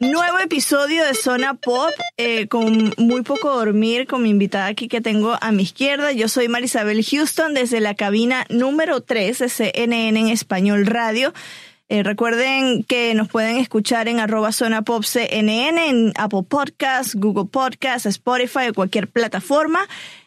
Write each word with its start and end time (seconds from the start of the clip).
Nuevo 0.00 0.38
episodio 0.38 1.04
de 1.04 1.14
Zona 1.14 1.54
Pop 1.54 1.90
eh, 2.16 2.48
con 2.48 2.92
muy 2.98 3.22
poco 3.22 3.54
dormir 3.54 4.06
con 4.06 4.22
mi 4.22 4.30
invitada 4.30 4.66
aquí 4.66 4.88
que 4.88 5.00
tengo 5.00 5.36
a 5.40 5.52
mi 5.52 5.62
izquierda. 5.62 6.12
Yo 6.12 6.28
soy 6.28 6.48
Marisabel 6.48 7.04
Houston 7.04 7.54
desde 7.54 7.80
la 7.80 7.94
cabina 7.94 8.46
número 8.48 9.00
3 9.00 9.38
de 9.38 9.48
CNN 9.48 10.20
en 10.20 10.28
Español 10.28 10.86
Radio. 10.86 11.32
Eh, 11.88 12.02
recuerden 12.02 12.84
que 12.84 13.14
nos 13.14 13.28
pueden 13.28 13.58
escuchar 13.58 14.08
en 14.08 14.18
arroba 14.18 14.50
Zona 14.52 14.82
Pop 14.82 15.04
CNN, 15.04 15.88
en 15.90 16.12
Apple 16.16 16.44
Podcasts, 16.48 17.14
Google 17.14 17.50
Podcasts, 17.50 18.06
Spotify 18.06 18.68
o 18.70 18.74
cualquier 18.74 19.08
plataforma. 19.08 19.80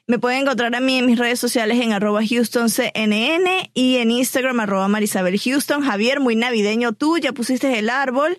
Me 0.06 0.19
pueden 0.19 0.44
encontrar 0.44 0.75
a 0.75 0.80
mí 0.80 1.00
en 1.00 1.08
mis 1.08 1.17
redes 1.17 1.39
sociales 1.39 1.80
en 1.81 1.91
arroba 1.91 2.22
Houston 2.23 2.69
CNN 2.69 3.72
y 3.73 3.97
en 3.97 4.11
Instagram 4.11 4.59
arroba 4.59 4.88
Marisabel 4.88 5.39
Houston. 5.39 5.81
Javier, 5.81 6.19
muy 6.19 6.36
navideño 6.36 6.94
tú, 6.94 7.17
ya 7.17 7.33
pusiste 7.33 7.80
el 7.80 7.89
árbol. 7.89 8.38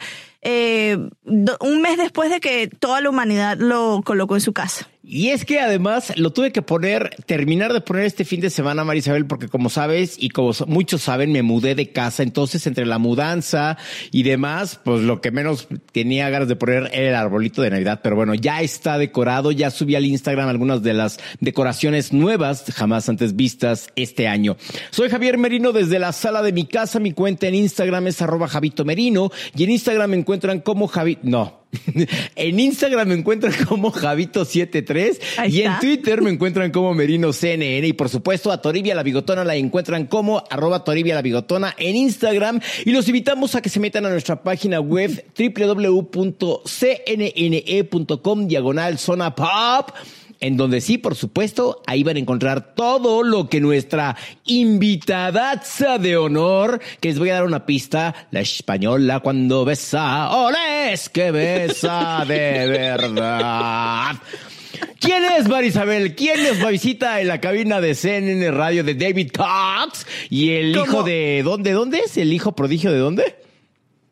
Eh, 0.49 0.97
un 1.25 1.83
mes 1.83 1.97
después 1.99 2.31
de 2.31 2.39
que 2.39 2.69
toda 2.69 3.01
la 3.01 3.11
humanidad 3.11 3.59
lo 3.59 4.01
colocó 4.05 4.37
en 4.37 4.41
su 4.41 4.53
casa. 4.53 4.89
Y 5.09 5.29
es 5.29 5.45
que 5.45 5.61
además 5.61 6.13
lo 6.17 6.33
tuve 6.33 6.51
que 6.51 6.63
poner, 6.63 7.15
terminar 7.27 7.73
de 7.73 7.81
poner 7.81 8.07
este 8.07 8.25
fin 8.25 8.41
de 8.41 8.51
semana, 8.51 8.83
Marisabel, 8.83 9.25
porque 9.25 9.47
como 9.47 9.71
sabes 9.71 10.17
y 10.19 10.31
como 10.31 10.51
muchos 10.67 11.03
saben, 11.03 11.31
me 11.31 11.43
mudé 11.43 11.77
de 11.77 11.93
casa. 11.93 12.25
Entonces, 12.25 12.67
entre 12.67 12.87
la 12.87 12.99
mudanza 12.99 13.79
y 14.11 14.25
demás, 14.25 14.81
pues 14.83 15.03
lo 15.03 15.21
que 15.21 15.31
menos 15.31 15.69
tenía 15.93 16.29
ganas 16.29 16.49
de 16.49 16.57
poner 16.57 16.91
era 16.93 17.09
el 17.09 17.15
arbolito 17.15 17.63
de 17.63 17.71
Navidad. 17.71 18.01
Pero 18.03 18.17
bueno, 18.17 18.35
ya 18.35 18.63
está 18.63 18.99
decorado. 18.99 19.53
Ya 19.53 19.71
subí 19.71 19.95
al 19.95 20.07
Instagram 20.07 20.49
algunas 20.49 20.83
de 20.83 20.95
las 20.95 21.21
decoraciones 21.39 22.13
nuevas, 22.13 22.65
jamás 22.75 23.09
antes 23.09 23.37
vistas 23.37 23.91
este 23.95 24.27
año. 24.27 24.57
Soy 24.91 25.09
Javier 25.09 25.39
Merino 25.39 25.71
desde 25.71 26.01
la 26.01 26.11
sala 26.11 26.43
de 26.43 26.51
mi 26.51 26.67
casa. 26.67 26.99
Mi 26.99 27.13
cuenta 27.13 27.47
en 27.47 27.55
Instagram 27.55 28.09
es 28.09 28.21
arroba 28.23 28.49
Javito 28.49 28.85
Merino. 28.85 29.31
Y 29.57 29.63
en 29.63 29.71
Instagram 29.71 30.11
me 30.11 30.17
encuentran 30.17 30.59
como 30.59 30.89
Javi, 30.89 31.19
no. 31.23 31.66
en 32.37 32.61
Instagram 32.61 33.09
me 33.09 33.15
encuentran 33.15 33.53
como 33.69 33.93
Javito73 33.93 35.19
Ahí 35.39 35.59
y 35.59 35.63
en. 35.63 35.79
Twitter 35.81 36.23
me 36.23 36.31
encuentran 36.31 36.71
como 36.71 36.95
Merino 36.95 37.33
CNN 37.33 37.87
y 37.87 37.93
por 37.93 38.09
supuesto 38.09 38.51
a 38.53 38.61
Toribia 38.61 38.95
la 38.95 39.03
Bigotona 39.03 39.45
la 39.45 39.57
encuentran 39.57 40.07
como 40.07 40.45
arroba 40.51 40.85
Toribia 40.85 41.15
la 41.15 41.23
Bigotona 41.23 41.75
en 41.79 41.97
Instagram. 41.97 42.61
Y 42.85 42.93
los 42.93 43.09
invitamos 43.09 43.55
a 43.55 43.63
que 43.63 43.69
se 43.69 43.81
metan 43.81 44.07
a 44.07 44.11
nuestra 44.11 44.43
página 44.43 44.81
web 44.81 45.25
www.cnne.com 45.39 46.37
diagonal 48.47 48.99
zona 48.99 49.35
pop 49.35 49.91
en 50.41 50.57
donde 50.57 50.81
sí, 50.81 50.99
por 50.99 51.15
supuesto, 51.15 51.83
ahí 51.87 52.03
van 52.03 52.17
a 52.17 52.21
encontrar 52.21 52.75
todo 52.75 53.23
lo 53.23 53.49
que 53.49 53.61
nuestra 53.61 54.17
invitadaza 54.45 55.99
de 55.99 56.17
honor, 56.17 56.81
que 57.01 57.09
les 57.09 57.19
voy 57.19 57.31
a 57.31 57.35
dar 57.35 57.45
una 57.45 57.67
pista, 57.67 58.29
la 58.31 58.41
española 58.41 59.21
cuando 59.21 59.65
besa, 59.65 60.31
¡ole! 60.31 60.93
Es 60.93 61.09
que 61.09 61.31
besa 61.31 62.25
de 62.27 62.67
verdad. 62.69 64.17
¿Quién 65.01 65.25
es 65.25 65.49
Marisabel? 65.49 66.15
¿Quién 66.15 66.43
nos 66.43 66.71
visita 66.71 67.21
en 67.21 67.29
la 67.29 67.41
cabina 67.41 67.81
de 67.81 67.95
CNN 67.95 68.51
Radio 68.51 68.85
de 68.85 68.95
David 68.95 69.31
Cox? 69.31 70.07
Y 70.31 70.51
el 70.51 70.75
¿Cómo? 70.75 70.85
hijo 70.85 71.03
de... 71.03 71.43
¿Dónde? 71.45 71.73
¿Dónde 71.73 72.01
es? 72.01 72.17
¿El 72.17 72.33
hijo 72.33 72.53
prodigio 72.53 72.93
de 72.93 72.99
dónde? 72.99 73.37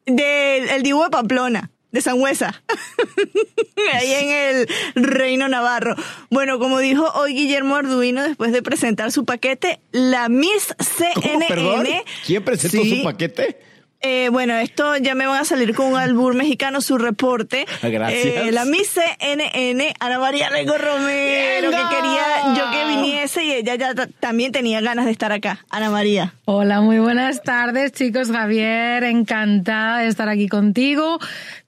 Del 0.07 0.69
el 0.69 0.83
Divo 0.83 1.05
de 1.05 1.11
Pamplona, 1.11 1.71
de 1.95 2.01
Sangüesa. 2.03 2.63
Ahí 3.95 4.13
en 4.13 4.29
el 4.31 4.69
Reino 4.97 5.49
Navarro. 5.49 5.95
Bueno, 6.31 6.59
como 6.59 6.79
dijo 6.81 7.09
hoy 7.15 7.35
Guillermo 7.35 7.77
Arduino 7.77 8.23
después 8.23 8.53
de 8.53 8.63
presentar 8.63 9.13
su 9.13 9.25
paquete, 9.25 9.81
la 9.93 10.29
Miss 10.29 10.75
¿Cómo, 11.15 11.41
CNN. 11.49 12.05
¿Quién 12.27 12.45
presentó 12.45 12.83
Sí. 12.83 12.99
su 12.99 13.05
paquete? 13.05 13.61
Eh, 14.07 14.29
bueno, 14.31 14.55
esto 14.59 14.99
ya 14.99 15.15
me 15.15 15.27
van 15.27 15.41
a 15.41 15.45
salir 15.47 15.75
con 15.75 15.87
un 15.87 15.97
albur 15.97 16.35
mexicano, 16.35 16.83
su 16.83 16.99
reporte. 16.99 17.65
Gracias. 17.83 18.27
Eh, 18.47 18.53
la 18.53 18.67
Miss 18.67 18.89
CNN, 18.91 19.95
Ana 19.99 20.19
María 20.19 20.51
Rego 20.51 20.77
Romero, 20.77 21.71
que 21.71 21.77
¡Venga! 21.77 21.89
quería 21.89 22.55
yo 22.55 22.71
que 22.71 22.85
viniese 22.87 23.45
y 23.45 23.53
ella 23.53 23.77
ya 23.77 23.95
ta- 23.95 24.09
también 24.21 24.53
tenía 24.53 24.83
ganas 24.83 25.07
de 25.07 25.11
estar 25.11 25.33
acá. 25.33 25.65
Ana 25.71 25.89
María. 25.89 26.35
Hola, 26.45 26.83
muy 26.83 26.99
buenas 26.99 27.43
tardes, 27.43 27.93
chicos. 27.93 28.31
Javier, 28.31 29.05
encantada 29.05 30.01
de 30.01 30.09
estar 30.09 30.29
aquí 30.29 30.49
contigo. 30.49 31.19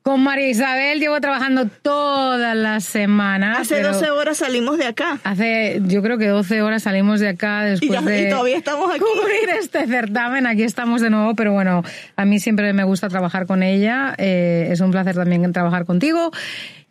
Con 0.06 0.22
María 0.22 0.48
Isabel 0.48 1.00
llevo 1.00 1.20
trabajando 1.20 1.66
toda 1.66 2.54
la 2.54 2.78
semana. 2.78 3.54
Hace 3.58 3.74
pero 3.74 3.92
12 3.92 4.10
horas 4.10 4.36
salimos 4.36 4.78
de 4.78 4.86
acá. 4.86 5.18
Hace, 5.24 5.80
yo 5.84 6.00
creo 6.00 6.16
que 6.16 6.28
12 6.28 6.62
horas 6.62 6.84
salimos 6.84 7.18
de 7.18 7.30
acá 7.30 7.66
Y, 7.66 7.70
después 7.70 7.90
ya- 8.04 8.16
y 8.16 8.22
de 8.26 8.30
todavía 8.30 8.56
estamos 8.56 8.88
aquí. 8.88 9.00
cubrir 9.00 9.48
este 9.60 9.84
certamen. 9.88 10.46
Aquí 10.46 10.62
estamos 10.62 11.00
de 11.00 11.10
nuevo, 11.10 11.34
pero 11.34 11.52
bueno, 11.52 11.82
a 12.14 12.24
mí 12.24 12.38
siempre 12.38 12.72
me 12.72 12.84
gusta 12.84 13.08
trabajar 13.08 13.46
con 13.46 13.64
ella. 13.64 14.14
Eh, 14.18 14.68
es 14.70 14.78
un 14.80 14.92
placer 14.92 15.16
también 15.16 15.52
trabajar 15.52 15.84
contigo. 15.86 16.30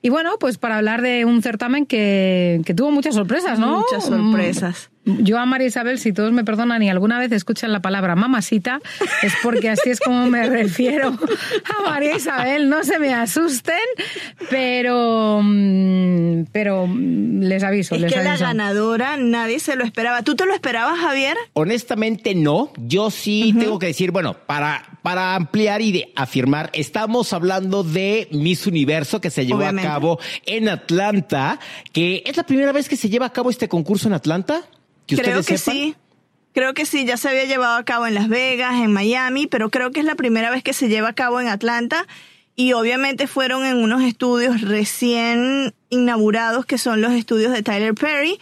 Y 0.02 0.10
bueno, 0.10 0.32
pues 0.38 0.58
para 0.58 0.76
hablar 0.76 1.02
de 1.02 1.24
un 1.24 1.42
certamen 1.42 1.86
que, 1.86 2.60
que 2.66 2.74
tuvo 2.74 2.92
muchas 2.92 3.16
sorpresas, 3.16 3.60
¿no? 3.60 3.78
Muchas 3.78 4.04
sorpresas. 4.04 4.90
Yo 5.06 5.38
a 5.40 5.46
María 5.46 5.68
Isabel, 5.68 6.00
si 6.00 6.14
todos 6.14 6.32
me 6.32 6.44
perdonan 6.44 6.82
y 6.82 6.90
alguna 6.90 7.20
vez 7.20 7.32
escuchan 7.32 7.72
la 7.72 7.82
palabra 7.82 8.16
mamasita, 8.16 8.80
es 9.22 9.34
porque 9.44 9.70
así 9.70 9.90
es 9.92 10.00
como 10.00 10.26
me 10.28 10.50
refiero 10.50 11.10
a 11.10 11.90
María 11.90 12.16
Isabel. 12.16 12.70
No 12.70 12.84
se 12.84 12.98
me 13.00 13.14
asusten, 13.14 13.76
pero, 14.50 15.42
mm, 15.44 16.46
pero 16.52 16.88
mm, 16.88 17.42
les 17.42 17.64
aviso, 17.64 17.96
Es 17.96 18.02
les 18.02 18.14
que 18.14 18.24
la 18.24 18.38
ganadora 18.38 19.18
nadie 19.18 19.60
se 19.60 19.76
lo 19.76 19.84
esperaba. 19.84 20.24
¿Tú 20.24 20.36
te 20.36 20.46
lo 20.46 20.54
esperabas, 20.54 21.00
Javier? 21.00 21.38
Honestamente 21.54 22.36
no. 22.36 22.72
Yo 22.78 23.12
sí 23.12 23.54
tengo 23.58 23.80
que 23.80 23.88
decir, 23.88 24.12
bueno, 24.12 24.36
para, 24.46 24.84
para 25.02 25.36
ampliar 25.36 25.82
y 25.82 25.92
de 25.92 26.14
afirmar, 26.16 26.70
estamos 26.74 27.32
hablando 27.34 27.84
de 27.84 28.28
Miss 28.32 28.66
Universo 28.68 29.22
que 29.22 29.30
se 29.30 29.46
llevó 29.46 29.60
Obviamente. 29.60 29.88
a 29.88 29.92
cabo 29.92 30.20
en 30.46 30.70
Atlanta, 30.70 31.60
que 31.94 32.24
es 32.26 32.38
la 32.38 32.44
primera 32.44 32.72
vez 32.72 32.90
que 32.90 32.98
se 32.98 33.10
lleva 33.10 33.28
a 33.28 33.34
cabo 33.34 33.50
este 33.50 33.68
concurso 33.68 34.08
en 34.08 34.14
Atlanta. 34.14 34.64
Que 35.08 35.18
creo 35.18 35.44
que 35.44 35.58
sepan. 35.58 35.76
sí. 35.76 35.96
Creo 36.54 36.74
que 36.74 36.86
sí, 36.86 37.06
ya 37.06 37.18
se 37.18 37.28
había 37.28 37.44
llevado 37.44 37.76
a 37.76 37.84
cabo 37.84 38.08
en 38.08 38.14
Las 38.14 38.30
Vegas, 38.30 38.76
en 38.76 38.94
Miami, 38.94 39.46
pero 39.46 39.70
creo 39.70 39.92
que 39.92 40.00
es 40.00 40.06
la 40.06 40.16
primera 40.16 40.50
vez 40.50 40.64
que 40.64 40.72
se 40.72 40.88
lleva 40.88 41.10
a 41.10 41.14
cabo 41.14 41.42
en 41.42 41.50
Atlanta. 41.50 42.08
Y 42.56 42.72
obviamente 42.72 43.28
fueron 43.28 43.66
en 43.66 43.76
unos 43.76 44.02
estudios 44.04 44.62
recién 44.62 45.74
inaugurados, 45.90 46.66
que 46.66 46.78
son 46.78 47.02
los 47.02 47.12
estudios 47.12 47.52
de 47.52 47.62
Tyler 47.62 47.94
Perry. 47.94 48.40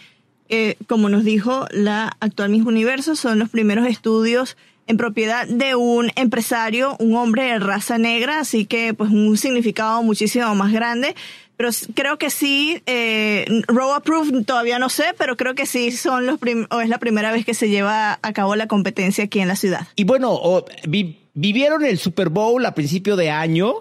Eh, 0.48 0.76
como 0.86 1.08
nos 1.08 1.24
dijo 1.24 1.66
la 1.72 2.16
actual 2.20 2.50
Miss 2.50 2.64
Universo, 2.64 3.16
son 3.16 3.40
los 3.40 3.48
primeros 3.48 3.88
estudios 3.88 4.56
en 4.86 4.96
propiedad 4.96 5.48
de 5.48 5.74
un 5.74 6.12
empresario, 6.14 6.96
un 7.00 7.16
hombre 7.16 7.44
de 7.44 7.58
raza 7.58 7.98
negra, 7.98 8.38
así 8.38 8.66
que 8.66 8.94
pues 8.94 9.10
un 9.10 9.36
significado 9.36 10.02
muchísimo 10.02 10.54
más 10.54 10.72
grande. 10.72 11.16
Pero 11.56 11.70
creo 11.94 12.18
que 12.18 12.30
sí, 12.30 12.82
eh, 12.86 13.44
Row 13.68 13.92
Approved 13.92 14.44
todavía 14.44 14.78
no 14.78 14.88
sé, 14.88 15.04
pero 15.18 15.36
creo 15.36 15.54
que 15.54 15.66
sí 15.66 15.92
son 15.92 16.26
los 16.26 16.38
prim- 16.38 16.66
o 16.70 16.80
es 16.80 16.88
la 16.88 16.98
primera 16.98 17.30
vez 17.32 17.44
que 17.44 17.54
se 17.54 17.68
lleva 17.68 18.18
a 18.22 18.32
cabo 18.32 18.56
la 18.56 18.66
competencia 18.66 19.24
aquí 19.24 19.40
en 19.40 19.48
la 19.48 19.56
ciudad. 19.56 19.86
Y 19.96 20.04
bueno, 20.04 20.40
vi- 20.88 21.18
vivieron 21.34 21.84
el 21.84 21.98
Super 21.98 22.28
Bowl 22.28 22.64
a 22.66 22.74
principio 22.74 23.16
de 23.16 23.30
año 23.30 23.74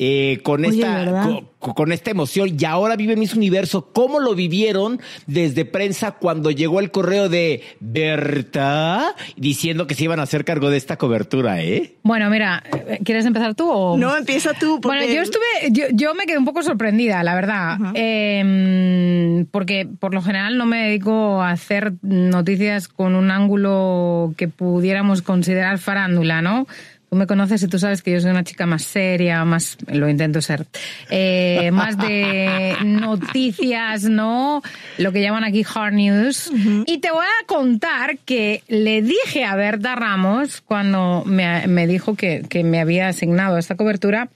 eh, 0.00 0.38
con, 0.44 0.64
Oye, 0.64 0.78
esta, 0.78 1.42
con, 1.58 1.90
esta 1.90 2.12
emoción 2.12 2.56
y 2.56 2.64
ahora 2.64 2.94
viven 2.94 3.18
Miss 3.18 3.34
Universo. 3.34 3.90
¿Cómo 3.92 4.20
lo 4.20 4.36
vivieron 4.36 5.00
desde 5.26 5.64
prensa 5.64 6.12
cuando 6.12 6.52
llegó 6.52 6.78
el 6.78 6.92
correo 6.92 7.28
de 7.28 7.62
Berta 7.80 9.14
diciendo 9.36 9.88
que 9.88 9.96
se 9.96 10.04
iban 10.04 10.20
a 10.20 10.22
hacer 10.22 10.44
cargo 10.44 10.70
de 10.70 10.76
esta 10.76 10.96
cobertura, 10.96 11.60
eh? 11.62 11.96
Bueno, 12.04 12.30
mira, 12.30 12.62
eh, 12.86 13.00
¿quieres 13.04 13.26
empezar 13.26 13.56
tú 13.56 13.68
o...? 13.68 13.98
No, 13.98 14.16
empieza 14.16 14.54
tú. 14.54 14.80
Porque 14.80 14.98
Bueno, 14.98 15.12
yo 15.12 15.20
estuve, 15.20 15.44
yo, 15.72 15.86
yo 15.92 16.14
me 16.14 16.26
quedé 16.26 16.38
un 16.38 16.44
poco 16.44 16.62
sorprendida, 16.62 17.24
la 17.24 17.34
verdad, 17.34 17.78
Eh, 17.94 19.44
porque 19.50 19.88
por 19.98 20.14
lo 20.14 20.22
general 20.22 20.56
no 20.58 20.66
me 20.66 20.84
dedico 20.84 21.42
a 21.42 21.50
hacer 21.50 21.94
noticias 22.02 22.86
con 22.86 23.16
un 23.16 23.32
ángulo 23.32 24.32
que 24.36 24.46
pudiéramos 24.46 25.22
considerar 25.22 25.78
farándula, 25.78 26.40
¿no? 26.40 26.68
Tú 27.10 27.16
me 27.16 27.26
conoces 27.26 27.62
y 27.62 27.68
tú 27.68 27.78
sabes 27.78 28.02
que 28.02 28.12
yo 28.12 28.20
soy 28.20 28.30
una 28.30 28.44
chica 28.44 28.66
más 28.66 28.82
seria, 28.82 29.44
más, 29.44 29.78
lo 29.86 30.08
intento 30.08 30.42
ser, 30.42 30.66
eh, 31.10 31.70
más 31.72 31.96
de 31.96 32.76
noticias, 32.84 34.04
¿no? 34.04 34.62
Lo 34.98 35.12
que 35.12 35.22
llaman 35.22 35.44
aquí 35.44 35.64
hard 35.74 35.94
news. 35.94 36.50
Y 36.86 36.98
te 36.98 37.10
voy 37.10 37.24
a 37.24 37.46
contar 37.46 38.18
que 38.18 38.62
le 38.68 39.00
dije 39.00 39.44
a 39.44 39.56
Berta 39.56 39.94
Ramos 39.94 40.60
cuando 40.60 41.22
me, 41.24 41.66
me 41.66 41.86
dijo 41.86 42.14
que, 42.14 42.44
que 42.48 42.62
me 42.62 42.80
había 42.80 43.08
asignado 43.08 43.56
esta 43.56 43.74
cobertura 43.74 44.28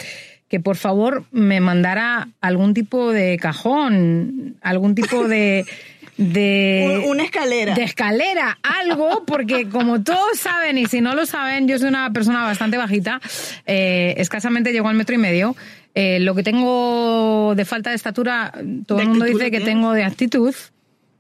que 0.52 0.60
por 0.60 0.76
favor 0.76 1.24
me 1.32 1.60
mandara 1.60 2.28
algún 2.42 2.74
tipo 2.74 3.10
de 3.10 3.38
cajón, 3.38 4.54
algún 4.60 4.94
tipo 4.94 5.26
de... 5.26 5.64
de 6.18 7.00
Un- 7.06 7.10
una 7.12 7.24
escalera. 7.24 7.74
De 7.74 7.82
escalera, 7.82 8.58
algo, 8.62 9.24
porque 9.26 9.66
como 9.70 10.02
todos 10.02 10.38
saben, 10.38 10.76
y 10.76 10.84
si 10.84 11.00
no 11.00 11.14
lo 11.14 11.24
saben, 11.24 11.68
yo 11.68 11.78
soy 11.78 11.88
una 11.88 12.12
persona 12.12 12.44
bastante 12.44 12.76
bajita, 12.76 13.18
eh, 13.64 14.12
escasamente 14.18 14.72
llego 14.72 14.90
al 14.90 14.94
metro 14.94 15.14
y 15.14 15.18
medio. 15.18 15.56
Eh, 15.94 16.20
lo 16.20 16.34
que 16.34 16.42
tengo 16.42 17.54
de 17.56 17.64
falta 17.64 17.88
de 17.88 17.96
estatura, 17.96 18.52
todo 18.86 19.00
el 19.00 19.08
mundo 19.08 19.24
dice 19.24 19.50
que 19.50 19.60
tengo 19.60 19.92
de 19.94 20.04
actitud. 20.04 20.54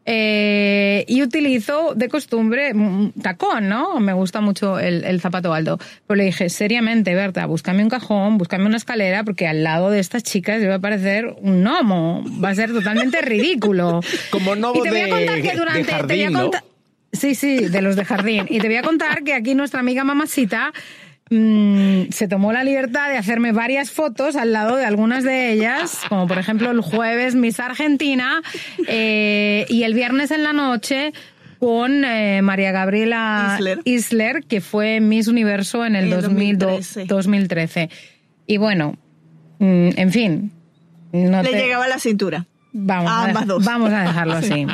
Eh, 0.04 1.04
y 1.06 1.22
utilizo 1.22 1.94
de 1.94 2.08
costumbre 2.08 2.72
tacón, 3.22 3.68
¿no? 3.68 4.00
Me 4.00 4.12
gusta 4.12 4.40
mucho 4.40 4.78
el, 4.78 5.04
el 5.04 5.20
zapato 5.20 5.54
alto. 5.54 5.78
Pero 6.06 6.16
le 6.18 6.24
dije, 6.24 6.48
seriamente, 6.48 7.14
Berta, 7.14 7.46
búscame 7.46 7.82
un 7.82 7.88
cajón, 7.88 8.36
búscame 8.38 8.66
una 8.66 8.76
escalera, 8.78 9.22
porque 9.24 9.46
al 9.46 9.62
lado 9.62 9.90
de 9.90 10.00
estas 10.00 10.22
chicas 10.24 10.60
yo 10.60 10.66
voy 10.66 10.74
a 10.74 10.78
parecer 10.80 11.34
un 11.40 11.62
gnomo. 11.62 12.24
Va 12.42 12.50
a 12.50 12.54
ser 12.54 12.72
totalmente 12.72 13.20
ridículo. 13.22 14.00
Como 14.30 14.56
gnomo 14.56 14.80
y 14.80 14.82
te 14.82 14.90
voy 14.90 15.00
a 15.00 15.04
de- 15.04 15.10
contar 15.10 15.42
que 15.42 15.50
de 15.50 15.56
durante. 15.56 15.82
te 15.84 15.86
voy 15.86 16.22
a 16.24 16.30
jardín, 16.30 16.50
Sí, 17.12 17.34
sí, 17.34 17.66
de 17.68 17.82
los 17.82 17.94
de 17.94 18.04
jardín. 18.06 18.46
Y 18.48 18.58
te 18.58 18.68
voy 18.68 18.76
a 18.78 18.82
contar 18.82 19.22
que 19.22 19.34
aquí 19.34 19.54
nuestra 19.54 19.80
amiga 19.80 20.02
Mamacita 20.02 20.72
mm, 21.32 22.10
se 22.10 22.28
tomó 22.28 22.52
la 22.52 22.62
libertad 22.64 23.08
de 23.10 23.16
hacerme 23.16 23.52
varias 23.52 23.90
fotos 23.90 24.36
al 24.36 24.52
lado 24.52 24.76
de 24.76 24.84
algunas 24.84 25.24
de 25.24 25.52
ellas, 25.52 26.00
como 26.08 26.26
por 26.26 26.38
ejemplo 26.38 26.70
el 26.70 26.80
jueves 26.80 27.34
Miss 27.34 27.58
Argentina 27.60 28.42
eh, 28.86 29.66
y 29.68 29.82
el 29.84 29.94
viernes 29.94 30.30
en 30.30 30.42
la 30.42 30.52
noche 30.52 31.12
con 31.58 32.04
eh, 32.04 32.42
María 32.42 32.72
Gabriela 32.72 33.56
Isler. 33.58 33.78
Isler, 33.84 34.44
que 34.44 34.60
fue 34.60 35.00
Miss 35.00 35.28
Universo 35.28 35.84
en 35.86 35.96
el, 35.96 36.06
En 36.06 36.12
el 36.12 36.22
2002 36.22 36.68
2013. 36.94 37.04
2013. 37.06 37.90
Y 38.46 38.56
bueno, 38.56 38.96
mm, 39.60 39.90
en 39.96 40.10
fin. 40.12 40.52
No 41.12 41.42
le 41.42 41.50
te- 41.50 41.56
llegaba 41.58 41.84
a 41.84 41.88
la 41.88 41.98
cintura. 41.98 42.46
Vamos, 42.72 43.10
A 43.10 43.24
ambas 43.26 43.46
dos. 43.46 43.64
vamos 43.64 43.92
a 43.92 44.02
dejarlo 44.02 44.32
así. 44.38 44.66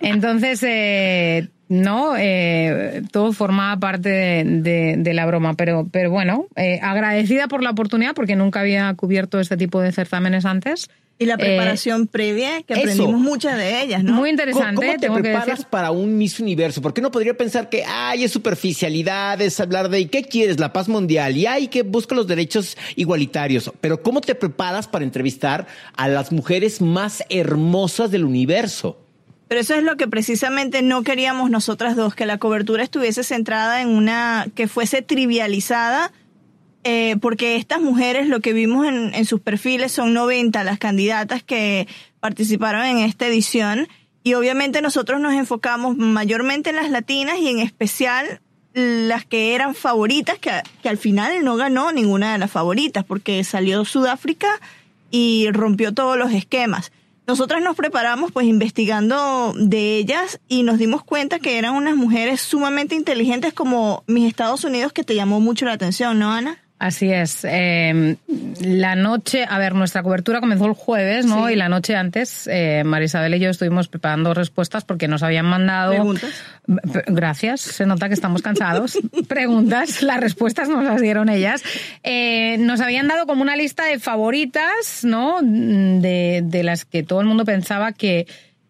Entonces, 0.00 0.62
eh, 0.66 1.48
no, 1.68 2.14
eh, 2.16 3.02
todo 3.12 3.32
formaba 3.32 3.78
parte 3.80 4.08
de, 4.08 4.44
de- 4.44 4.94
de 4.98 5.14
la 5.14 5.26
broma, 5.26 5.54
pero, 5.54 5.86
pero 5.90 6.10
bueno, 6.10 6.46
eh, 6.56 6.78
agradecida 6.82 7.48
por 7.48 7.62
la 7.62 7.70
oportunidad 7.70 8.14
porque 8.14 8.36
nunca 8.36 8.60
había 8.60 8.92
cubierto 8.94 9.40
este 9.40 9.56
tipo 9.56 9.80
de 9.80 9.92
certámenes 9.92 10.44
antes. 10.44 10.88
Y 11.18 11.24
la 11.24 11.34
Eh, 11.34 11.38
preparación 11.38 12.08
previa, 12.08 12.60
que 12.62 12.74
eso. 12.74 12.82
aprendimos 12.82 13.18
muchas 13.18 13.56
de 13.56 13.80
ellas, 13.82 14.04
¿no? 14.04 14.10
Muy 14.12 14.16
¿Cómo, 14.18 14.26
interesante, 14.26 14.74
cómo 14.76 14.92
te 14.92 14.98
tengo 14.98 15.16
que 15.16 15.22
preparas 15.22 15.46
decir. 15.46 15.66
para 15.70 15.90
un 15.90 16.18
Miss 16.18 16.38
Universo? 16.40 16.82
¿Por 16.82 16.92
qué 16.92 17.00
no 17.00 17.10
podría 17.10 17.32
pensar 17.34 17.70
que, 17.70 17.84
ay, 17.86 18.24
es 18.24 18.32
superficialidad, 18.32 19.40
es 19.40 19.58
hablar 19.58 19.88
de, 19.88 20.00
¿y 20.00 20.06
qué 20.08 20.24
quieres? 20.24 20.60
La 20.60 20.74
paz 20.74 20.90
mundial, 20.90 21.34
y 21.34 21.46
ay, 21.46 21.68
que 21.68 21.82
busca 21.84 22.14
los 22.14 22.26
derechos 22.26 22.76
igualitarios. 22.96 23.72
Pero 23.80 24.02
¿cómo 24.02 24.20
te 24.20 24.34
preparas 24.34 24.88
para 24.88 25.04
entrevistar 25.06 25.66
a 25.96 26.06
las 26.06 26.32
mujeres 26.32 26.82
más 26.82 27.24
hermosas 27.30 28.10
del 28.10 28.24
universo? 28.26 28.98
Pero 29.48 29.60
eso 29.60 29.74
es 29.74 29.82
lo 29.82 29.96
que 29.96 30.08
precisamente 30.08 30.82
no 30.82 31.02
queríamos 31.02 31.50
nosotras 31.50 31.94
dos, 31.94 32.14
que 32.14 32.26
la 32.26 32.38
cobertura 32.38 32.82
estuviese 32.82 33.22
centrada 33.22 33.80
en 33.80 33.88
una, 33.88 34.46
que 34.54 34.66
fuese 34.66 35.02
trivializada, 35.02 36.12
eh, 36.82 37.16
porque 37.20 37.56
estas 37.56 37.80
mujeres, 37.80 38.28
lo 38.28 38.40
que 38.40 38.52
vimos 38.52 38.86
en, 38.86 39.14
en 39.14 39.24
sus 39.24 39.40
perfiles, 39.40 39.92
son 39.92 40.14
90 40.14 40.64
las 40.64 40.78
candidatas 40.78 41.42
que 41.42 41.86
participaron 42.20 42.84
en 42.84 42.98
esta 42.98 43.26
edición, 43.26 43.88
y 44.24 44.34
obviamente 44.34 44.82
nosotros 44.82 45.20
nos 45.20 45.34
enfocamos 45.34 45.96
mayormente 45.96 46.70
en 46.70 46.76
las 46.76 46.90
latinas 46.90 47.38
y 47.38 47.48
en 47.48 47.60
especial 47.60 48.40
las 48.74 49.24
que 49.24 49.54
eran 49.54 49.76
favoritas, 49.76 50.38
que, 50.38 50.50
que 50.82 50.88
al 50.88 50.98
final 50.98 51.44
no 51.44 51.56
ganó 51.56 51.92
ninguna 51.92 52.32
de 52.32 52.38
las 52.38 52.50
favoritas, 52.50 53.04
porque 53.04 53.44
salió 53.44 53.84
Sudáfrica 53.84 54.48
y 55.12 55.48
rompió 55.52 55.94
todos 55.94 56.18
los 56.18 56.32
esquemas. 56.32 56.90
Nosotras 57.26 57.60
nos 57.60 57.74
preparamos 57.74 58.30
pues 58.30 58.46
investigando 58.46 59.52
de 59.56 59.96
ellas 59.96 60.38
y 60.46 60.62
nos 60.62 60.78
dimos 60.78 61.02
cuenta 61.02 61.40
que 61.40 61.58
eran 61.58 61.74
unas 61.74 61.96
mujeres 61.96 62.40
sumamente 62.40 62.94
inteligentes 62.94 63.52
como 63.52 64.04
mis 64.06 64.28
Estados 64.28 64.62
Unidos 64.62 64.92
que 64.92 65.02
te 65.02 65.16
llamó 65.16 65.40
mucho 65.40 65.66
la 65.66 65.72
atención, 65.72 66.20
¿no, 66.20 66.32
Ana? 66.32 66.58
Así 66.78 67.10
es. 67.10 67.44
eh, 67.44 68.16
la 68.60 68.96
noche, 68.96 69.46
a 69.48 69.58
ver, 69.58 69.74
nuestra 69.74 70.02
cobertura 70.02 70.40
comenzó 70.40 70.66
el 70.66 70.74
jueves, 70.74 71.24
¿no? 71.24 71.46
Sí. 71.46 71.54
Y 71.54 71.56
la 71.56 71.70
noche 71.70 71.96
antes, 71.96 72.46
eh, 72.52 72.82
Marisabel 72.84 73.34
y 73.34 73.38
yo 73.38 73.48
estuvimos 73.48 73.88
preparando 73.88 74.34
respuestas 74.34 74.84
porque 74.84 75.08
nos 75.08 75.22
habían 75.22 75.46
mandado. 75.46 75.92
Preguntas. 75.92 76.42
Gracias, 77.06 77.62
se 77.62 77.86
nota 77.86 78.08
que 78.08 78.14
estamos 78.14 78.42
cansados. 78.42 78.98
Preguntas, 79.28 80.02
las 80.02 80.20
respuestas 80.20 80.68
nos 80.68 80.84
las 80.84 81.00
dieron 81.00 81.30
ellas. 81.30 81.62
Eh, 82.02 82.58
nos 82.58 82.80
habían 82.82 83.08
dado 83.08 83.26
como 83.26 83.40
una 83.40 83.56
lista 83.56 83.84
de 83.84 83.98
favoritas, 83.98 85.00
¿no? 85.02 85.38
De, 85.42 86.42
de 86.44 86.62
las 86.62 86.84
que 86.84 87.02
todo 87.02 87.20
el 87.20 87.26
mundo 87.26 87.46
pensaba 87.46 87.92
que, 87.92 88.26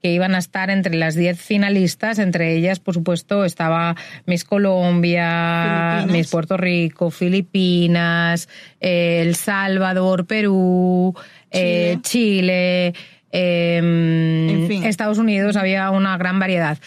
que 0.06 0.12
iban 0.12 0.36
a 0.36 0.38
estar 0.38 0.70
entre 0.70 0.94
las 0.94 1.16
10 1.16 1.36
finalistas. 1.36 2.20
Entre 2.20 2.54
ellas, 2.54 2.78
por 2.78 2.94
supuesto, 2.94 3.44
estaba 3.44 3.96
Miss 4.24 4.44
Colombia, 4.44 5.96
Filipinas. 5.96 6.16
Miss 6.16 6.30
Puerto 6.30 6.56
Rico, 6.56 7.10
Filipinas, 7.10 8.48
eh, 8.80 9.22
El 9.26 9.34
Salvador, 9.34 10.24
Perú, 10.26 11.12
eh, 11.50 11.98
Chile, 12.02 12.94
eh, 13.32 13.78
En 13.78 14.68
fin. 14.68 14.84
Estados 14.84 15.18
Unidos, 15.18 15.56
había 15.56 15.90
una 15.90 16.16
gran 16.18 16.38
variedad. 16.38 16.78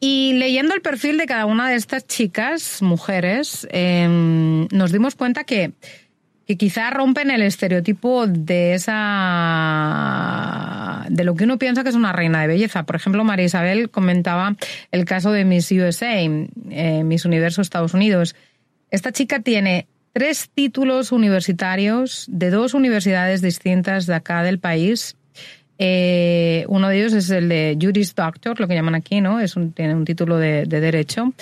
Y 0.00 0.32
leyendo 0.32 0.74
el 0.74 0.80
perfil 0.80 1.18
de 1.18 1.26
cada 1.26 1.46
una 1.46 1.70
de 1.70 1.76
estas 1.76 2.04
chicas, 2.08 2.82
mujeres, 2.82 3.68
eh, 3.70 4.08
nos 4.08 4.90
dimos 4.90 5.14
cuenta 5.14 5.44
que, 5.44 5.70
que 6.46 6.56
quizá 6.56 6.90
rompen 6.90 7.30
el 7.30 7.42
estereotipo 7.42 8.26
de 8.26 8.74
esa 8.74 8.96
de 11.08 11.24
lo 11.24 11.34
que 11.34 11.44
uno 11.44 11.58
piensa 11.58 11.82
que 11.82 11.88
es 11.88 11.96
una 11.96 12.12
reina 12.12 12.40
de 12.40 12.46
belleza. 12.46 12.84
Por 12.84 12.96
ejemplo, 12.96 13.24
María 13.24 13.46
Isabel 13.46 13.90
comentaba 13.90 14.54
el 14.92 15.04
caso 15.04 15.32
de 15.32 15.44
Miss 15.44 15.72
USA, 15.72 16.20
eh, 16.20 17.02
Miss 17.04 17.24
Universo 17.24 17.62
Estados 17.62 17.94
Unidos. 17.94 18.36
Esta 18.90 19.10
chica 19.12 19.40
tiene 19.40 19.88
tres 20.12 20.48
títulos 20.54 21.10
universitarios 21.12 22.26
de 22.28 22.50
dos 22.50 22.74
universidades 22.74 23.42
distintas 23.42 24.06
de 24.06 24.14
acá 24.14 24.42
del 24.42 24.58
país. 24.58 25.16
Eh, 25.78 26.64
uno 26.68 26.88
de 26.88 26.98
ellos 26.98 27.12
es 27.12 27.28
el 27.30 27.48
de 27.48 27.76
Juris 27.80 28.14
Doctor, 28.14 28.58
lo 28.60 28.68
que 28.68 28.74
llaman 28.74 28.94
aquí, 28.94 29.20
¿no? 29.20 29.40
Es 29.40 29.56
un, 29.56 29.72
tiene 29.72 29.94
un 29.94 30.04
título 30.04 30.38
de, 30.38 30.64
de 30.64 30.80
derecho. 30.80 31.32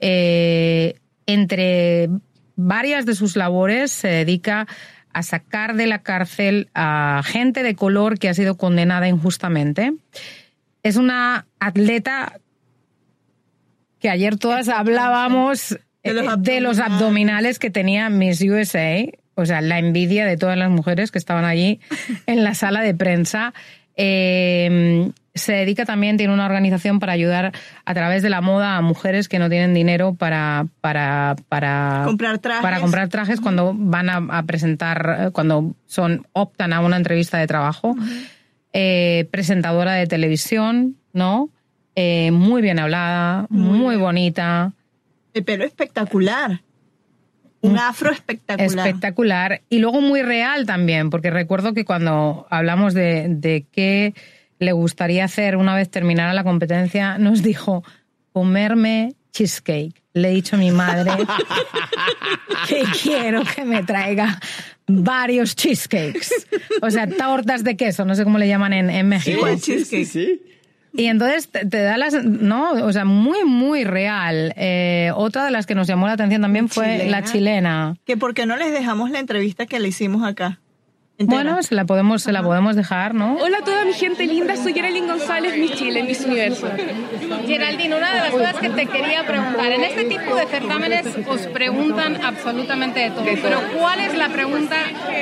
Eh, 0.00 0.96
entre 1.26 2.08
varias 2.56 3.06
de 3.06 3.14
sus 3.14 3.36
labores 3.36 3.90
se 3.90 4.08
dedica 4.08 4.66
a 5.12 5.22
sacar 5.22 5.76
de 5.76 5.86
la 5.86 6.02
cárcel 6.02 6.68
a 6.74 7.22
gente 7.24 7.62
de 7.62 7.74
color 7.74 8.18
que 8.18 8.28
ha 8.28 8.34
sido 8.34 8.56
condenada 8.56 9.08
injustamente. 9.08 9.94
Es 10.82 10.96
una 10.96 11.46
atleta 11.60 12.40
que 14.00 14.10
ayer 14.10 14.36
todas 14.36 14.68
hablábamos 14.68 15.78
De 16.02 16.12
los 16.12 16.26
eh, 16.26 16.36
de 16.38 16.60
los 16.60 16.78
abdominales. 16.78 16.80
abdominales 16.80 17.58
que 17.58 17.70
tenía 17.70 18.10
Miss 18.10 18.42
USA, 18.42 19.04
o 19.34 19.46
sea, 19.46 19.60
la 19.62 19.78
envidia 19.78 20.26
de 20.26 20.36
todas 20.36 20.58
las 20.58 20.70
mujeres 20.70 21.10
que 21.10 21.18
estaban 21.18 21.44
allí 21.44 21.80
en 22.26 22.44
la 22.44 22.54
sala 22.54 22.82
de 22.82 22.94
prensa. 22.94 23.54
Eh, 23.96 25.10
se 25.34 25.52
dedica 25.52 25.84
también, 25.84 26.16
tiene 26.16 26.32
una 26.32 26.46
organización 26.46 27.00
para 27.00 27.12
ayudar 27.12 27.52
a 27.84 27.94
través 27.94 28.22
de 28.22 28.30
la 28.30 28.40
moda 28.40 28.76
a 28.76 28.80
mujeres 28.82 29.28
que 29.28 29.38
no 29.38 29.50
tienen 29.50 29.74
dinero 29.74 30.14
para, 30.14 30.66
para, 30.80 31.34
para 31.48 32.02
Comprar 32.04 32.38
trajes. 32.38 32.62
Para 32.62 32.80
comprar 32.80 33.08
trajes 33.08 33.40
cuando 33.40 33.74
van 33.76 34.08
a, 34.10 34.16
a 34.38 34.42
presentar, 34.44 35.16
eh, 35.18 35.30
cuando 35.32 35.74
son, 35.86 36.26
optan 36.32 36.72
a 36.72 36.80
una 36.80 36.96
entrevista 36.96 37.38
de 37.38 37.46
trabajo. 37.46 37.96
eh, 38.72 39.28
presentadora 39.30 39.92
de 39.92 40.06
televisión, 40.06 40.96
¿no? 41.12 41.48
Eh, 41.96 42.30
muy 42.32 42.60
bien 42.60 42.78
hablada, 42.80 43.46
muy 43.48 43.96
bonita. 43.96 44.72
El 45.32 45.44
pelo 45.44 45.64
espectacular. 45.64 46.60
Un 47.60 47.78
afro 47.78 48.10
espectacular. 48.10 48.86
Espectacular. 48.86 49.60
Y 49.70 49.78
luego 49.78 50.00
muy 50.00 50.22
real 50.22 50.66
también, 50.66 51.08
porque 51.10 51.30
recuerdo 51.30 51.72
que 51.72 51.84
cuando 51.84 52.46
hablamos 52.50 52.94
de, 52.94 53.26
de 53.30 53.64
qué 53.72 54.12
le 54.64 54.72
gustaría 54.72 55.24
hacer 55.24 55.56
una 55.56 55.74
vez 55.74 55.90
terminara 55.90 56.32
la 56.32 56.44
competencia, 56.44 57.18
nos 57.18 57.42
dijo 57.42 57.84
comerme 58.32 59.14
cheesecake. 59.32 60.02
Le 60.12 60.30
he 60.30 60.34
dicho 60.34 60.56
a 60.56 60.58
mi 60.58 60.70
madre 60.70 61.10
que 62.68 62.84
quiero 63.02 63.42
que 63.44 63.64
me 63.64 63.82
traiga 63.82 64.40
varios 64.86 65.56
cheesecakes. 65.56 66.46
O 66.82 66.90
sea, 66.90 67.08
tortas 67.08 67.64
de 67.64 67.76
queso, 67.76 68.04
no 68.04 68.14
sé 68.14 68.24
cómo 68.24 68.38
le 68.38 68.46
llaman 68.46 68.72
en, 68.72 68.90
en 68.90 69.08
México. 69.08 69.46
Cheesecake. 69.56 70.06
sí. 70.06 70.40
Y 70.96 71.06
entonces 71.06 71.48
te, 71.48 71.66
te 71.66 71.82
da 71.82 71.98
las, 71.98 72.24
no, 72.24 72.70
o 72.70 72.92
sea, 72.92 73.04
muy, 73.04 73.44
muy 73.44 73.82
real. 73.82 74.54
Eh, 74.56 75.10
otra 75.16 75.44
de 75.44 75.50
las 75.50 75.66
que 75.66 75.74
nos 75.74 75.88
llamó 75.88 76.06
la 76.06 76.12
atención 76.12 76.40
también 76.40 76.68
fue 76.68 76.84
Chilena. 76.84 77.10
la 77.10 77.24
chilena. 77.24 77.96
Que 78.04 78.16
por 78.16 78.32
qué 78.32 78.46
no 78.46 78.56
les 78.56 78.70
dejamos 78.70 79.10
la 79.10 79.18
entrevista 79.18 79.66
que 79.66 79.80
le 79.80 79.88
hicimos 79.88 80.22
acá. 80.24 80.60
Entera. 81.16 81.42
Bueno, 81.44 81.62
se 81.62 81.76
la 81.76 81.84
podemos, 81.84 82.24
se 82.24 82.32
la 82.32 82.42
podemos 82.42 82.74
dejar, 82.74 83.14
¿no? 83.14 83.36
Hola 83.36 83.58
a 83.58 83.64
toda 83.64 83.84
mi 83.84 83.92
gente 83.92 84.26
linda, 84.26 84.56
soy 84.56 84.72
Geraldine 84.72 85.06
González, 85.06 85.56
Miss 85.56 85.72
Chile, 85.74 86.02
Miss 86.02 86.24
Universo. 86.24 86.68
Geraldine, 87.46 87.96
una 87.96 88.12
de 88.12 88.18
las 88.18 88.30
cosas 88.30 88.56
que 88.56 88.68
te 88.70 88.86
quería 88.86 89.24
preguntar, 89.24 89.70
en 89.70 89.84
este 89.84 90.04
tipo 90.04 90.34
de 90.34 90.46
certámenes 90.46 91.06
os 91.28 91.42
preguntan 91.46 92.18
absolutamente 92.20 92.98
de 92.98 93.10
todo, 93.10 93.24
pero 93.24 93.60
¿cuál 93.78 94.00
es 94.00 94.14
la 94.18 94.28
pregunta 94.28 94.76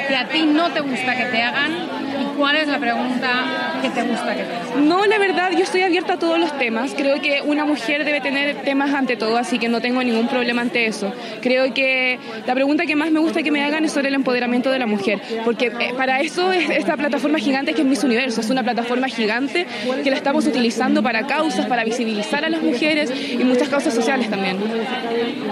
que 0.09 0.17
a 0.17 0.29
ti 0.29 0.45
no 0.47 0.71
te 0.71 0.81
gusta 0.81 1.15
que 1.15 1.25
te 1.27 1.43
hagan 1.43 1.73
y 1.73 2.32
cuál 2.37 2.57
es 2.57 2.69
la 2.69 2.79
pregunta 2.79 3.79
que 3.83 3.91
te 3.91 4.03
gusta 4.03 4.35
que 4.35 4.43
te 4.43 4.57
hagan? 4.57 4.89
No, 4.89 5.07
la 5.07 5.19
verdad, 5.19 5.51
yo 5.53 5.65
estoy 5.65 5.83
abierta 5.83 6.15
a 6.15 6.19
todos 6.19 6.39
los 6.39 6.57
temas. 6.59 6.95
Creo 6.97 7.21
que 7.21 7.43
una 7.45 7.65
mujer 7.65 8.05
debe 8.05 8.21
tener 8.21 8.63
temas 8.63 8.93
ante 8.95 9.17
todo, 9.17 9.37
así 9.37 9.59
que 9.59 9.69
no 9.69 9.81
tengo 9.81 10.03
ningún 10.03 10.29
problema 10.29 10.63
ante 10.63 10.87
eso. 10.87 11.13
Creo 11.41 11.73
que 11.75 12.19
la 12.47 12.55
pregunta 12.55 12.87
que 12.87 12.97
más 12.97 13.11
me 13.11 13.21
gusta 13.21 13.43
que 13.43 13.51
me 13.51 13.63
hagan 13.63 13.85
es 13.85 13.93
sobre 13.93 14.09
el 14.09 14.15
empoderamiento 14.15 14.71
de 14.71 14.79
la 14.79 14.87
mujer, 14.87 15.21
porque 15.45 15.67
eh, 15.67 15.95
para 15.97 16.21
eso 16.21 16.53
es 16.53 16.71
esta 16.71 16.97
plataforma 16.97 17.39
gigante 17.39 17.75
que 17.75 17.83
es 17.83 17.87
Miss 17.87 18.05
Universo. 18.05 18.41
Es 18.41 18.51
una 18.51 18.63
plataforma 18.63 19.09
gigante 19.09 19.67
que 20.03 20.11
la 20.11 20.17
estamos 20.17 20.47
utilizando 20.47 21.03
para 21.03 21.27
causas, 21.27 21.67
para 21.67 21.85
visibilizar 21.85 22.45
a 22.45 22.49
las 22.49 22.63
mujeres 22.63 23.13
y 23.33 23.43
muchas 23.45 23.69
causas 23.69 23.95
sociales 23.95 24.31
también. 24.31 24.59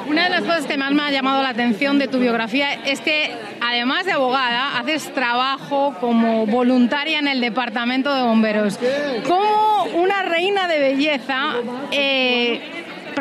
Una 0.09 0.25
de 0.25 0.31
las 0.31 0.43
cosas 0.43 0.67
que 0.67 0.77
más 0.77 0.93
me 0.93 1.03
ha 1.03 1.11
llamado 1.11 1.43
la 1.43 1.51
atención 1.51 1.99
de 1.99 2.09
tu 2.09 2.19
biografía 2.19 2.75
es 2.85 3.01
que, 3.01 3.31
además 3.61 4.07
de 4.07 4.13
abogada, 4.13 4.79
haces 4.79 5.13
trabajo 5.13 5.95
como 6.01 6.47
voluntaria 6.47 6.70
en 6.71 7.29
el 7.29 7.41
departamento 7.41 8.15
de 8.15 8.23
bomberos. 8.23 8.79
¿Cómo 9.27 9.85
una 9.95 10.23
reina 10.23 10.69
de 10.69 10.79
belleza 10.79 11.55
eh, 11.91 12.70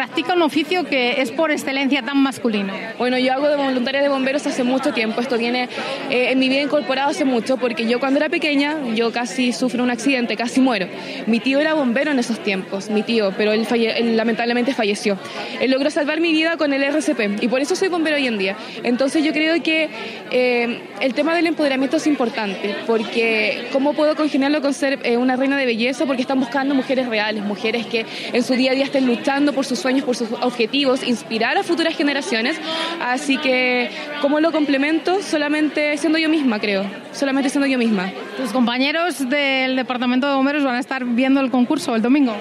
practica 0.09 0.33
un 0.33 0.41
oficio 0.41 0.85
que 0.85 1.21
es 1.21 1.29
por 1.31 1.51
excelencia 1.51 2.01
tan 2.01 2.17
masculino? 2.17 2.73
Bueno, 2.97 3.19
yo 3.19 3.31
hago 3.31 3.47
de 3.47 3.55
voluntaria 3.57 4.01
de 4.01 4.09
bomberos 4.09 4.45
hace 4.47 4.63
mucho 4.63 4.91
tiempo. 4.91 5.21
Esto 5.21 5.37
viene 5.37 5.69
eh, 6.09 6.31
en 6.31 6.39
mi 6.39 6.49
vida 6.49 6.61
incorporado 6.61 7.11
hace 7.11 7.25
mucho 7.25 7.57
porque 7.57 7.85
yo 7.87 7.99
cuando 7.99 8.17
era 8.19 8.27
pequeña, 8.27 8.75
yo 8.95 9.11
casi 9.11 9.53
sufro 9.53 9.83
un 9.83 9.91
accidente, 9.91 10.35
casi 10.35 10.61
muero. 10.61 10.87
Mi 11.27 11.39
tío 11.39 11.59
era 11.59 11.75
bombero 11.75 12.09
en 12.11 12.17
esos 12.17 12.39
tiempos, 12.43 12.89
mi 12.89 13.03
tío, 13.03 13.31
pero 13.37 13.51
él, 13.53 13.67
falle- 13.67 13.93
él 13.99 14.17
lamentablemente 14.17 14.73
falleció. 14.73 15.15
Él 15.61 15.69
logró 15.69 15.91
salvar 15.91 16.19
mi 16.21 16.31
vida 16.31 16.57
con 16.57 16.73
el 16.73 16.81
RCP 16.83 17.43
y 17.43 17.47
por 17.47 17.61
eso 17.61 17.75
soy 17.75 17.89
bombero 17.89 18.15
hoy 18.15 18.25
en 18.25 18.39
día. 18.39 18.55
Entonces 18.81 19.23
yo 19.23 19.31
creo 19.31 19.61
que 19.61 19.89
eh, 20.31 20.79
el 21.01 21.13
tema 21.13 21.35
del 21.35 21.45
empoderamiento 21.45 21.97
es 21.97 22.07
importante 22.07 22.73
porque 22.87 23.67
¿cómo 23.71 23.93
puedo 23.93 24.15
congeniarlo 24.15 24.61
con 24.61 24.73
ser 24.73 24.97
eh, 25.03 25.17
una 25.17 25.35
reina 25.35 25.55
de 25.55 25.67
belleza? 25.67 26.07
Porque 26.07 26.23
están 26.23 26.39
buscando 26.39 26.73
mujeres 26.73 27.05
reales, 27.07 27.43
mujeres 27.43 27.85
que 27.85 28.07
en 28.33 28.41
su 28.43 28.55
día 28.55 28.71
a 28.71 28.75
día 28.75 28.85
estén 28.85 29.05
luchando 29.05 29.53
por 29.53 29.65
sus 29.67 29.77
sueños, 29.77 29.98
por 30.03 30.15
sus 30.15 30.29
objetivos, 30.41 31.03
inspirar 31.07 31.57
a 31.57 31.63
futuras 31.63 31.95
generaciones. 31.95 32.57
Así 33.01 33.37
que, 33.37 33.89
¿cómo 34.21 34.39
lo 34.39 34.51
complemento? 34.51 35.21
Solamente 35.21 35.97
siendo 35.97 36.17
yo 36.17 36.29
misma, 36.29 36.59
creo. 36.59 36.83
Solamente 37.11 37.49
siendo 37.49 37.67
yo 37.67 37.77
misma. 37.77 38.11
Tus 38.37 38.51
compañeros 38.51 39.29
del 39.29 39.75
departamento 39.75 40.27
de 40.27 40.35
bomberos 40.35 40.63
van 40.63 40.75
a 40.75 40.79
estar 40.79 41.03
viendo 41.05 41.39
el 41.41 41.51
concurso 41.51 41.95
el 41.95 42.01
domingo. 42.01 42.35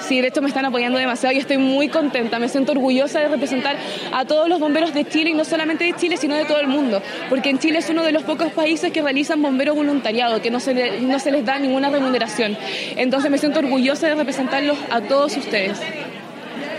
Sí, 0.00 0.20
de 0.20 0.26
hecho 0.28 0.42
me 0.42 0.48
están 0.48 0.64
apoyando 0.64 0.98
demasiado 0.98 1.32
y 1.34 1.38
estoy 1.38 1.58
muy 1.58 1.88
contenta. 1.88 2.40
Me 2.40 2.48
siento 2.48 2.72
orgullosa 2.72 3.20
de 3.20 3.28
representar 3.28 3.76
a 4.12 4.24
todos 4.24 4.48
los 4.48 4.58
bomberos 4.58 4.92
de 4.92 5.04
Chile 5.04 5.30
y 5.30 5.32
no 5.32 5.44
solamente 5.44 5.84
de 5.84 5.92
Chile, 5.94 6.16
sino 6.16 6.34
de 6.34 6.44
todo 6.44 6.58
el 6.58 6.66
mundo. 6.66 7.00
Porque 7.30 7.50
en 7.50 7.60
Chile 7.60 7.78
es 7.78 7.88
uno 7.88 8.02
de 8.02 8.10
los 8.10 8.24
pocos 8.24 8.50
países 8.52 8.90
que 8.92 9.00
realizan 9.00 9.40
bombero 9.40 9.76
voluntariado, 9.76 10.42
que 10.42 10.50
no 10.50 10.58
se, 10.58 10.74
le- 10.74 11.00
no 11.02 11.20
se 11.20 11.30
les 11.30 11.44
da 11.44 11.58
ninguna 11.60 11.88
remuneración. 11.88 12.58
Entonces 12.96 13.30
me 13.30 13.38
siento 13.38 13.60
orgullosa 13.60 14.08
de 14.08 14.16
representarlos 14.16 14.76
a 14.90 15.00
todos 15.02 15.36
ustedes. 15.36 15.80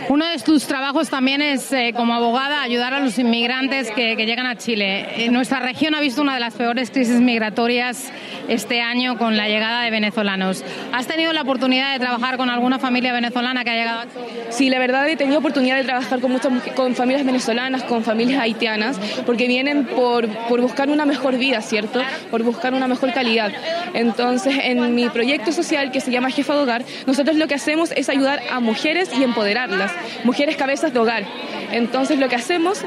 Uno 0.10 0.28
de 0.28 0.38
tus 0.40 0.68
trabajos 0.68 1.10
también 1.10 1.42
es, 1.42 1.72
eh, 1.72 1.94
como 1.96 2.14
abogada, 2.14 2.62
ayudar 2.62 2.94
a 2.94 3.00
los 3.00 3.18
inmigrantes 3.18 3.90
que, 3.92 4.16
llegan 4.16 4.46
a 4.46 4.58
Chile. 4.58 5.26
Eh, 5.26 5.30
nuestra 5.30 5.60
región 5.60 5.96
ha 5.96 6.02
visto 6.02 6.22
una 6.22 6.34
de 6.34 6.40
las 6.40 6.54
peores 6.56 6.92
crisis 6.92 7.20
migratorias 7.20 8.12
este 8.48 8.82
año 8.82 9.18
con 9.18 9.38
la 9.38 9.48
llegada 9.48 9.84
de 9.84 9.92
venezolanos. 9.92 10.64
¿Has 10.92 11.08
tenido 11.08 11.32
la 11.34 11.42
oportunidad 11.42 11.94
de 11.94 12.00
trabajar 12.00 12.38
con 12.38 12.50
alguna 12.50 12.80
familia 12.80 13.14
venezolana 13.14 13.64
que 13.64 13.70
ha 13.72 13.76
llegado? 13.76 14.02
Sí, 14.50 14.70
la 14.70 14.80
verdad 14.80 15.08
he 15.08 15.16
tenido 15.16 15.40
oportunidad 15.40 15.78
de 15.78 15.84
trabajar 15.84 16.20
con 16.20 16.32
muchas 16.32 16.52
con 16.76 16.96
familias 16.96 17.26
venezolanas, 17.26 17.84
con 17.84 18.04
familias 18.04 18.42
haitianas, 18.42 19.00
porque 19.26 19.48
vienen 19.48 19.86
por, 19.86 20.28
por 20.48 20.62
buscar 20.62 20.90
una 20.90 21.06
mejor 21.06 21.38
vida, 21.38 21.62
¿cierto? 21.62 22.02
Por 22.30 22.44
buscar 22.44 22.74
una 22.74 22.88
mejor 22.88 23.14
calidad. 23.14 23.52
Entonces, 23.94 24.56
en 24.64 24.96
mi 24.96 25.10
proyecto 25.10 25.52
social 25.52 25.92
que 25.92 26.02
se 26.02 26.12
llama 26.12 26.30
Jefa 26.30 26.56
de 26.56 26.62
Hogar, 26.62 26.86
nosotros 27.06 27.38
lo 27.38 27.48
que 27.48 27.56
hacemos 27.56 27.92
es 27.92 28.10
ayudar 28.10 28.42
a 28.52 28.60
mujeres 28.60 29.10
y 29.18 29.24
empoderarlas, 29.24 29.92
mujeres 30.24 30.56
cabezas 30.56 30.94
de 30.94 31.00
hogar. 31.00 31.24
Entonces, 31.72 32.20
lo 32.20 32.30
que 32.30 32.36
hacemos 32.36 32.82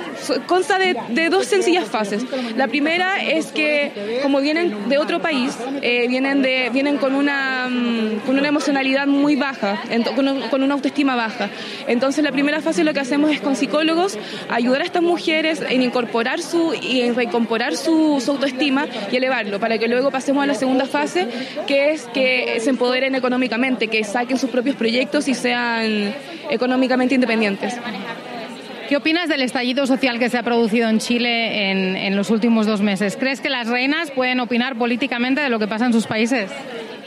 consta 0.46 0.78
de, 0.78 0.96
de 1.08 1.28
dos 1.28 1.46
sencillas 1.46 1.88
fases. 1.88 2.24
La 2.56 2.68
primera 2.68 3.20
es 3.22 3.46
que, 3.46 4.20
como 4.22 4.40
vienen 4.40 4.88
de 4.88 4.98
otro 4.98 5.20
país, 5.20 5.56
eh, 5.82 6.06
vienen, 6.08 6.40
de, 6.42 6.70
vienen 6.72 6.96
con, 6.98 7.14
una, 7.16 7.66
mm, 7.68 8.20
con 8.26 8.38
una 8.38 8.46
emocionalidad 8.48 9.06
muy 9.08 9.34
baja, 9.34 9.80
con, 10.14 10.28
un- 10.28 10.42
con 10.42 10.62
una 10.62 10.74
autoestima 10.74 11.16
baja. 11.16 11.50
Entonces, 11.88 12.22
la 12.22 12.30
primera 12.30 12.60
fase 12.60 12.84
lo 12.84 12.92
que 12.94 13.00
hacemos 13.00 13.30
es 13.32 13.40
con 13.40 13.56
psicólogos 13.56 14.18
ayudar 14.48 14.82
a 14.82 14.84
estas 14.84 15.02
mujeres 15.02 15.62
en 15.68 15.82
incorporar 15.82 16.40
su 16.40 16.72
y 16.80 17.00
en 17.00 17.16
recomporar 17.16 17.76
su, 17.76 18.20
su 18.24 18.30
autoestima 18.32 18.86
y 19.10 19.16
elevarlo, 19.16 19.58
para 19.58 19.78
que 19.78 19.88
luego 19.88 20.12
pasemos 20.12 20.44
a 20.44 20.46
la 20.46 20.54
segunda 20.54 20.86
fase, 20.86 21.26
que 21.66 21.90
es 21.90 22.02
que 22.14 22.58
se 22.60 22.70
empoderen 22.70 23.16
económicamente, 23.16 23.88
que 23.88 24.04
saquen 24.04 24.38
sus 24.38 24.50
propios 24.50 24.76
proyectos 24.76 25.26
y 25.26 25.34
sean 25.34 26.14
económicamente 26.50 26.95
independientes. 27.04 27.78
¿Qué 28.88 28.96
opinas 28.96 29.28
del 29.28 29.42
estallido 29.42 29.86
social 29.86 30.18
que 30.18 30.30
se 30.30 30.38
ha 30.38 30.42
producido 30.44 30.88
en 30.88 31.00
Chile 31.00 31.70
en, 31.70 31.96
en 31.96 32.14
los 32.14 32.30
últimos 32.30 32.66
dos 32.66 32.80
meses? 32.82 33.16
¿Crees 33.16 33.40
que 33.40 33.50
las 33.50 33.66
reinas 33.66 34.12
pueden 34.12 34.38
opinar 34.38 34.76
políticamente 34.76 35.40
de 35.40 35.48
lo 35.48 35.58
que 35.58 35.66
pasa 35.66 35.86
en 35.86 35.92
sus 35.92 36.06
países? 36.06 36.50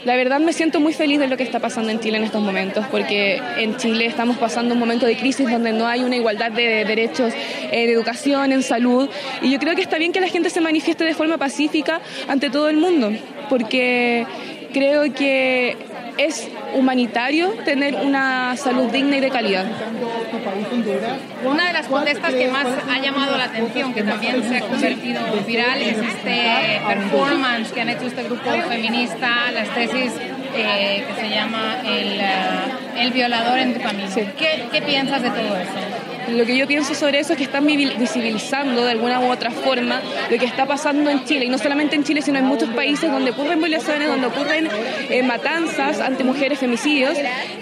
La 0.04 0.16
verdad 0.16 0.40
me 0.40 0.54
siento 0.54 0.80
muy 0.80 0.94
feliz 0.94 1.18
de 1.18 1.26
lo 1.26 1.36
que 1.36 1.42
está 1.42 1.58
pasando 1.58 1.90
en 1.90 2.00
Chile 2.00 2.16
en 2.16 2.24
estos 2.24 2.42
momentos, 2.42 2.86
porque 2.90 3.40
en 3.58 3.76
Chile 3.76 4.06
estamos 4.06 4.38
pasando 4.38 4.72
un 4.72 4.80
momento 4.80 5.04
de 5.04 5.16
crisis 5.16 5.50
donde 5.50 5.72
no 5.72 5.86
hay 5.86 6.02
una 6.02 6.16
igualdad 6.16 6.52
de 6.52 6.86
derechos 6.86 7.34
en 7.70 7.90
educación, 7.90 8.50
en 8.52 8.62
salud, 8.62 9.10
y 9.42 9.50
yo 9.50 9.58
creo 9.58 9.74
que 9.74 9.82
está 9.82 9.98
bien 9.98 10.12
que 10.12 10.20
la 10.20 10.28
gente 10.28 10.48
se 10.48 10.62
manifieste 10.62 11.04
de 11.04 11.12
forma 11.12 11.36
pacífica 11.36 12.00
ante 12.28 12.48
todo 12.48 12.70
el 12.70 12.78
mundo, 12.78 13.12
porque 13.50 14.26
creo 14.72 15.12
que 15.12 15.76
es 16.18 16.48
humanitario 16.74 17.50
tener 17.64 17.94
una 17.96 18.56
salud 18.56 18.90
digna 18.90 19.16
y 19.16 19.20
de 19.20 19.30
calidad. 19.30 19.66
Una 21.44 21.66
de 21.68 21.72
las 21.72 21.86
protestas 21.86 22.34
que 22.34 22.48
más 22.48 22.66
ha 22.88 22.98
llamado 23.00 23.36
la 23.36 23.44
atención, 23.44 23.92
que 23.94 24.02
también 24.02 24.42
se 24.48 24.58
ha 24.58 24.60
convertido 24.60 25.20
viral, 25.46 25.82
es 25.82 25.98
este 25.98 26.80
performance 26.86 27.72
que 27.72 27.80
han 27.80 27.88
hecho 27.88 28.06
este 28.06 28.22
grupo 28.24 28.50
feminista, 28.68 29.50
las 29.52 29.68
tesis 29.74 30.12
eh, 30.54 31.04
que 31.06 31.20
se 31.20 31.28
llama 31.30 31.78
el, 31.84 32.20
eh, 32.20 32.24
el 32.98 33.12
violador 33.12 33.58
en 33.58 33.74
tu 33.74 33.80
camino. 33.80 34.10
¿Qué, 34.14 34.66
¿Qué 34.70 34.82
piensas 34.82 35.22
de 35.22 35.30
todo 35.30 35.56
eso? 35.56 35.99
Lo 36.28 36.44
que 36.46 36.56
yo 36.56 36.66
pienso 36.66 36.94
sobre 36.94 37.18
eso 37.18 37.32
es 37.32 37.38
que 37.38 37.44
están 37.44 37.66
vi- 37.66 37.92
visibilizando 37.98 38.84
de 38.84 38.92
alguna 38.92 39.20
u 39.20 39.30
otra 39.30 39.50
forma 39.50 40.00
lo 40.30 40.38
que 40.38 40.44
está 40.44 40.66
pasando 40.66 41.10
en 41.10 41.24
Chile, 41.24 41.46
y 41.46 41.48
no 41.48 41.58
solamente 41.58 41.96
en 41.96 42.04
Chile, 42.04 42.22
sino 42.22 42.38
en 42.38 42.44
muchos 42.44 42.68
países 42.70 43.10
donde 43.10 43.30
ocurren 43.32 43.58
violaciones, 43.60 44.06
donde 44.08 44.26
ocurren 44.28 44.68
eh, 45.08 45.22
matanzas 45.22 46.00
ante 46.00 46.22
mujeres, 46.24 46.58
femicidios, 46.58 47.16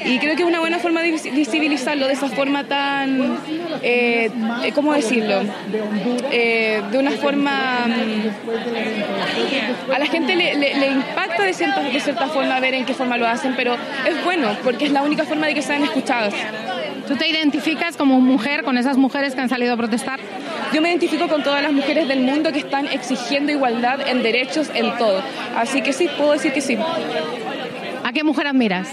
y 0.05 0.19
creo 0.19 0.37
que 0.37 0.43
es 0.43 0.49
una 0.49 0.61
buena 0.61 0.79
forma 0.79 1.03
de 1.03 1.12
vis- 1.12 1.33
visibilizarlo 1.35 2.07
de 2.07 2.12
esa 2.15 2.29
forma 2.29 2.65
tan, 2.65 3.38
eh, 3.83 4.31
eh, 4.65 4.73
¿cómo 4.75 4.93
decirlo? 4.93 5.41
Eh, 6.31 6.83
de 6.91 6.99
una 6.99 7.12
forma... 7.12 7.87
mm, 7.87 8.31
a 9.93 9.99
la 9.99 10.07
gente 10.07 10.35
le 10.37 10.87
impacta 10.88 11.43
de 11.45 11.53
cierta, 11.55 11.81
de 11.81 12.00
cierta 12.00 12.27
forma 12.29 12.59
ver 12.61 12.75
en 12.75 12.85
qué 12.85 12.95
forma 12.95 13.17
lo 13.17 13.27
hacen, 13.27 13.55
pero 13.57 13.75
es 14.07 14.25
bueno, 14.25 14.57
porque 14.62 14.87
es 14.87 14.93
la 14.93 15.03
única 15.03 15.25
forma 15.25 15.47
de 15.47 15.55
que 15.55 15.62
sean 15.62 15.83
escuchadas. 15.83 16.35
¿Tú 17.09 17.17
te 17.17 17.27
identificas 17.27 17.97
como 17.97 18.21
mujer 18.21 18.65
con 18.65 18.77
esas 18.77 18.99
mujeres 18.99 19.35
que 19.35 19.41
han 19.41 19.49
salido 19.49 19.73
a 19.73 19.77
protestar? 19.79 20.21
Yo 20.75 20.83
me 20.83 20.91
identifico 20.91 21.27
con 21.27 21.43
todas 21.43 21.62
las 21.62 21.73
mujeres 21.73 22.07
del 22.07 22.21
mundo 22.21 22.53
que 22.53 22.59
están 22.59 22.87
exigiendo 22.87 23.50
igualdad 23.50 24.07
en 24.07 24.23
derechos 24.23 24.71
en 24.75 24.95
todo. 24.99 25.23
Así 25.57 25.81
que 25.81 25.95
sí, 25.95 26.07
puedo 26.19 26.33
decir 26.33 26.53
que 26.53 26.61
sí. 26.61 26.77
¿A 28.05 28.12
qué 28.12 28.23
mujer 28.23 28.49
admiras? 28.49 28.88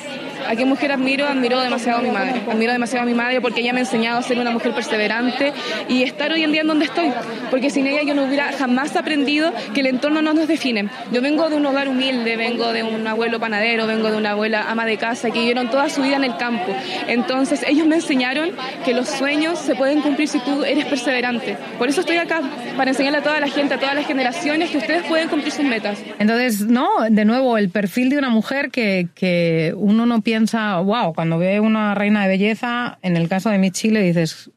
¿A 0.47 0.55
qué 0.55 0.65
mujer 0.65 0.91
admiro? 0.91 1.27
Admiro 1.27 1.59
demasiado 1.59 1.99
a 1.99 2.01
mi 2.01 2.11
madre. 2.11 2.41
Admiro 2.49 2.71
demasiado 2.71 3.03
a 3.03 3.05
mi 3.05 3.13
madre 3.15 3.41
porque 3.41 3.61
ella 3.61 3.73
me 3.73 3.79
ha 3.79 3.83
enseñado 3.83 4.19
a 4.19 4.21
ser 4.21 4.37
una 4.39 4.51
mujer 4.51 4.73
perseverante 4.73 5.53
y 5.89 6.03
estar 6.03 6.31
hoy 6.31 6.43
en 6.43 6.51
día 6.51 6.61
en 6.61 6.67
donde 6.67 6.85
estoy. 6.85 7.11
Porque 7.49 7.69
sin 7.69 7.87
ella 7.87 8.01
yo 8.03 8.13
no 8.13 8.25
hubiera 8.25 8.51
jamás 8.53 8.95
aprendido 8.95 9.53
que 9.73 9.81
el 9.81 9.87
entorno 9.87 10.21
no 10.21 10.33
nos 10.33 10.47
define. 10.47 10.89
Yo 11.11 11.21
vengo 11.21 11.49
de 11.49 11.55
un 11.55 11.65
hogar 11.65 11.87
humilde, 11.87 12.37
vengo 12.37 12.71
de 12.73 12.83
un 12.83 13.07
abuelo 13.07 13.39
panadero, 13.39 13.87
vengo 13.87 14.11
de 14.11 14.17
una 14.17 14.31
abuela 14.31 14.65
ama 14.69 14.85
de 14.85 14.97
casa 14.97 15.31
que 15.31 15.39
vivieron 15.39 15.69
toda 15.69 15.89
su 15.89 16.01
vida 16.01 16.15
en 16.15 16.23
el 16.23 16.37
campo. 16.37 16.75
Entonces 17.07 17.63
ellos 17.67 17.87
me 17.87 17.95
enseñaron 17.95 18.51
que 18.83 18.93
los 18.93 19.07
sueños 19.07 19.59
se 19.59 19.75
pueden 19.75 20.01
cumplir 20.01 20.27
si 20.27 20.39
tú 20.39 20.63
eres 20.63 20.85
perseverante. 20.85 21.57
Por 21.77 21.89
eso 21.89 22.01
estoy 22.01 22.17
acá, 22.17 22.41
para 22.77 22.91
enseñarle 22.91 23.19
a 23.19 23.23
toda 23.23 23.39
la 23.39 23.47
gente, 23.47 23.73
a 23.73 23.79
todas 23.79 23.95
las 23.95 24.05
generaciones 24.05 24.69
que 24.69 24.77
ustedes 24.77 25.03
pueden 25.03 25.29
cumplir 25.29 25.51
sus 25.51 25.65
metas. 25.65 25.99
Entonces, 26.19 26.61
no, 26.61 26.87
de 27.09 27.25
nuevo, 27.25 27.57
el 27.57 27.69
perfil 27.69 28.09
de 28.09 28.17
una 28.17 28.29
mujer 28.29 28.69
que, 28.69 29.07
que 29.15 29.73
uno 29.75 30.05
no 30.05 30.21
piensa, 30.21 30.34
wow, 30.39 31.13
cuando 31.13 31.37
ve 31.37 31.59
una 31.59 31.95
reina 31.95 32.23
de 32.23 32.29
belleza, 32.29 32.97
en 33.01 33.17
el 33.17 33.27
caso 33.29 33.49
de 33.49 33.57
mi 33.57 33.71
Chile 33.71 34.01
dices 34.01 34.49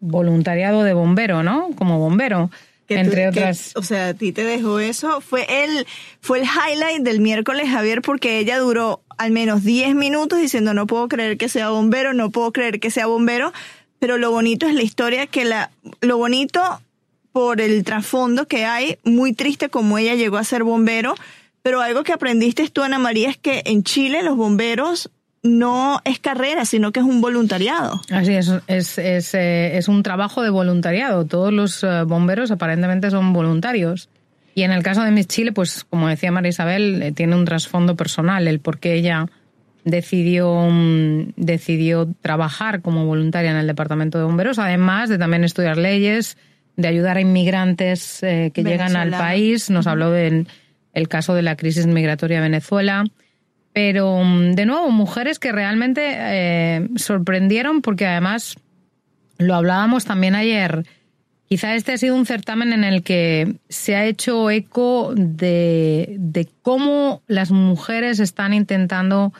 voluntariado 0.00 0.82
de 0.84 0.92
bombero, 0.94 1.42
¿no? 1.42 1.70
Como 1.76 1.98
bombero. 1.98 2.50
Que 2.86 2.94
entre 3.00 3.26
tú- 3.26 3.32
que- 3.34 3.40
otras. 3.40 3.72
o 3.76 3.82
sea, 3.82 4.08
a 4.08 4.14
ti 4.14 4.30
te 4.32 4.44
dejó 4.44 4.78
eso. 4.78 5.20
Fue 5.20 5.46
el, 5.64 5.86
fue 6.20 6.38
el 6.40 6.44
highlight 6.44 7.02
del 7.02 7.20
miércoles, 7.20 7.68
Javier, 7.68 8.00
porque 8.02 8.38
ella 8.38 8.58
duró 8.58 9.00
al 9.18 9.32
menos 9.32 9.64
10 9.64 9.94
minutos 9.94 10.38
diciendo 10.38 10.72
no 10.74 10.86
puedo 10.86 11.08
creer 11.08 11.36
que 11.36 11.48
sea 11.48 11.70
bombero, 11.70 12.12
no 12.12 12.30
puedo 12.30 12.52
creer 12.52 12.78
que 12.78 12.90
sea 12.90 13.06
bombero. 13.06 13.52
Pero 13.98 14.18
lo 14.18 14.30
bonito 14.30 14.66
es 14.68 14.74
la 14.74 14.82
historia 14.82 15.26
que 15.26 15.44
la, 15.44 15.70
lo 16.00 16.18
bonito 16.18 16.60
por 17.32 17.60
el 17.60 17.82
trasfondo 17.82 18.46
que 18.46 18.64
hay, 18.66 18.98
muy 19.04 19.32
triste 19.32 19.68
como 19.68 19.98
ella 19.98 20.14
llegó 20.14 20.36
a 20.36 20.44
ser 20.44 20.62
bombero. 20.62 21.14
Pero 21.66 21.80
algo 21.80 22.04
que 22.04 22.12
aprendiste 22.12 22.68
tú, 22.68 22.84
Ana 22.84 23.00
María, 23.00 23.28
es 23.28 23.38
que 23.38 23.64
en 23.66 23.82
Chile 23.82 24.22
los 24.22 24.36
bomberos 24.36 25.10
no 25.42 26.00
es 26.04 26.20
carrera, 26.20 26.64
sino 26.64 26.92
que 26.92 27.00
es 27.00 27.04
un 27.04 27.20
voluntariado. 27.20 28.00
Así 28.08 28.34
es, 28.34 28.52
es, 28.68 28.98
es, 28.98 29.34
eh, 29.34 29.76
es 29.76 29.88
un 29.88 30.04
trabajo 30.04 30.44
de 30.44 30.50
voluntariado. 30.50 31.24
Todos 31.24 31.52
los 31.52 31.82
eh, 31.82 32.04
bomberos 32.04 32.52
aparentemente 32.52 33.10
son 33.10 33.32
voluntarios. 33.32 34.08
Y 34.54 34.62
en 34.62 34.70
el 34.70 34.84
caso 34.84 35.02
de 35.02 35.10
Miss 35.10 35.26
Chile, 35.26 35.50
pues 35.50 35.82
como 35.82 36.06
decía 36.06 36.30
María 36.30 36.50
Isabel, 36.50 37.02
eh, 37.02 37.10
tiene 37.10 37.34
un 37.34 37.44
trasfondo 37.44 37.96
personal, 37.96 38.46
el 38.46 38.60
por 38.60 38.78
qué 38.78 38.94
ella 38.94 39.26
decidió, 39.82 40.68
mm, 40.70 41.32
decidió 41.34 42.08
trabajar 42.22 42.80
como 42.80 43.06
voluntaria 43.06 43.50
en 43.50 43.56
el 43.56 43.66
departamento 43.66 44.18
de 44.18 44.24
bomberos, 44.24 44.60
además 44.60 45.08
de 45.08 45.18
también 45.18 45.42
estudiar 45.42 45.78
leyes, 45.78 46.38
de 46.76 46.86
ayudar 46.86 47.16
a 47.16 47.22
inmigrantes 47.22 48.22
eh, 48.22 48.52
que 48.54 48.62
llegan 48.62 48.94
al 48.94 49.10
país. 49.10 49.68
Nos 49.68 49.88
habló 49.88 50.12
del 50.12 50.46
el 50.96 51.08
caso 51.08 51.34
de 51.34 51.42
la 51.42 51.56
crisis 51.56 51.86
migratoria 51.86 52.38
a 52.38 52.42
Venezuela. 52.42 53.04
Pero, 53.74 54.18
mm, 54.24 54.52
de 54.52 54.64
nuevo, 54.64 54.90
mujeres 54.90 55.38
que 55.38 55.52
realmente 55.52 56.00
eh, 56.16 56.88
sorprendieron 56.96 57.82
porque 57.82 58.06
además 58.06 58.56
lo 59.36 59.54
hablábamos 59.54 60.06
también 60.06 60.34
ayer. 60.34 60.86
Quizá 61.50 61.74
este 61.74 61.92
ha 61.92 61.98
sido 61.98 62.16
un 62.16 62.24
certamen 62.24 62.72
en 62.72 62.82
el 62.82 63.02
que 63.02 63.56
se 63.68 63.94
ha 63.94 64.06
hecho 64.06 64.50
eco 64.50 65.12
de, 65.14 66.16
de 66.18 66.48
cómo 66.62 67.22
las 67.26 67.50
mujeres 67.50 68.18
están 68.18 68.54
intentando 68.54 69.34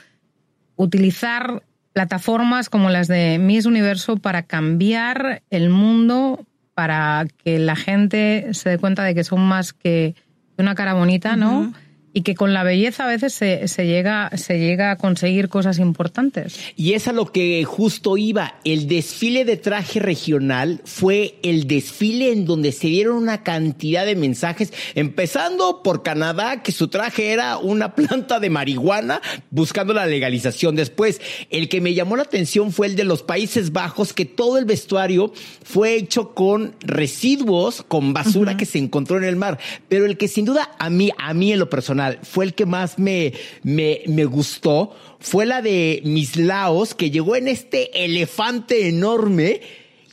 utilizar 0.77 1.63
plataformas 1.95 2.69
como 2.69 2.91
las 2.91 3.09
de 3.09 3.39
Miss 3.39 3.65
Universo 3.65 4.19
para 4.19 4.43
cambiar 4.43 5.43
el 5.49 5.71
mundo, 5.71 6.45
para 6.75 7.27
que 7.43 7.59
la 7.59 7.77
gente 7.77 8.49
se 8.53 8.69
dé 8.69 8.79
cuenta 8.79 9.05
de 9.05 9.15
que 9.15 9.25
son 9.25 9.41
más 9.41 9.73
que 9.73 10.15
una 10.59 10.75
cara 10.75 10.95
bonita, 10.95 11.37
¿no? 11.37 11.73
Y 12.17 12.23
que 12.23 12.35
con 12.35 12.55
la 12.55 12.63
belleza 12.63 13.05
a 13.05 13.09
veces 13.09 13.35
se, 13.35 13.69
se 13.69 13.87
llega, 13.87 14.31
se 14.39 14.59
llega 14.59 14.91
a 14.91 14.97
conseguir 14.97 15.51
cosas 15.51 15.79
importantes. 15.79 16.59
Y 16.75 16.95
es 16.95 17.09
a 17.09 17.13
lo 17.13 17.31
que 17.31 17.63
justo 17.65 18.17
iba. 18.17 18.55
El 18.65 18.89
desfile 18.89 19.45
de 19.45 19.59
traje 19.59 20.01
regional 20.01 20.81
fue 20.87 21.35
el 21.43 21.67
desfile 21.67 22.33
en 22.33 22.47
donde 22.47 22.73
se 22.73 22.87
dieron 22.87 23.17
una 23.17 23.43
cantidad 23.43 24.07
de 24.07 24.17
mensajes, 24.17 24.73
empezando 24.95 25.83
por 25.83 26.03
Canadá, 26.03 26.63
que 26.63 26.73
su 26.73 26.89
traje 26.89 27.33
era 27.33 27.59
una 27.59 27.95
planta 27.95 28.41
de 28.41 28.49
marihuana 28.49 29.21
buscando 29.51 29.93
la 29.93 30.07
legalización. 30.07 30.75
Después, 30.75 31.21
el 31.51 31.69
que 31.69 31.83
me 31.83 31.93
llamó 31.93 32.17
la 32.17 32.23
atención 32.23 32.73
fue 32.73 32.87
el 32.87 32.97
de 32.97 33.05
los 33.05 33.25
Países 33.25 33.73
Bajos, 33.73 34.15
que 34.15 34.25
todo 34.25 34.57
el 34.57 34.65
vestuario 34.65 35.35
fue 35.63 35.97
hecho 35.97 36.35
con 36.35 36.77
residuos, 36.81 37.83
con 37.83 38.15
basura 38.15 38.57
que 38.57 38.65
se 38.65 38.79
encontró 38.79 39.19
en 39.19 39.25
el 39.25 39.37
mar. 39.37 39.59
Pero 39.89 40.07
el 40.07 40.17
que 40.17 40.29
sin 40.29 40.47
duda 40.47 40.71
a 40.79 40.89
mí, 40.89 41.11
a 41.19 41.35
mí 41.35 41.53
en 41.53 41.59
lo 41.59 41.69
personal, 41.69 42.06
fue 42.23 42.47
el 42.47 42.55
que 42.55 42.67
más 42.67 42.99
me, 42.99 43.33
me, 43.63 44.03
me 44.07 44.25
gustó, 44.25 44.95
fue 45.21 45.47
la 45.47 45.63
de 45.63 46.03
Mis 46.05 46.37
Laos, 46.37 46.95
que 46.95 47.11
llegó 47.11 47.37
en 47.37 47.49
este 47.49 48.05
elefante 48.05 48.89
enorme 48.89 49.61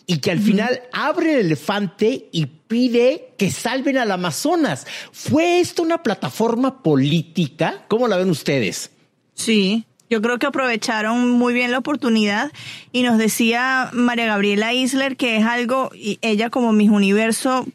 y 0.05 0.17
que 0.17 0.31
al 0.31 0.39
final 0.39 0.81
abre 0.91 1.33
el 1.33 1.45
elefante 1.47 2.27
y 2.31 2.45
pide 2.45 3.33
que 3.37 3.51
salven 3.51 3.97
al 3.97 4.11
Amazonas. 4.11 4.85
¿Fue 5.11 5.59
esto 5.59 5.81
una 5.81 6.03
plataforma 6.03 6.83
política? 6.83 7.85
¿Cómo 7.87 8.07
la 8.07 8.17
ven 8.17 8.29
ustedes? 8.29 8.91
Sí, 9.33 9.85
yo 10.09 10.21
creo 10.21 10.39
que 10.39 10.45
aprovecharon 10.45 11.31
muy 11.31 11.53
bien 11.53 11.71
la 11.71 11.79
oportunidad 11.79 12.51
y 12.91 13.03
nos 13.03 13.17
decía 13.17 13.89
María 13.93 14.25
Gabriela 14.25 14.73
Isler 14.73 15.17
que 15.17 15.37
es 15.37 15.45
algo, 15.45 15.91
y 15.95 16.19
ella 16.21 16.49
como 16.49 16.73
Miss 16.73 16.89
Universo 16.89 17.65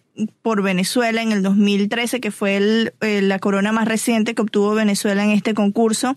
por 0.42 0.62
Venezuela 0.62 1.22
en 1.22 1.32
el 1.32 1.42
2013, 1.42 2.20
que 2.20 2.30
fue 2.30 2.56
el- 2.56 2.92
eh, 3.00 3.22
la 3.22 3.38
corona 3.38 3.72
más 3.72 3.86
reciente 3.88 4.34
que 4.34 4.42
obtuvo 4.42 4.74
Venezuela 4.74 5.24
en 5.24 5.30
este 5.30 5.54
concurso. 5.54 6.16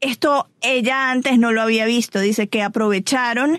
Esto 0.00 0.48
ella 0.60 1.10
antes 1.10 1.38
no 1.38 1.50
lo 1.52 1.60
había 1.62 1.84
visto, 1.86 2.20
dice 2.20 2.48
que 2.48 2.62
aprovecharon 2.62 3.58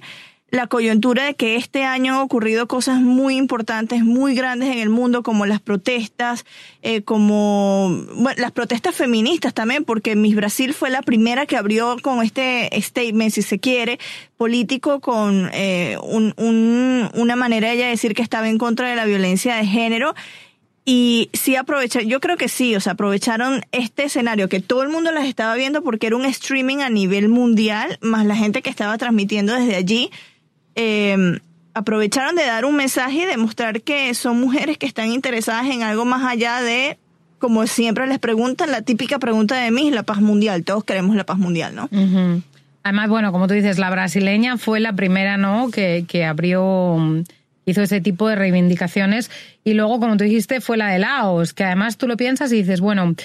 la 0.51 0.67
coyuntura 0.67 1.25
de 1.25 1.35
que 1.35 1.55
este 1.55 1.83
año 1.83 2.15
han 2.15 2.19
ocurrido 2.21 2.67
cosas 2.67 2.99
muy 3.01 3.35
importantes, 3.37 4.03
muy 4.03 4.33
grandes 4.35 4.69
en 4.69 4.79
el 4.79 4.89
mundo, 4.89 5.21
como 5.23 5.45
las 5.45 5.59
protestas, 5.61 6.45
eh, 6.81 7.01
como 7.03 7.89
bueno, 8.15 8.41
las 8.41 8.51
protestas 8.51 8.95
feministas 8.95 9.53
también, 9.53 9.83
porque 9.85 10.15
Miss 10.15 10.35
Brasil 10.35 10.73
fue 10.73 10.89
la 10.89 11.01
primera 11.01 11.45
que 11.45 11.57
abrió 11.57 11.97
con 12.01 12.23
este 12.23 12.69
statement, 12.81 13.31
si 13.31 13.41
se 13.41 13.59
quiere, 13.59 13.99
político, 14.37 14.99
con 14.99 15.49
eh, 15.53 15.97
un- 16.03 16.33
un- 16.37 17.09
una 17.13 17.35
manera 17.35 17.67
de 17.69 17.75
ella 17.75 17.87
decir 17.87 18.13
que 18.15 18.21
estaba 18.21 18.49
en 18.49 18.57
contra 18.57 18.89
de 18.89 18.95
la 18.95 19.05
violencia 19.05 19.55
de 19.55 19.65
género. 19.65 20.15
Y 20.85 21.29
sí 21.33 21.55
aprovecharon, 21.55 22.09
yo 22.09 22.19
creo 22.19 22.35
que 22.35 22.49
sí, 22.49 22.75
o 22.75 22.79
sea, 22.79 22.93
aprovecharon 22.93 23.61
este 23.71 24.05
escenario 24.05 24.49
que 24.49 24.59
todo 24.59 24.81
el 24.81 24.89
mundo 24.89 25.11
las 25.11 25.25
estaba 25.27 25.53
viendo 25.53 25.83
porque 25.83 26.07
era 26.07 26.15
un 26.15 26.25
streaming 26.25 26.77
a 26.77 26.89
nivel 26.89 27.29
mundial, 27.29 27.99
más 28.01 28.25
la 28.25 28.35
gente 28.35 28.63
que 28.63 28.71
estaba 28.71 28.97
transmitiendo 28.97 29.53
desde 29.53 29.75
allí. 29.75 30.09
Eh, 30.75 31.39
aprovecharon 31.73 32.35
de 32.35 32.45
dar 32.45 32.65
un 32.65 32.75
mensaje 32.75 33.23
y 33.23 33.25
demostrar 33.25 33.81
que 33.81 34.13
son 34.13 34.39
mujeres 34.39 34.77
que 34.77 34.85
están 34.85 35.11
interesadas 35.11 35.67
en 35.67 35.83
algo 35.83 36.05
más 36.05 36.23
allá 36.23 36.61
de, 36.61 36.97
como 37.37 37.65
siempre 37.67 38.07
les 38.07 38.19
preguntan, 38.19 38.71
la 38.71 38.81
típica 38.81 39.19
pregunta 39.19 39.55
de 39.55 39.71
mí, 39.71 39.91
la 39.91 40.03
paz 40.03 40.19
mundial. 40.19 40.63
Todos 40.63 40.83
queremos 40.83 41.15
la 41.15 41.25
paz 41.25 41.37
mundial, 41.37 41.75
¿no? 41.75 41.89
Además, 42.83 43.09
bueno, 43.09 43.31
como 43.31 43.47
tú 43.47 43.53
dices, 43.53 43.77
la 43.77 43.89
brasileña 43.89 44.57
fue 44.57 44.79
la 44.79 44.93
primera, 44.93 45.37
¿no? 45.37 45.69
Que, 45.69 46.05
que 46.07 46.25
abrió, 46.25 46.97
mm, 46.97 47.23
hizo 47.65 47.81
ese 47.81 48.01
tipo 48.01 48.27
de 48.27 48.35
reivindicaciones. 48.35 49.29
Y 49.63 49.73
luego, 49.73 49.99
como 49.99 50.17
tú 50.17 50.23
dijiste, 50.23 50.61
fue 50.61 50.77
la 50.77 50.87
de 50.87 50.99
Laos, 50.99 51.53
que 51.53 51.63
además 51.63 51.97
tú 51.97 52.07
lo 52.07 52.17
piensas 52.17 52.51
y 52.51 52.57
dices, 52.57 52.81
bueno, 52.81 53.15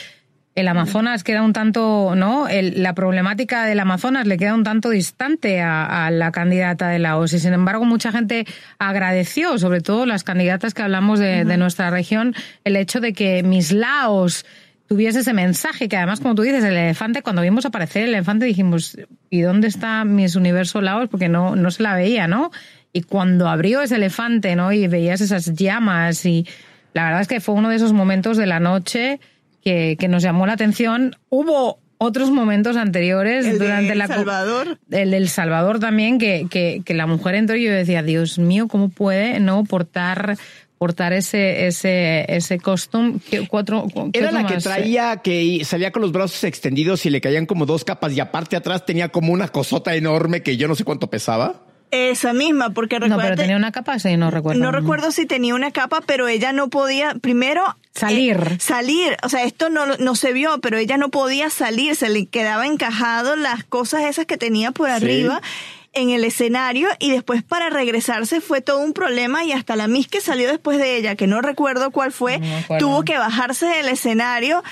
el 0.55 0.69
Amazonas 0.69 1.25
queda 1.25 1.43
un 1.43 1.53
tanto, 1.53 2.15
¿no? 2.15 2.47
El- 2.49 2.83
la 2.83 2.95
problemática 2.95 3.65
del 3.67 3.81
Amazonas 3.81 4.27
le 4.27 4.37
queda 4.37 4.55
un 4.55 4.63
tanto 4.63 4.91
distante 4.91 5.61
a, 5.61 6.07
a 6.07 6.11
la 6.13 6.31
candidata 6.31 6.89
de 6.89 7.01
Laos. 7.01 7.33
Y 7.33 7.41
sin 7.41 7.53
embargo, 7.55 7.85
mucha 7.85 8.13
gente 8.13 8.47
agradeció, 8.79 9.59
sobre 9.59 9.81
todo 9.81 10.07
las 10.07 10.23
candidatas 10.23 10.73
que 10.75 10.83
hablamos 10.83 11.19
de, 11.19 11.45
de 11.45 11.57
nuestra 11.57 11.91
región, 11.91 12.35
el 12.65 12.77
hecho 12.77 13.01
de 13.01 13.13
que 13.13 13.43
mis 13.43 13.73
Laos 13.73 14.47
tuviese 14.87 15.21
ese 15.21 15.33
mensaje, 15.33 15.89
que 15.89 15.97
además, 15.97 16.21
como 16.21 16.35
tú 16.35 16.43
dices, 16.43 16.63
el 16.63 16.77
elefante, 16.77 17.23
cuando 17.23 17.43
vimos 17.43 17.65
aparecer 17.67 18.03
el 18.05 18.11
elefante 18.11 18.45
dijimos, 18.45 18.97
¿y 19.31 19.41
dónde 19.41 19.67
está 19.67 20.05
Miss 20.05 20.37
Universo 20.37 20.81
Laos? 20.83 21.09
Porque 21.11 21.29
no, 21.29 21.57
no 21.57 21.71
se 21.71 21.83
la 21.83 21.95
veía, 21.97 22.29
¿no? 22.29 22.51
Y 22.93 23.03
cuando 23.03 23.49
abrió 23.49 23.81
ese 23.83 23.97
elefante, 23.97 24.55
¿no? 24.55 24.71
Y 24.73 24.87
veías 24.87 25.21
esas 25.21 25.53
llamas 25.55 26.25
y 26.27 26.47
la 26.93 27.07
verdad 27.07 27.23
es 27.23 27.29
que 27.29 27.41
fue 27.41 27.57
uno 27.57 27.71
de 27.71 27.77
esos 27.77 27.93
momentos 27.93 28.37
de 28.37 28.47
la 28.47 28.61
noche 28.61 29.19
que, 29.65 29.97
que 29.99 30.09
nos 30.09 30.23
llamó 30.23 30.47
la 30.47 30.53
atención. 30.53 31.17
Hubo 31.31 31.79
otros 31.99 32.31
momentos 32.31 32.77
anteriores 32.77 33.47
El 33.47 33.59
de 33.59 33.65
durante 33.65 33.95
la 33.95 34.07
co- 34.09 34.15
Salvador. 34.15 34.79
el 34.91 35.11
del 35.13 35.29
Salvador 35.29 35.79
también, 35.81 36.19
que, 36.19 36.47
que, 36.51 36.83
que 36.85 36.93
la 36.95 37.07
mujer 37.07 37.35
entró 37.37 37.57
y 37.57 37.65
yo 37.65 37.73
decía, 37.73 38.03
Dios 38.03 38.39
mío, 38.39 38.69
¿cómo 38.69 38.89
puede 38.91 39.41
no 39.41 39.65
portar 39.65 40.37
portar 40.77 41.13
ese 41.15 41.67
ese 41.67 42.27
ese 42.29 42.59
costume? 42.59 43.19
¿Qué- 43.31 43.47
cuatro, 43.49 43.87
qué 44.13 44.19
Era 44.19 44.33
la 44.33 44.45
que 44.45 44.57
traía, 44.59 45.17
que 45.23 45.63
salía 45.65 45.93
con 45.93 46.03
los 46.03 46.13
brazos 46.13 46.45
extendidos 46.45 47.07
y 47.07 47.11
le 47.11 47.21
caían 47.23 47.47
como 47.47 47.65
dos 47.65 47.85
capas 47.85 48.13
y 48.15 48.21
aparte 48.21 48.57
atrás 48.57 48.85
tenía 48.85 49.09
como 49.09 49.33
una 49.33 49.49
cosota 49.49 49.95
enorme 49.95 50.43
que 50.43 50.57
yo 50.59 50.69
no 50.69 50.75
sé 50.75 50.85
cuánto 50.85 51.09
pesaba. 51.09 51.63
Esa 51.91 52.33
misma, 52.33 52.71
porque 52.71 52.99
No, 52.99 53.17
pero 53.17 53.37
tenía 53.37 53.57
una 53.57 53.71
capa, 53.71 53.99
sí, 53.99 54.17
no 54.17 54.31
recuerdo. 54.31 54.61
No 54.61 54.73
recuerdo 54.73 55.13
si 55.13 55.27
tenía 55.27 55.55
una 55.55 55.71
capa, 55.71 56.01
pero 56.05 56.27
ella 56.27 56.53
no 56.53 56.69
podía, 56.69 57.15
primero... 57.21 57.77
Salir. 57.95 58.37
eh, 58.37 58.57
salir, 58.59 59.17
o 59.23 59.29
sea, 59.29 59.45
esto 59.45 59.71
no, 59.71 59.87
no 59.87 60.17
se 60.17 60.33
vio, 60.33 60.59
pero 60.61 60.79
ella 60.79 60.97
no 60.97 61.11
podía 61.11 61.49
salir, 61.51 61.95
se 61.95 62.09
le 62.09 62.27
quedaba 62.27 62.67
encajado 62.67 63.37
las 63.37 63.63
cosas 63.63 64.03
esas 64.03 64.27
que 64.27 64.37
tenía 64.37 64.73
por 64.73 64.91
arriba 64.91 65.41
en 65.95 66.11
el 66.11 66.25
escenario 66.25 66.89
y 66.99 67.11
después 67.11 67.43
para 67.43 67.71
regresarse 67.71 68.41
fue 68.41 68.61
todo 68.61 68.81
un 68.81 68.93
problema 68.93 69.45
y 69.45 69.53
hasta 69.53 69.77
la 69.77 69.89
Miss 69.89 70.09
que 70.09 70.21
salió 70.21 70.49
después 70.49 70.79
de 70.79 70.97
ella, 70.97 71.15
que 71.15 71.27
no 71.27 71.41
recuerdo 71.41 71.91
cuál 71.91 72.13
fue, 72.13 72.41
No 72.41 72.79
tuvo 72.79 73.05
que 73.05 73.17
bajarse 73.17 73.67
del 73.67 73.89
escenario, 73.89 74.63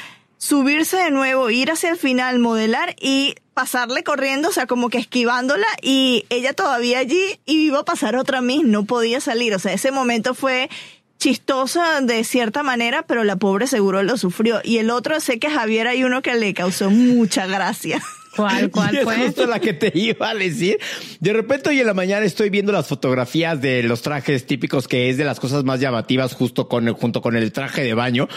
subirse 0.43 0.97
de 0.97 1.13
nuevo, 1.13 1.51
ir 1.51 1.71
hacia 1.71 1.91
el 1.91 1.97
final, 1.97 2.41
modelar 2.41 2.97
y 3.01 3.37
pasarle 3.55 4.03
corriendo, 4.03 4.49
o 4.49 4.53
sea, 4.53 4.67
como 4.67 4.89
que 4.89 4.99
esquivándola 4.99 5.69
y 5.83 6.25
ella 6.31 6.53
todavía 6.53 6.99
allí 6.99 7.39
y 7.47 7.67
iba 7.67 7.79
a 7.79 7.85
pasar 7.85 8.17
otra 8.17 8.41
Miss, 8.41 8.65
no 8.65 8.85
podía 8.85 9.21
salir, 9.21 9.55
o 9.55 9.61
sea, 9.61 9.73
ese 9.73 9.93
momento 9.93 10.35
fue 10.35 10.69
chistosa 11.17 12.01
de 12.01 12.25
cierta 12.25 12.65
manera, 12.65 13.05
pero 13.07 13.23
la 13.23 13.37
pobre 13.37 13.69
seguro 13.69 14.03
lo 14.03 14.17
sufrió. 14.17 14.61
Y 14.65 14.79
el 14.79 14.91
otro, 14.91 15.21
sé 15.21 15.39
que 15.39 15.49
Javier 15.49 15.87
hay 15.87 16.03
uno 16.03 16.23
que 16.23 16.35
le 16.35 16.55
causó 16.55 16.91
mucha 16.91 17.47
gracia. 17.47 18.03
¿Cuál, 18.37 18.71
cuál 18.73 18.95
Y 18.95 18.99
es 18.99 19.05
fue? 19.05 19.17
justo 19.17 19.47
la 19.47 19.61
que 19.61 19.73
te 19.75 19.93
iba 19.95 20.31
a 20.31 20.35
decir. 20.35 20.79
De 21.21 21.33
repente 21.33 21.69
hoy 21.71 21.81
en 21.81 21.87
la 21.87 21.95
mañana 21.95 22.25
estoy 22.25 22.51
viendo 22.51 22.73
las 22.73 22.87
fotografías 22.87 23.61
de 23.61 23.83
los 23.83 24.03
trajes 24.03 24.47
típicos, 24.47 24.89
que 24.89 25.11
es 25.11 25.17
de 25.17 25.25
las 25.25 25.39
cosas 25.41 25.65
más 25.65 25.81
llamativas 25.81 26.35
justo 26.35 26.69
con 26.69 26.89
el, 26.89 26.95
junto 26.95 27.21
con 27.23 27.37
el 27.37 27.53
traje 27.53 27.83
de 27.83 27.95
baño. 27.95 28.29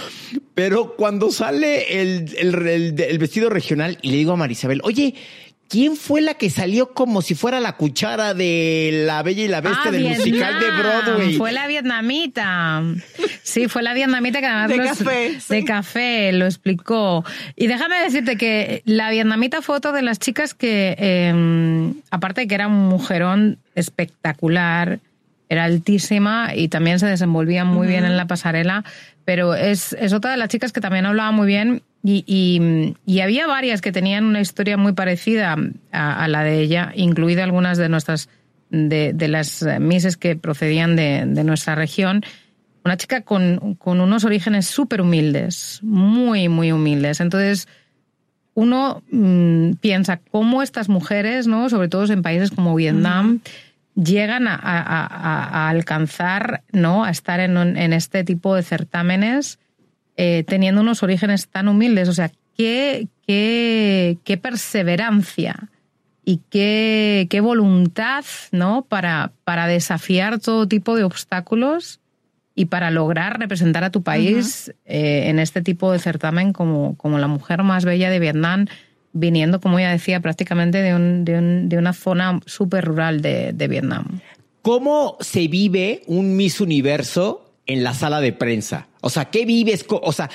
Pero 0.53 0.95
cuando 0.95 1.31
sale 1.31 2.01
el, 2.01 2.35
el, 2.37 2.67
el- 2.67 2.99
el 3.01 3.17
vestido 3.19 3.49
regional 3.49 3.97
y 4.01 4.11
le 4.11 4.17
digo 4.17 4.33
a 4.33 4.35
Marisabel, 4.37 4.81
oye, 4.83 5.15
¿quién 5.69 5.95
fue 5.95 6.21
la 6.21 6.35
que 6.35 6.49
salió 6.49 6.93
como 6.93 7.21
si 7.21 7.35
fuera 7.35 7.59
la 7.59 7.73
cuchara 7.77 8.33
de 8.33 9.03
La 9.05 9.23
Bella 9.23 9.43
y 9.43 9.47
la 9.47 9.61
Bestia 9.61 9.81
Ah, 9.87 9.91
del 9.91 10.07
musical 10.09 10.59
de 10.59 10.71
Broadway? 10.71 11.35
Fue 11.37 11.51
la 11.51 11.67
vietnamita. 11.67 12.83
Sí, 13.43 13.67
fue 13.67 13.83
la 13.83 13.93
vietnamita 13.93 14.39
que 14.39 14.45
además 14.47 14.69
De 14.69 14.77
los- 14.77 14.97
café, 14.99 15.39
sí. 15.39 15.55
de 15.55 15.65
café 15.65 16.31
lo 16.33 16.45
explicó. 16.45 17.23
Y 17.55 17.67
déjame 17.67 17.99
decirte 18.01 18.37
que 18.37 18.81
la 18.85 19.09
vietnamita 19.11 19.61
fue 19.61 19.75
otra 19.77 19.91
de 19.91 20.01
las 20.01 20.19
chicas 20.19 20.53
que, 20.53 20.95
eh, 20.97 21.93
aparte 22.11 22.41
de 22.41 22.47
que 22.47 22.55
era 22.55 22.67
un 22.67 22.87
mujerón 22.87 23.57
espectacular, 23.75 24.99
era 25.49 25.65
altísima 25.65 26.55
y 26.55 26.69
también 26.69 26.99
se 26.99 27.05
desenvolvía 27.05 27.65
muy 27.65 27.87
bien 27.87 28.03
en 28.05 28.17
la 28.17 28.25
pasarela, 28.25 28.83
pero 29.25 29.53
es, 29.53 29.93
es 29.93 30.11
otra 30.13 30.31
de 30.31 30.37
las 30.37 30.49
chicas 30.49 30.71
que 30.73 30.81
también 30.81 31.05
hablaba 31.05 31.31
muy 31.31 31.45
bien 31.47 31.83
y, 32.07 32.23
y- 32.27 32.95
y 33.11 33.21
había 33.21 33.47
varias 33.47 33.81
que 33.81 33.91
tenían 33.91 34.25
una 34.25 34.39
historia 34.39 34.77
muy 34.77 34.93
parecida 34.93 35.55
a, 35.91 36.23
a 36.23 36.27
la 36.27 36.43
de 36.43 36.59
ella, 36.59 36.91
incluida 36.95 37.43
algunas 37.43 37.79
de 37.79 37.89
nuestras 37.89 38.29
de, 38.69 39.13
de 39.13 39.27
las 39.27 39.65
mises 39.79 40.15
que 40.15 40.35
procedían 40.35 40.95
de, 40.95 41.23
de 41.25 41.43
nuestra 41.43 41.73
región. 41.73 42.21
Una 42.83 42.97
chica 42.97 43.21
con, 43.21 43.73
con 43.75 44.01
unos 44.01 44.23
orígenes 44.23 44.67
súper 44.67 45.01
humildes, 45.01 45.79
muy, 45.81 46.47
muy 46.49 46.71
humildes. 46.71 47.19
Entonces, 47.21 47.67
uno 48.53 49.01
mm, 49.11 49.71
piensa 49.81 50.17
cómo 50.31 50.61
estas 50.61 50.89
mujeres, 50.89 51.47
¿no? 51.47 51.69
sobre 51.69 51.87
todo 51.87 52.05
en 52.11 52.21
países 52.21 52.51
como 52.51 52.75
Vietnam, 52.75 53.39
llegan 53.95 54.47
a, 54.47 54.53
a- 54.55 54.81
a- 54.81 55.65
a 55.65 55.69
alcanzar, 55.69 56.61
¿no? 56.71 57.03
a 57.03 57.09
estar 57.09 57.39
en 57.39 57.93
este 57.93 58.23
tipo 58.23 58.53
de 58.55 58.61
certámenes 58.63 59.57
eh, 60.17 60.43
teniendo 60.47 60.81
unos 60.81 61.03
orígenes 61.03 61.47
tan 61.47 61.67
humildes. 61.67 62.09
O 62.09 62.13
sea, 62.13 62.31
qué, 62.57 63.07
qué, 63.27 64.17
qué 64.23 64.37
perseverancia 64.37 65.69
y 66.23 66.41
qué, 66.49 67.27
qué 67.29 67.41
voluntad 67.41 68.23
¿no? 68.51 68.85
para, 68.87 69.31
para 69.43 69.67
desafiar 69.67 70.39
todo 70.39 70.67
tipo 70.67 70.95
de 70.95 71.03
obstáculos 71.03 71.99
y 72.55 72.65
para 72.65 72.89
lograr 72.89 73.37
representar 73.39 73.83
a 73.83 73.89
tu 73.91 74.01
país 74.01 74.73
eh, 74.85 75.23
en 75.27 75.39
este 75.39 75.61
tipo 75.61 75.91
de 75.91 75.99
certamen 75.99 76.53
como, 76.53 76.95
como 76.97 77.19
la 77.19 77.27
mujer 77.27 77.63
más 77.63 77.83
bella 77.83 78.09
de 78.09 78.19
Vietnam, 78.19 78.65
viniendo, 79.11 79.59
como 79.59 79.79
ya 79.79 79.91
decía, 79.91 80.19
prácticamente 80.21 80.81
de, 80.81 80.95
un- 80.95 81.25
de, 81.25 81.37
un- 81.37 81.69
de 81.69 81.77
una 81.77 81.93
zona 81.93 82.39
súper 82.45 82.85
rural 82.85 83.21
de, 83.21 83.51
de 83.53 83.67
Vietnam. 83.67 84.21
¿Cómo 84.61 85.17
se 85.19 85.47
vive 85.47 86.01
un 86.07 86.35
Miss 86.37 86.59
Universo 86.61 87.44
en 87.65 87.83
la 87.83 87.93
sala 87.93 88.21
de 88.21 88.33
prensa? 88.33 88.87
O 89.01 89.09
sea, 89.09 89.25
¿qué 89.25 89.45
vives? 89.45 89.85
O 89.89 90.11
sea, 90.11 90.29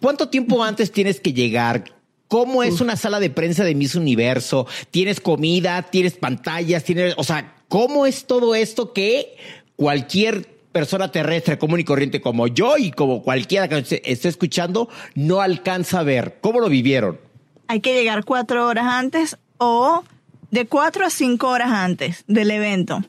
¿cuánto 0.00 0.28
tiempo 0.28 0.62
antes 0.62 0.92
tienes 0.92 1.20
que 1.20 1.32
llegar? 1.32 1.84
¿Cómo 2.28 2.62
es 2.62 2.80
una 2.80 2.94
sala 2.94 3.18
de 3.18 3.28
prensa 3.28 3.64
de 3.64 3.74
Miss 3.74 3.96
Universo? 3.96 4.66
¿Tienes 4.92 5.20
comida? 5.20 5.82
¿Tienes 5.82 6.14
pantallas? 6.14 6.84
¿Tienes, 6.84 7.14
o 7.16 7.24
sea, 7.24 7.56
¿cómo 7.66 8.06
es 8.06 8.26
todo 8.26 8.54
esto 8.54 8.92
que 8.92 9.36
cualquier 9.74 10.46
persona 10.70 11.10
terrestre 11.10 11.58
común 11.58 11.80
y 11.80 11.84
corriente 11.84 12.20
como 12.20 12.46
yo 12.46 12.76
y 12.78 12.92
como 12.92 13.22
cualquiera 13.22 13.68
que 13.68 13.78
esté 13.78 14.28
escuchando 14.28 14.88
no 15.16 15.40
alcanza 15.40 16.00
a 16.00 16.02
ver? 16.04 16.38
¿Cómo 16.40 16.60
lo 16.60 16.68
vivieron? 16.68 17.18
Hay 17.66 17.80
que 17.80 17.94
llegar 17.94 18.24
cuatro 18.24 18.66
horas 18.66 18.86
antes 18.86 19.36
o 19.58 20.04
de 20.52 20.66
cuatro 20.66 21.06
a 21.06 21.10
cinco 21.10 21.48
horas 21.48 21.70
antes 21.72 22.24
del 22.28 22.52
evento. 22.52 23.02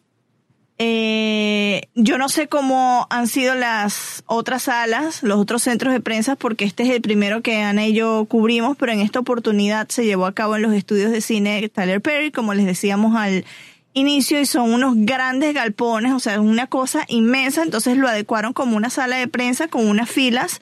Eh, 0.84 1.90
yo 1.94 2.18
no 2.18 2.28
sé 2.28 2.48
cómo 2.48 3.06
han 3.12 3.28
sido 3.28 3.54
las 3.54 4.24
otras 4.26 4.64
salas, 4.64 5.22
los 5.22 5.38
otros 5.38 5.62
centros 5.62 5.94
de 5.94 6.00
prensa, 6.00 6.36
porque 6.36 6.66
este 6.66 6.82
es 6.82 6.90
el 6.90 7.02
primero 7.04 7.44
que 7.44 7.62
Ana 7.62 7.86
y 7.86 7.94
yo 7.94 8.26
cubrimos, 8.26 8.76
pero 8.78 8.92
en 8.92 9.00
esta 9.00 9.20
oportunidad 9.20 9.88
se 9.90 10.06
llevó 10.06 10.26
a 10.26 10.34
cabo 10.34 10.56
en 10.56 10.64
los 10.64 10.74
estudios 10.74 11.12
de 11.12 11.22
cine 11.22 11.70
Tyler 11.70 12.02
Perry, 12.02 12.32
como 12.32 12.56
les 12.56 12.66
decíamos 12.66 13.16
al 13.16 13.46
inicio, 13.94 14.42
y 14.42 14.48
son 14.48 14.74
unos 14.74 14.96
grandes 14.98 15.54
galpones, 15.54 16.14
o 16.14 16.20
sea, 16.20 16.34
es 16.34 16.40
una 16.40 16.66
cosa 16.66 17.06
inmensa, 17.10 17.62
entonces 17.62 17.96
lo 17.96 18.08
adecuaron 18.08 18.52
como 18.52 18.76
una 18.76 18.90
sala 18.90 19.18
de 19.18 19.28
prensa 19.28 19.68
con 19.68 19.88
unas 19.88 20.10
filas 20.10 20.62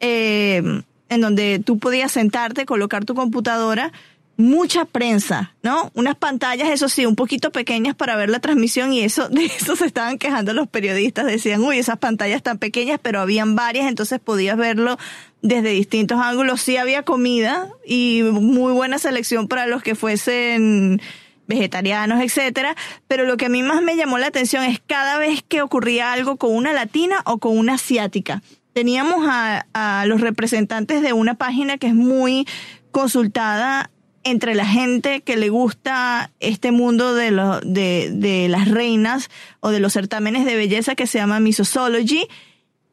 eh, 0.00 0.62
en 1.08 1.20
donde 1.22 1.58
tú 1.58 1.78
podías 1.78 2.12
sentarte, 2.12 2.66
colocar 2.66 3.06
tu 3.06 3.14
computadora, 3.14 3.92
mucha 4.36 4.84
prensa, 4.84 5.54
¿no? 5.62 5.90
Unas 5.94 6.16
pantallas, 6.16 6.68
eso 6.70 6.88
sí, 6.88 7.06
un 7.06 7.14
poquito 7.14 7.52
pequeñas 7.52 7.94
para 7.94 8.16
ver 8.16 8.30
la 8.30 8.40
transmisión 8.40 8.92
y 8.92 9.00
eso, 9.00 9.28
de 9.30 9.46
eso 9.46 9.76
se 9.76 9.86
estaban 9.86 10.18
quejando 10.18 10.52
los 10.52 10.68
periodistas, 10.68 11.26
decían, 11.26 11.62
uy, 11.62 11.78
esas 11.78 11.98
pantallas 11.98 12.42
tan 12.42 12.58
pequeñas, 12.58 12.98
pero 13.02 13.20
habían 13.20 13.54
varias, 13.54 13.86
entonces 13.86 14.20
podías 14.20 14.56
verlo 14.56 14.98
desde 15.42 15.70
distintos 15.70 16.20
ángulos. 16.20 16.60
Sí 16.60 16.76
había 16.76 17.02
comida 17.02 17.68
y 17.86 18.22
muy 18.22 18.72
buena 18.72 18.98
selección 18.98 19.46
para 19.46 19.66
los 19.66 19.82
que 19.82 19.94
fuesen 19.94 21.00
vegetarianos, 21.46 22.22
etcétera, 22.22 22.74
pero 23.06 23.24
lo 23.24 23.36
que 23.36 23.46
a 23.46 23.50
mí 23.50 23.62
más 23.62 23.82
me 23.82 23.96
llamó 23.96 24.18
la 24.18 24.28
atención 24.28 24.64
es 24.64 24.80
cada 24.84 25.18
vez 25.18 25.42
que 25.46 25.60
ocurría 25.60 26.12
algo 26.12 26.36
con 26.36 26.54
una 26.54 26.72
latina 26.72 27.22
o 27.26 27.38
con 27.38 27.56
una 27.58 27.74
asiática. 27.74 28.42
Teníamos 28.72 29.26
a, 29.28 29.66
a 29.74 30.06
los 30.06 30.20
representantes 30.22 31.02
de 31.02 31.12
una 31.12 31.34
página 31.34 31.76
que 31.76 31.88
es 31.88 31.94
muy 31.94 32.46
consultada 32.90 33.90
entre 34.24 34.54
la 34.54 34.66
gente 34.66 35.20
que 35.20 35.36
le 35.36 35.48
gusta 35.50 36.30
este 36.40 36.72
mundo 36.72 37.14
de, 37.14 37.30
lo- 37.30 37.60
de, 37.60 38.10
de 38.12 38.48
las 38.48 38.68
reinas 38.68 39.30
o 39.60 39.70
de 39.70 39.80
los 39.80 39.92
certámenes 39.92 40.44
de 40.44 40.56
belleza 40.56 40.94
que 40.94 41.06
se 41.06 41.18
llama 41.18 41.40
Misosology. 41.40 42.26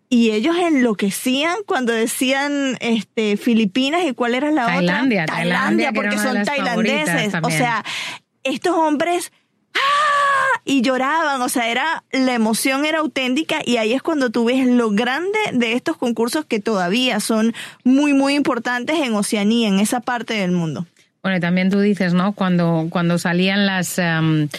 Y 0.10 0.32
ellos 0.32 0.58
enloquecían 0.58 1.56
cuando 1.66 1.94
decían 1.94 2.76
este 2.82 3.38
Filipinas 3.38 4.02
y 4.06 4.14
cuál 4.14 4.36
era 4.36 4.52
la 4.52 4.66
Tailandia, 4.66 5.24
otra. 5.24 5.36
Tailandia, 5.38 5.84
era 5.90 5.94
porque 5.94 6.18
son 6.18 6.44
tailandeses. 6.44 7.34
O 7.42 7.50
sea, 7.50 7.86
estos 8.44 8.76
hombres 8.76 9.32
¡ah! 9.74 10.60
y 10.66 10.82
lloraban, 10.82 11.42
o 11.42 11.48
sea, 11.48 11.70
era 11.72 12.04
la 12.12 12.34
emoción 12.34 12.84
era 12.86 13.00
auténtica 13.00 13.62
y 13.66 13.78
ahí 13.78 13.94
es 13.94 14.02
cuando 14.02 14.30
tú 14.32 14.44
ves 14.46 14.68
lo 14.68 14.92
grande 14.92 15.40
de 15.54 15.74
estos 15.74 15.96
concursos 15.96 16.44
que 16.46 16.60
todavía 16.60 17.22
son 17.22 17.54
muy 17.86 18.14
muy 18.14 18.36
importantes 18.36 18.98
en 19.00 19.14
Oceanía, 19.16 19.70
en 19.70 19.80
esa 19.80 20.02
parte 20.02 20.34
del 20.34 20.52
mundo. 20.52 20.86
Bueno, 21.24 21.38
y 21.38 21.40
también 21.40 21.70
tú 21.70 21.80
dices, 21.80 22.14
¿no? 22.14 22.34
Cuando, 22.34 22.88
cuando 22.90 23.18
salían 23.18 23.66
las... 23.66 23.98
em, 24.00 24.50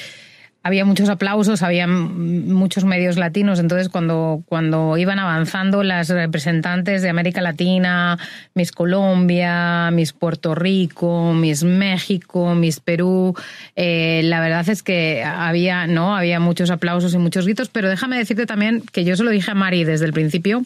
había 0.65 0.85
muchos 0.85 1.09
aplausos, 1.09 1.63
había 1.63 1.87
muchos 1.89 2.85
medios 2.85 3.17
latinos, 3.17 3.59
entonces 3.59 3.89
cuando, 3.89 4.43
cuando 4.47 4.97
iban 4.97 5.19
avanzando 5.19 5.83
las 5.83 6.09
representantes 6.09 7.03
de 7.03 7.09
América 7.09 7.41
Latina, 7.41 8.17
Miss 8.55 8.71
Colombia, 8.71 9.91
Miss 9.93 10.13
Puerto 10.13 10.55
Rico, 10.55 11.33
Miss 11.33 11.65
México, 11.65 12.55
Miss 12.55 12.79
Perú, 12.79 13.35
eh, 13.75 14.21
la 14.25 14.41
verdad 14.41 14.69
es 14.69 14.85
que 14.85 15.25
había, 15.25 15.89
¿no? 15.89 16.17
Había 16.17 16.39
muchos 16.39 16.71
aplausos 16.71 17.13
y 17.15 17.19
muchos 17.19 17.45
gritos, 17.45 17.69
pero 17.69 17.89
déjame 17.89 18.17
decirte 18.17 18.47
también 18.47 18.85
que 18.93 19.05
yo 19.05 19.17
se 19.17 19.25
lo 19.25 19.31
dije 19.31 19.51
a 19.51 19.55
Mari 19.55 19.83
desde 19.83 20.07
el 20.07 20.13
principio, 20.13 20.65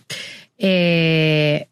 eh, 0.59 1.69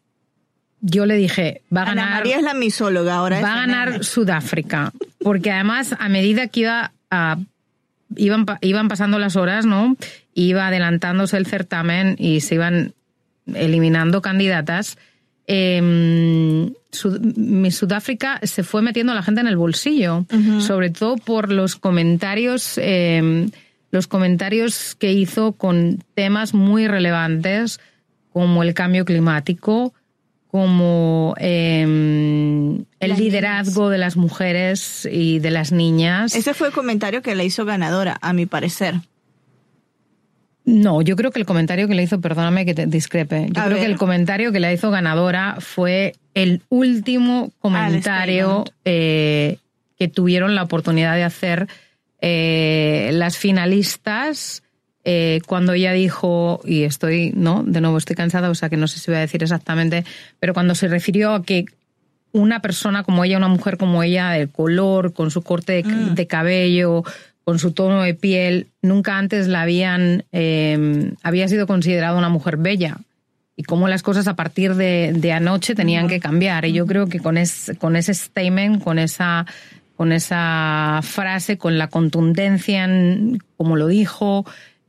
yo 0.87 1.05
le 1.05 1.15
dije, 1.15 1.61
va 1.75 1.81
a 1.81 1.91
Ana 1.91 2.01
ganar... 2.03 2.17
María 2.19 2.37
es 2.37 2.43
la 2.43 2.53
misóloga 2.53 3.15
ahora. 3.15 3.41
Va 3.41 3.53
a 3.53 3.57
ganar. 3.57 4.03
Sudáfrica, 4.03 4.91
porque 5.19 5.51
además 5.51 5.95
a 5.97 6.09
medida 6.09 6.47
que 6.47 6.59
iba 6.61 6.91
a- 7.09 7.37
iban, 8.15 8.45
iban 8.61 8.87
pasando 8.87 9.17
las 9.17 9.35
horas, 9.35 9.65
¿no? 9.65 9.97
Iba 10.35 10.67
adelantándose 10.67 11.37
el 11.37 11.47
certamen 11.47 12.15
y 12.19 12.41
se 12.41 12.55
iban 12.55 12.93
eliminando 13.53 14.21
candidatas. 14.21 14.97
eh, 15.47 16.71
Sud- 16.91 17.19
Miss 17.35 17.75
Sudáfrica 17.77 18.39
se 18.43 18.63
fue 18.63 18.81
metiendo 18.81 19.11
a 19.11 19.15
la 19.15 19.23
gente 19.23 19.41
en 19.41 19.47
el 19.47 19.57
bolsillo, 19.57 20.25
sobre 20.59 20.89
todo 20.89 21.17
por 21.17 21.51
los 21.51 21.75
comentarios 21.75 22.77
eh, 22.77 23.47
los 23.91 24.07
comentarios 24.07 24.95
que 24.95 25.11
hizo 25.13 25.53
con 25.53 26.03
temas 26.15 26.53
muy 26.53 26.87
relevantes 26.87 27.79
como 28.33 28.63
el 28.63 28.73
cambio 28.73 29.05
climático, 29.05 29.93
como 30.55 31.35
em, 31.37 32.85
el 33.01 33.09
Las 33.09 33.19
liderazgo 33.19 33.89
de 33.89 33.97
las 33.97 34.15
mujeres 34.15 35.05
y 35.11 35.39
de 35.39 35.51
las 35.51 35.73
niñas. 35.73 36.33
Ese 36.33 36.53
fue 36.53 36.67
el 36.69 36.73
comentario 36.73 37.21
que 37.21 37.35
la 37.35 37.43
hizo 37.43 37.65
ganadora, 37.65 38.17
a 38.21 38.31
mi 38.31 38.45
parecer. 38.45 38.95
No, 40.63 41.01
yo 41.01 41.17
creo 41.17 41.31
que 41.31 41.39
el 41.39 41.45
comentario 41.45 41.89
que 41.89 41.93
le 41.93 42.03
hizo, 42.03 42.21
perdóname 42.21 42.65
que 42.65 42.73
te 42.73 42.85
discrepe, 42.85 43.49
yo 43.51 43.61
A 43.61 43.65
creo 43.65 43.75
ver. 43.75 43.79
que 43.85 43.91
el 43.91 43.97
comentario 43.97 44.53
que 44.53 44.61
le 44.61 44.71
hizo 44.71 44.91
ganadora 44.91 45.57
fue 45.59 46.15
el 46.35 46.61
último 46.69 47.51
comentario 47.59 48.63
eh, 48.85 49.57
que 49.99 50.07
tuvieron 50.07 50.55
la 50.55 50.63
oportunidad 50.63 51.15
de 51.15 51.25
hacer 51.25 51.67
eh, 52.21 53.09
las 53.11 53.37
finalistas 53.37 54.63
eh, 55.05 55.39
cuando 55.47 55.73
ella 55.73 55.93
dijo, 55.93 56.59
y 56.65 56.83
estoy, 56.83 57.31
no, 57.35 57.63
de 57.65 57.79
nuevo 57.79 57.97
estoy 57.97 58.15
cansada, 58.15 58.49
o 58.49 58.55
sea 58.55 58.69
que 58.69 58.77
no 58.77 58.87
sé 58.87 58.99
si 58.99 59.09
voy 59.11 59.17
a 59.17 59.21
decir 59.21 59.41
exactamente, 59.43 60.03
pero 60.39 60.53
cuando 60.53 60.75
se 60.75 60.87
refirió 60.87 61.33
a 61.33 61.43
que 61.43 61.65
una 62.31 62.59
persona 62.61 63.03
como 63.03 63.23
ella, 63.23 63.37
una 63.37 63.47
mujer 63.47 63.77
como 63.77 64.03
ella, 64.03 64.31
de 64.31 64.47
color, 64.47 65.13
con 65.13 65.31
su 65.31 65.41
corte 65.41 65.83
de, 65.83 65.83
de 66.15 66.27
cabello, 66.27 67.03
con 67.45 67.59
su 67.59 67.71
tono 67.71 68.01
de 68.01 68.13
piel, 68.15 68.67
nunca 68.81 69.17
antes 69.17 69.47
la 69.47 69.61
habían, 69.61 70.25
eh, 70.33 71.13
había 71.23 71.47
sido 71.47 71.65
considerada 71.67 72.17
una 72.17 72.27
mujer 72.29 72.57
bella. 72.57 72.97
Y 73.55 73.63
cómo 73.63 73.87
las 73.87 74.03
cosas 74.03 74.27
a 74.27 74.35
partir 74.35 74.75
de, 74.75 75.13
de 75.15 75.31
anoche 75.31 75.75
tenían 75.75 76.07
que 76.09 76.19
cambiar. 76.19 76.65
Y 76.65 76.73
yo 76.73 76.85
creo 76.85 77.07
que 77.07 77.19
con, 77.21 77.37
es, 77.37 77.71
con 77.79 77.95
ese 77.95 78.13
statement, 78.13 78.83
con 78.83 78.99
esa, 78.99 79.45
con 79.95 80.11
esa 80.11 80.99
frase, 81.03 81.57
con 81.57 81.77
la 81.77 81.87
contundencia, 81.87 82.83
en- 82.83 83.39
como 83.55 83.77
lo 83.77 83.87
dijo, 83.87 84.45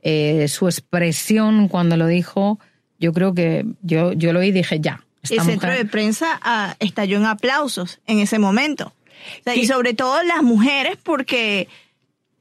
eh, 0.09 0.47
su 0.47 0.67
expresión 0.67 1.67
cuando 1.67 1.97
lo 1.97 2.07
dijo, 2.07 2.59
yo 2.97 3.11
creo 3.11 3.33
que 3.33 3.65
yo, 3.81 4.13
yo 4.13 4.31
lo 4.31 4.39
oí 4.39 4.47
y 4.47 4.51
dije, 4.53 4.79
ya. 4.79 5.03
Esta 5.21 5.35
el 5.35 5.41
centro 5.41 5.69
de 5.69 5.83
prensa 5.83 6.39
ah, 6.43 6.77
estalló 6.79 7.17
en 7.17 7.25
aplausos 7.25 7.99
en 8.07 8.19
ese 8.19 8.39
momento. 8.39 8.93
O 9.41 9.43
sea, 9.43 9.55
y 9.55 9.67
sobre 9.67 9.93
todo 9.93 10.23
las 10.23 10.43
mujeres, 10.43 10.97
porque. 11.03 11.67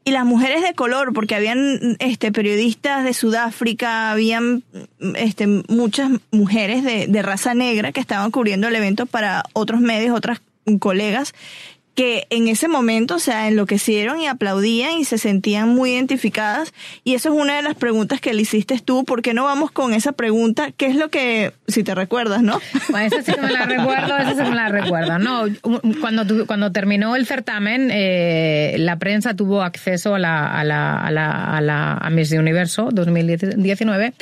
Y 0.05 0.13
las 0.13 0.25
mujeres 0.25 0.63
de 0.63 0.75
color, 0.75 1.13
porque 1.13 1.35
habían 1.35 1.97
este, 1.99 2.31
periodistas 2.31 3.03
de 3.03 3.13
Sudáfrica, 3.13 4.13
habían 4.13 4.63
este, 5.17 5.49
muchas 5.67 6.13
mujeres 6.31 6.85
de, 6.85 7.09
de 7.09 7.23
raza 7.23 7.55
negra 7.55 7.91
que 7.91 7.99
estaban 7.99 8.31
cubriendo 8.31 8.69
el 8.69 8.77
evento 8.77 9.07
para 9.07 9.43
otros 9.55 9.81
medios, 9.81 10.17
otras 10.17 10.41
colegas, 10.79 11.35
que 11.97 12.27
en 12.29 12.47
ese 12.47 12.69
momento, 12.69 13.15
o 13.15 13.19
sea, 13.19 13.49
enloquecieron 13.49 14.21
y 14.21 14.27
aplaudían 14.27 14.99
y 14.99 15.05
se 15.05 15.17
sentían 15.17 15.71
muy 15.71 15.93
identificadas. 15.93 16.75
Y 17.05 17.15
eso 17.15 17.31
es 17.31 17.41
una 17.41 17.57
de 17.57 17.63
las 17.63 17.75
preguntas 17.75 18.21
que 18.21 18.35
le 18.35 18.43
hiciste 18.43 18.79
tú. 18.85 19.07
¿Por 19.07 19.23
qué 19.23 19.33
no 19.33 19.45
vamos 19.45 19.71
con 19.71 19.95
esa 19.95 20.13
pregunta? 20.13 20.73
¿Qué 20.77 20.87
es 20.87 20.97
lo 20.97 21.09
que, 21.09 21.55
si 21.67 21.83
te 21.85 21.95
recuerdas, 21.95 22.43
no? 22.43 22.61
Bueno, 22.91 23.07
esa 23.07 23.23
sí 23.23 23.33
que 23.33 23.41
me 23.41 23.51
la 23.51 23.65
recuerdo, 23.65 24.15
esa 24.15 24.35
sí 24.35 24.51
me 24.51 24.55
la 24.55 24.69
recuerdo. 24.69 25.19
No, 25.19 25.45
cuando, 26.01 26.47
cuando 26.47 26.71
terminó 26.71 27.17
el 27.17 27.27
certamen, 27.27 27.89
eh, 27.91 28.77
la 28.79 28.97
prensa 28.99 29.35
tuvo 29.35 29.63
acceso 29.63 30.15
a 30.15 30.19
la, 30.19 30.47
a 30.47 30.65
la, 30.65 30.99
a 30.99 31.61
la, 31.63 32.09
Miss 32.13 32.31
Universo 32.33 32.91
2019. 32.93 34.13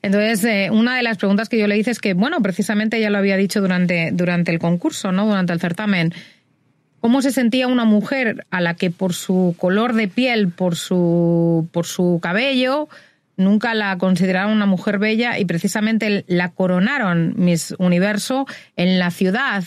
Entonces, 0.00 0.44
eh, 0.44 0.70
una 0.72 0.96
de 0.96 1.02
las 1.02 1.18
preguntas 1.18 1.50
que 1.50 1.58
yo 1.58 1.66
le 1.66 1.76
hice 1.76 1.90
es 1.90 1.98
que, 1.98 2.14
bueno, 2.14 2.40
precisamente 2.40 2.98
ya 3.00 3.10
lo 3.10 3.18
había 3.18 3.36
dicho 3.36 3.60
durante, 3.60 4.10
durante 4.12 4.50
el 4.50 4.58
concurso, 4.58 5.12
¿no? 5.12 5.26
Durante 5.26 5.52
el 5.52 5.60
certamen. 5.60 6.14
¿Cómo 7.00 7.22
se 7.22 7.30
sentía 7.30 7.68
una 7.68 7.84
mujer 7.84 8.46
a 8.50 8.60
la 8.60 8.74
que 8.74 8.90
por 8.90 9.14
su 9.14 9.54
color 9.58 9.94
de 9.94 10.08
piel, 10.08 10.48
por 10.48 10.76
su, 10.76 11.68
por 11.72 11.86
su 11.86 12.18
cabello, 12.20 12.88
nunca 13.36 13.72
la 13.74 13.96
consideraron 13.98 14.52
una 14.52 14.66
mujer 14.66 14.98
bella 14.98 15.38
y 15.38 15.44
precisamente 15.44 16.24
la 16.26 16.50
coronaron 16.50 17.34
Miss 17.36 17.74
Universo 17.78 18.46
en 18.76 18.98
la 18.98 19.10
ciudad 19.10 19.64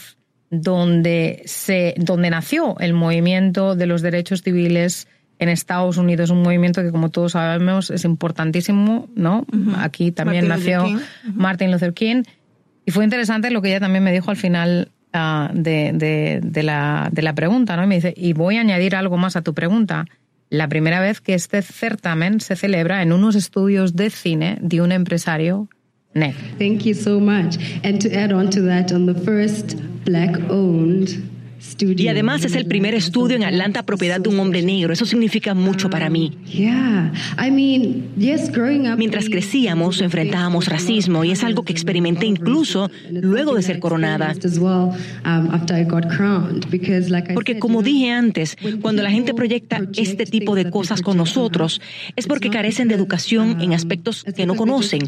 donde, 0.51 1.41
se, 1.45 1.95
donde 1.97 2.29
nació 2.29 2.77
el 2.79 2.93
movimiento 2.93 3.75
de 3.75 3.85
los 3.85 4.01
derechos 4.01 4.43
civiles 4.43 5.07
en 5.39 5.49
Estados 5.49 5.97
Unidos, 5.97 6.29
un 6.29 6.43
movimiento 6.43 6.83
que 6.83 6.91
como 6.91 7.09
todos 7.09 7.31
sabemos 7.31 7.89
es 7.89 8.03
importantísimo, 8.05 9.09
¿no? 9.15 9.47
Aquí 9.77 10.11
también 10.11 10.47
Martin 10.47 10.77
Luther 10.77 10.81
nació. 10.81 11.07
Martin 11.33 11.71
Luther 11.71 11.93
King. 11.93 12.23
Y 12.85 12.91
fue 12.91 13.05
interesante 13.05 13.49
lo 13.49 13.61
que 13.61 13.69
ella 13.69 13.79
también 13.79 14.03
me 14.03 14.11
dijo 14.11 14.29
al 14.29 14.37
final 14.37 14.91
ah, 15.13 15.51
de, 15.53 15.91
de- 15.93 16.39
de 16.43 16.63
la, 16.63 17.09
de 17.11 17.21
la 17.21 17.33
pregunta, 17.33 17.75
¿no? 17.75 17.83
Y 17.83 17.87
me 17.87 17.95
dice, 17.95 18.13
y 18.15 18.33
voy 18.33 18.57
a 18.57 18.61
añadir 18.61 18.95
algo 18.95 19.17
más 19.17 19.35
a 19.35 19.41
tu 19.41 19.53
pregunta. 19.53 20.05
La 20.49 20.67
primera 20.67 20.99
vez 20.99 21.21
que 21.21 21.33
este 21.33 21.61
certamen 21.61 22.41
se 22.41 22.55
celebra 22.55 23.01
en 23.01 23.13
unos 23.13 23.35
estudios 23.35 23.95
de 23.95 24.09
cine 24.09 24.57
de 24.61 24.81
un 24.81 24.91
empresario 24.91 25.69
negro. 26.13 26.39
Thank 26.59 26.81
you 26.83 26.93
so 26.93 27.19
much. 27.19 27.57
And 27.85 27.99
to 28.01 28.09
add 28.13 28.33
on 28.33 28.49
to 28.49 28.61
that, 28.65 28.91
on 28.91 29.05
the 29.05 29.15
first 29.15 29.75
black 30.05 30.37
owned. 30.49 31.07
Y 31.97 32.07
además 32.07 32.43
es 32.43 32.55
el 32.55 32.65
primer 32.65 32.95
estudio 32.95 33.35
en 33.35 33.43
Atlanta 33.43 33.83
propiedad 33.83 34.19
de 34.19 34.29
un 34.29 34.39
hombre 34.39 34.61
negro. 34.61 34.93
Eso 34.93 35.05
significa 35.05 35.53
mucho 35.53 35.89
para 35.89 36.09
mí. 36.09 36.31
Mientras 38.97 39.29
crecíamos, 39.29 40.01
enfrentábamos 40.01 40.67
racismo 40.67 41.23
y 41.23 41.31
es 41.31 41.43
algo 41.43 41.63
que 41.63 41.71
experimenté 41.71 42.25
incluso 42.25 42.89
luego 43.11 43.55
de 43.55 43.61
ser 43.61 43.79
coronada. 43.79 44.33
Um, 44.43 44.91
Porque 47.33 47.59
como 47.59 47.81
dije 47.83 48.11
antes, 48.11 48.57
cuando 48.81 49.03
la 49.03 49.11
gente 49.11 49.33
proyecta 49.33 49.81
este 49.95 50.25
tipo 50.25 50.55
de 50.55 50.69
cosas 50.69 51.01
con 51.01 51.17
nosotros, 51.17 51.81
es 52.15 52.27
porque 52.27 52.49
carecen 52.49 52.87
de 52.87 52.95
educación 52.95 53.61
en 53.61 53.73
aspectos 53.73 54.23
que 54.23 54.45
no 54.45 54.55
conocen. 54.55 55.01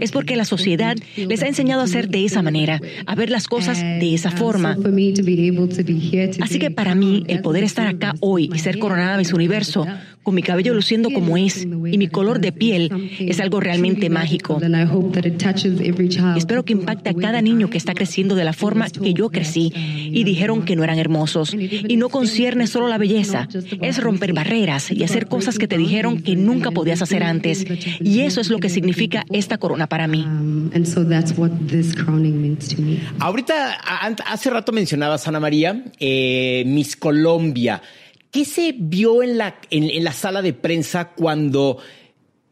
Es 0.00 0.12
porque 0.12 0.36
la 0.36 0.44
sociedad 0.44 0.96
les 1.16 1.42
ha 1.42 1.46
enseñado 1.46 1.80
a 1.80 1.84
hacer 1.84 2.08
de 2.08 2.24
esa 2.24 2.42
manera, 2.42 2.80
a 3.06 3.14
ver 3.14 3.30
las 3.30 3.48
cosas 3.48 3.78
de 3.78 4.14
esa 4.14 4.30
forma. 4.30 4.74
For 4.74 4.92
me 4.92 5.12
to 5.12 5.22
be 5.22 5.48
able 5.48 5.68
to 5.68 5.82
be 5.84 5.98
here 5.98 6.30
Así 6.40 6.58
que 6.58 6.70
para 6.70 6.94
mí, 6.94 7.24
el 7.26 7.40
poder 7.40 7.64
estar 7.64 7.86
acá 7.86 8.14
hoy 8.20 8.50
y 8.52 8.58
ser 8.58 8.78
coronada 8.78 9.16
Miss 9.16 9.32
Universo, 9.32 9.86
con 10.24 10.34
mi 10.34 10.42
cabello 10.42 10.74
luciendo 10.74 11.10
como 11.10 11.36
es 11.36 11.62
y 11.62 11.98
mi 11.98 12.08
color 12.08 12.40
de 12.40 12.50
piel, 12.50 12.90
es 13.20 13.38
algo 13.38 13.60
realmente 13.60 14.10
mágico. 14.10 14.58
And 14.60 14.74
I 14.74 14.84
hope 14.90 15.12
that 15.12 15.28
it 15.28 15.38
touches 15.38 15.80
every 15.80 16.08
child. 16.08 16.34
Y 16.34 16.38
espero 16.38 16.64
que 16.64 16.72
impacte 16.72 17.10
a 17.10 17.14
cada 17.14 17.40
niño 17.42 17.70
que 17.70 17.78
está 17.78 17.94
creciendo 17.94 18.34
de 18.34 18.44
la 18.44 18.52
forma 18.52 18.88
que 18.88 19.14
yo 19.14 19.30
crecí 19.30 19.72
y 19.74 20.24
dijeron 20.24 20.64
que 20.64 20.74
no 20.74 20.82
eran 20.82 20.98
hermosos. 20.98 21.54
Y 21.54 21.96
no 21.96 22.08
concierne 22.08 22.66
solo 22.66 22.88
la 22.88 22.98
belleza, 22.98 23.48
es 23.80 24.02
romper 24.02 24.32
barreras 24.32 24.90
y 24.90 25.04
hacer 25.04 25.26
cosas 25.26 25.58
que 25.58 25.68
te 25.68 25.78
dijeron 25.78 26.22
que 26.22 26.34
nunca 26.34 26.70
podías 26.70 27.02
hacer 27.02 27.22
antes. 27.22 27.64
Y 28.00 28.20
eso 28.20 28.40
es 28.40 28.50
lo 28.50 28.58
que 28.58 28.68
significa 28.68 29.24
esta 29.30 29.58
corona 29.58 29.86
para 29.86 30.08
mí. 30.08 30.24
Um, 30.24 30.70
and 30.74 30.86
so 30.86 31.04
that's 31.04 31.36
what 31.36 31.50
this 31.68 31.94
crowning 31.94 32.40
means 32.40 32.74
to 32.74 32.80
me. 32.80 32.98
Ahorita, 33.20 33.78
hace 34.26 34.50
rato 34.50 34.72
mencionabas, 34.72 35.28
Ana 35.28 35.40
María, 35.40 35.84
eh, 36.00 36.64
Miss 36.66 36.96
Colombia. 36.96 37.82
¿Qué 38.34 38.44
se 38.44 38.74
vio 38.76 39.22
en 39.22 39.38
la, 39.38 39.60
en, 39.70 39.88
en 39.88 40.02
la 40.02 40.12
sala 40.12 40.42
de 40.42 40.52
prensa 40.52 41.10
cuando 41.10 41.78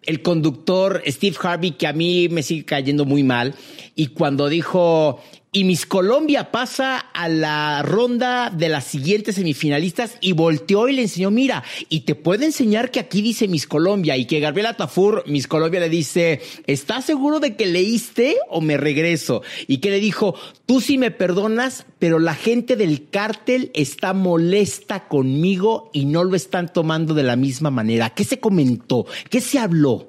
el 0.02 0.22
conductor 0.22 1.02
Steve 1.04 1.34
Harvey, 1.42 1.72
que 1.72 1.88
a 1.88 1.92
mí 1.92 2.28
me 2.28 2.44
sigue 2.44 2.64
cayendo 2.64 3.04
muy 3.04 3.24
mal, 3.24 3.56
y 3.96 4.06
cuando 4.06 4.48
dijo, 4.48 5.20
y 5.54 5.64
Miss 5.64 5.84
Colombia 5.84 6.50
pasa 6.50 6.96
a 6.96 7.28
la 7.28 7.82
ronda 7.82 8.48
de 8.48 8.70
las 8.70 8.84
siguientes 8.84 9.34
semifinalistas 9.34 10.16
y 10.22 10.32
volteó 10.32 10.88
y 10.88 10.94
le 10.94 11.02
enseñó, 11.02 11.30
mira, 11.30 11.62
y 11.90 12.00
te 12.00 12.14
puedo 12.14 12.42
enseñar 12.44 12.90
que 12.90 13.00
aquí 13.00 13.20
dice 13.20 13.48
Miss 13.48 13.66
Colombia 13.66 14.16
y 14.16 14.24
que 14.24 14.40
Gabriela 14.40 14.78
Tafur, 14.78 15.24
Miss 15.26 15.46
Colombia 15.46 15.80
le 15.80 15.90
dice, 15.90 16.40
¿estás 16.66 17.04
seguro 17.04 17.38
de 17.38 17.54
que 17.54 17.66
leíste 17.66 18.36
o 18.48 18.62
me 18.62 18.78
regreso? 18.78 19.42
Y 19.66 19.78
que 19.78 19.90
le 19.90 20.00
dijo, 20.00 20.34
tú 20.64 20.80
sí 20.80 20.96
me 20.96 21.10
perdonas, 21.10 21.84
pero 21.98 22.18
la 22.18 22.34
gente 22.34 22.74
del 22.74 23.10
cártel 23.10 23.70
está 23.74 24.14
molesta 24.14 25.06
conmigo 25.06 25.90
y 25.92 26.06
no 26.06 26.24
lo 26.24 26.34
están 26.34 26.72
tomando 26.72 27.12
de 27.12 27.24
la 27.24 27.36
misma 27.36 27.70
manera. 27.70 28.08
¿Qué 28.08 28.24
se 28.24 28.40
comentó? 28.40 29.04
¿Qué 29.28 29.42
se 29.42 29.58
habló? 29.58 30.08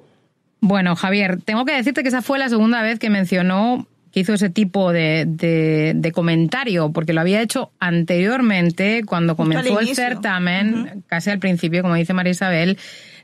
Bueno, 0.61 0.95
Javier, 0.95 1.41
tengo 1.43 1.65
que 1.65 1.73
decirte 1.73 2.01
que 2.01 2.07
esa 2.07 2.21
fue 2.21 2.39
la 2.39 2.47
segunda 2.47 2.81
vez 2.81 2.97
que 2.97 3.09
mencionó 3.09 3.85
que 4.13 4.19
hizo 4.19 4.33
ese 4.35 4.49
tipo 4.51 4.93
de, 4.93 5.25
de- 5.27 5.93
de 5.95 6.11
comentario, 6.11 6.91
porque 6.93 7.13
lo 7.13 7.21
había 7.21 7.41
hecho 7.41 7.71
anteriormente 7.79 9.03
cuando 9.05 9.35
comenzó 9.35 9.79
el 9.79 9.87
certamen, 9.95 11.03
casi 11.07 11.29
al 11.31 11.39
principio, 11.39 11.81
como 11.81 11.95
dice 11.95 12.13
María 12.13 12.31
Isabel, 12.31 12.77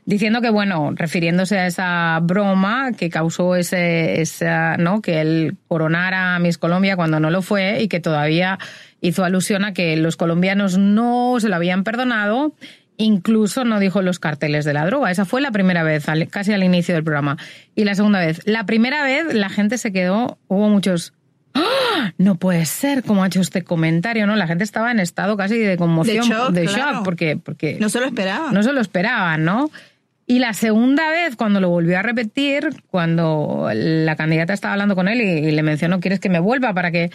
diciendo 0.04 0.40
que, 0.40 0.50
bueno, 0.50 0.92
refiriéndose 0.96 1.58
a 1.58 1.66
esa 1.68 2.18
broma 2.22 2.92
que 2.98 3.08
causó 3.08 3.54
ese, 3.54 4.20
esa, 4.20 4.76
¿no? 4.78 5.00
Que 5.00 5.20
él 5.20 5.56
coronara 5.68 6.34
a 6.34 6.38
Miss 6.40 6.58
Colombia 6.58 6.96
cuando 6.96 7.20
no 7.20 7.30
lo 7.30 7.42
fue 7.42 7.80
y 7.82 7.88
que 7.88 8.00
todavía 8.00 8.58
hizo 9.00 9.24
alusión 9.24 9.64
a 9.64 9.72
que 9.72 9.96
los 9.96 10.16
colombianos 10.16 10.76
no 10.76 11.36
se 11.38 11.48
lo 11.48 11.56
habían 11.56 11.84
perdonado 11.84 12.52
Incluso 13.00 13.64
no 13.64 13.80
dijo 13.80 14.02
los 14.02 14.18
carteles 14.18 14.66
de 14.66 14.74
la 14.74 14.84
droga. 14.84 15.10
Esa 15.10 15.24
fue 15.24 15.40
la 15.40 15.50
primera 15.50 15.82
vez, 15.82 16.04
casi 16.30 16.52
al 16.52 16.62
inicio 16.62 16.94
del 16.94 17.02
programa. 17.02 17.38
Y 17.74 17.84
la 17.84 17.94
segunda 17.94 18.20
vez. 18.20 18.42
La 18.44 18.66
primera 18.66 19.02
vez 19.02 19.32
la 19.32 19.48
gente 19.48 19.78
se 19.78 19.90
quedó, 19.90 20.38
hubo 20.48 20.68
muchos... 20.68 21.14
¡Ah! 21.54 22.12
No 22.18 22.34
puede 22.36 22.64
ser, 22.66 23.02
como 23.02 23.24
ha 23.24 23.26
hecho 23.26 23.40
este 23.40 23.62
comentario, 23.64 24.26
¿no? 24.26 24.36
La 24.36 24.46
gente 24.46 24.64
estaba 24.64 24.90
en 24.92 25.00
estado 25.00 25.36
casi 25.36 25.58
de 25.58 25.76
conmoción, 25.78 26.52
De 26.52 26.66
shock, 26.66 26.74
claro. 26.74 27.02
porque, 27.02 27.38
porque 27.42 27.78
No 27.80 27.88
se 27.88 28.00
lo 28.00 28.06
esperaban. 28.06 28.52
no 28.54 28.62
se 28.62 28.72
lo 28.72 28.80
esperaban, 28.80 29.44
¿no? 29.44 29.70
Y 30.26 30.38
la 30.38 30.52
segunda 30.52 31.10
vez, 31.10 31.34
cuando 31.34 31.58
lo 31.60 31.70
volvió 31.70 31.98
a 31.98 32.02
repetir, 32.02 32.68
cuando 32.88 33.68
la 33.74 34.14
candidata 34.14 34.52
estaba 34.52 34.74
hablando 34.74 34.94
con 34.94 35.08
él 35.08 35.20
y, 35.22 35.48
y 35.48 35.50
le 35.50 35.62
mencionó, 35.62 35.98
¿quieres 36.00 36.20
que 36.20 36.28
me 36.28 36.38
vuelva 36.38 36.72
para 36.74 36.90
que...? 36.92 37.10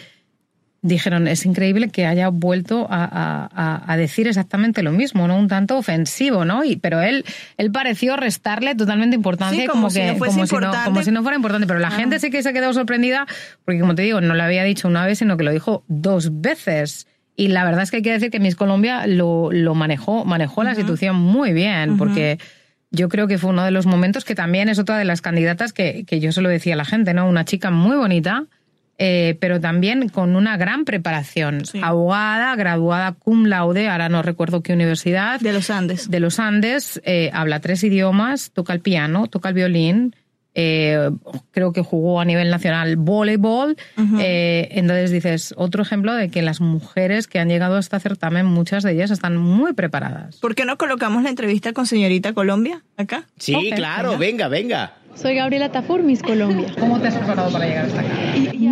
Dijeron, 0.86 1.26
es 1.26 1.44
increíble 1.46 1.88
que 1.88 2.06
haya 2.06 2.28
vuelto 2.28 2.86
a, 2.90 3.04
a- 3.04 3.48
a- 3.52 3.92
a 3.92 3.96
decir 3.96 4.28
exactamente 4.28 4.82
lo 4.82 4.92
mismo, 4.92 5.26
¿no? 5.26 5.36
Un 5.36 5.48
tanto 5.48 5.76
ofensivo, 5.76 6.44
¿no? 6.44 6.64
Y, 6.64 6.76
pero 6.76 7.00
él, 7.00 7.24
él 7.56 7.72
pareció 7.72 8.16
restarle 8.16 8.74
totalmente 8.74 9.16
importancia, 9.16 9.62
Sí, 9.62 9.66
como, 9.66 9.82
como 9.82 9.90
si 9.90 10.00
que, 10.00 10.06
no 10.06 10.16
fuese 10.16 10.34
como, 10.34 10.46
si 10.46 10.54
no, 10.56 10.72
como 10.84 11.02
si 11.02 11.10
no 11.10 11.22
fuera 11.22 11.36
importante. 11.36 11.66
Pero 11.66 11.80
la 11.80 11.88
Ah. 11.88 11.92
gente 11.92 12.18
sí 12.20 12.30
que 12.30 12.42
se 12.42 12.52
quedó 12.52 12.72
sorprendida, 12.72 13.26
porque 13.64 13.80
como 13.80 13.94
te 13.94 14.02
digo, 14.02 14.20
no 14.20 14.34
lo 14.34 14.42
había 14.42 14.62
dicho 14.64 14.86
una 14.88 15.04
vez, 15.04 15.18
sino 15.18 15.36
que 15.36 15.44
lo 15.44 15.50
dijo 15.52 15.82
dos 15.88 16.40
veces. 16.40 17.06
Y 17.36 17.48
la 17.48 17.64
verdad 17.64 17.82
es 17.82 17.90
que 17.90 17.96
hay 17.98 18.02
que 18.02 18.12
decir 18.12 18.30
que 18.30 18.38
Miss 18.40 18.54
Colombia 18.56 19.06
lo, 19.06 19.50
lo 19.52 19.74
manejó, 19.74 20.24
manejó 20.24 20.62
la 20.64 20.74
situación 20.74 21.16
muy 21.16 21.52
bien, 21.52 21.98
porque 21.98 22.38
yo 22.92 23.08
creo 23.08 23.26
que 23.26 23.36
fue 23.38 23.50
uno 23.50 23.64
de 23.64 23.72
los 23.72 23.84
momentos 23.86 24.24
que 24.24 24.34
también 24.34 24.68
es 24.68 24.78
otra 24.78 24.96
de 24.98 25.04
las 25.04 25.20
candidatas 25.20 25.72
que, 25.72 26.04
que 26.06 26.20
yo 26.20 26.32
se 26.32 26.40
lo 26.40 26.48
decía 26.48 26.74
a 26.74 26.76
la 26.76 26.84
gente, 26.84 27.12
¿no? 27.12 27.28
Una 27.28 27.44
chica 27.44 27.70
muy 27.70 27.96
bonita, 27.96 28.44
eh, 28.98 29.36
pero 29.40 29.60
también 29.60 30.08
con 30.08 30.36
una 30.36 30.56
gran 30.56 30.84
preparación. 30.84 31.62
Abogada, 31.82 32.54
graduada 32.56 33.12
cum 33.12 33.44
laude, 33.46 33.88
ahora 33.88 34.08
no 34.08 34.22
recuerdo 34.22 34.62
qué 34.62 34.72
universidad. 34.72 35.38
De 35.40 35.52
los 35.52 35.70
Andes. 35.70 36.10
De 36.10 36.20
los 36.20 36.38
Andes, 36.40 37.00
eh, 37.04 37.30
habla 37.32 37.60
tres 37.60 37.84
idiomas, 37.84 38.50
toca 38.52 38.72
el 38.72 38.80
piano, 38.80 39.26
toca 39.26 39.48
el 39.50 39.54
violín. 39.54 40.14
eh, 40.58 41.10
creo 41.50 41.74
que 41.74 41.82
jugó 41.82 42.18
a 42.18 42.24
nivel 42.24 42.48
nacional 42.48 42.96
voleibol. 42.96 43.76
eh, 44.18 44.68
entonces 44.70 45.10
dices, 45.10 45.52
otro 45.58 45.82
ejemplo 45.82 46.14
de 46.14 46.30
que 46.30 46.40
las 46.40 46.62
mujeres 46.62 47.26
que 47.26 47.38
han 47.38 47.50
llegado 47.50 47.76
a 47.76 47.80
este 47.80 48.00
certamen, 48.00 48.46
muchas 48.46 48.82
de 48.82 48.92
ellas 48.92 49.10
están 49.10 49.36
muy 49.36 49.74
preparadas. 49.74 50.36
¿Por 50.38 50.54
qué 50.54 50.64
no 50.64 50.78
colocamos 50.78 51.22
la 51.24 51.28
entrevista 51.28 51.74
con 51.74 51.84
señorita 51.86 52.32
Colombia 52.32 52.80
acá? 52.96 53.24
Sí, 53.38 53.54
Ok, 53.54 53.74
claro, 53.76 54.16
venga, 54.16 54.48
venga. 54.48 54.94
Soy 55.14 55.34
Gabriela 55.34 55.70
Tafur, 55.70 56.02
Miss 56.02 56.22
Colombia. 56.22 56.68
¿Cómo 56.78 57.00
te 57.00 57.08
has 57.08 57.16
preparado 57.16 57.50
para 57.50 57.66
llegar 57.66 57.84
hasta 57.86 58.00
acá? 58.00 58.10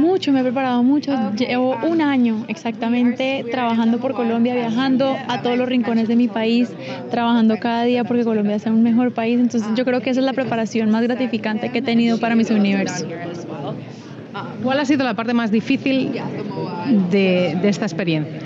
Mucho, 0.05 0.33
me 0.33 0.41
he 0.41 0.43
preparado 0.43 0.83
mucho. 0.83 1.13
Llevo 1.35 1.79
un 1.83 2.03
año 2.03 2.45
exactamente 2.49 3.43
trabajando 3.51 3.99
por 3.99 4.13
Colombia, 4.13 4.55
viajando 4.55 5.17
a 5.29 5.41
todos 5.41 5.57
los 5.57 5.67
rincones 5.67 6.09
de 6.09 6.15
mi 6.15 6.29
país, 6.29 6.71
trabajando 7.11 7.57
cada 7.59 7.85
día 7.85 8.05
porque 8.05 8.23
Colombia 8.23 8.59
sea 8.59 8.71
un 8.71 8.83
mejor 8.83 9.13
país. 9.13 9.41
Entonces 9.41 9.71
yo 9.75 9.87
creo 9.87 10.03
que 10.03 10.11
esa 10.11 10.21
es 10.21 10.27
la 10.27 10.35
preparación 10.35 10.91
más 10.91 11.03
gratificante 11.05 11.71
que 11.71 11.79
he 11.79 11.83
tenido 11.83 12.21
para 12.21 12.37
Miss 12.37 12.51
Universo. 12.51 13.07
¿Cuál 14.63 14.81
ha 14.81 14.85
sido 14.85 15.05
la 15.05 15.15
parte 15.15 15.33
más 15.33 15.51
difícil 15.51 16.13
de, 17.11 17.57
de 17.63 17.69
esta 17.69 17.87
experiencia? 17.87 18.41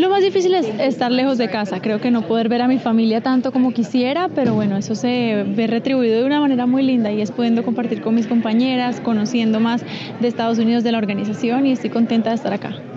Lo 0.00 0.08
más 0.08 0.22
difícil 0.22 0.54
es 0.54 0.66
estar 0.80 1.12
lejos 1.12 1.36
de 1.36 1.50
casa. 1.50 1.82
Creo 1.82 2.00
que 2.00 2.10
no 2.10 2.22
poder 2.22 2.48
ver 2.48 2.62
a 2.62 2.68
mi 2.68 2.78
familia 2.78 3.20
tanto 3.20 3.52
como 3.52 3.74
quisiera, 3.74 4.30
pero 4.34 4.54
bueno, 4.54 4.78
eso 4.78 4.94
se 4.94 5.44
ve 5.46 5.66
retribuido 5.66 6.20
de 6.20 6.24
una 6.24 6.40
manera 6.40 6.64
muy 6.64 6.82
linda 6.82 7.12
y 7.12 7.20
es 7.20 7.30
pudiendo 7.30 7.62
compartir 7.66 8.00
con 8.00 8.14
mis 8.14 8.26
compañeras, 8.26 8.98
conociendo 8.98 9.60
más 9.60 9.84
de 10.18 10.26
Estados 10.26 10.58
Unidos, 10.58 10.84
de 10.84 10.92
la 10.92 10.96
organización 10.96 11.66
y 11.66 11.72
estoy 11.72 11.90
contenta 11.90 12.30
de 12.30 12.36
estar 12.36 12.54
acá. 12.54 12.89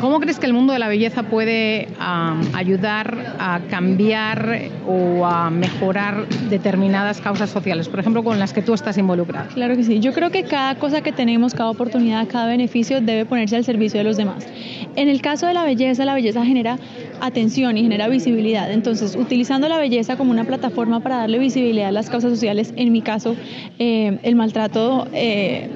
¿Cómo 0.00 0.20
crees 0.20 0.38
que 0.38 0.46
el 0.46 0.52
mundo 0.52 0.72
de 0.72 0.78
la 0.78 0.88
belleza 0.88 1.22
puede 1.24 1.88
am, 1.98 2.42
ayudar 2.54 3.36
a 3.38 3.60
cambiar 3.70 4.70
o 4.86 5.24
a 5.24 5.50
mejorar 5.50 6.28
determinadas 6.50 7.20
causas 7.20 7.50
sociales, 7.50 7.88
por 7.88 8.00
ejemplo, 8.00 8.22
con 8.22 8.38
las 8.38 8.52
que 8.52 8.62
tú 8.62 8.74
estás 8.74 8.98
involucrada? 8.98 9.48
Claro 9.54 9.76
que 9.76 9.84
sí. 9.84 10.00
Yo 10.00 10.12
creo 10.12 10.30
que 10.30 10.44
cada 10.44 10.74
cosa 10.76 11.00
que 11.00 11.12
tenemos, 11.12 11.54
cada 11.54 11.70
oportunidad, 11.70 12.26
cada 12.28 12.46
beneficio 12.46 13.00
debe 13.00 13.24
ponerse 13.24 13.56
al 13.56 13.64
servicio 13.64 13.98
de 13.98 14.04
los 14.04 14.16
demás. 14.16 14.46
En 14.96 15.08
el 15.08 15.20
caso 15.22 15.46
de 15.46 15.54
la 15.54 15.64
belleza, 15.64 16.04
la 16.04 16.14
belleza 16.14 16.44
genera 16.44 16.78
atención 17.20 17.76
y 17.76 17.82
genera 17.82 18.08
visibilidad. 18.08 18.70
Entonces, 18.70 19.16
utilizando 19.16 19.68
la 19.68 19.78
belleza 19.78 20.16
como 20.16 20.30
una 20.30 20.44
plataforma 20.44 21.00
para 21.00 21.16
darle 21.18 21.38
visibilidad 21.38 21.88
a 21.88 21.92
las 21.92 22.10
causas 22.10 22.30
sociales, 22.30 22.72
en 22.76 22.92
mi 22.92 23.02
caso, 23.02 23.36
eh, 23.78 24.18
el 24.22 24.36
maltrato 24.36 25.08
eh, 25.12 25.68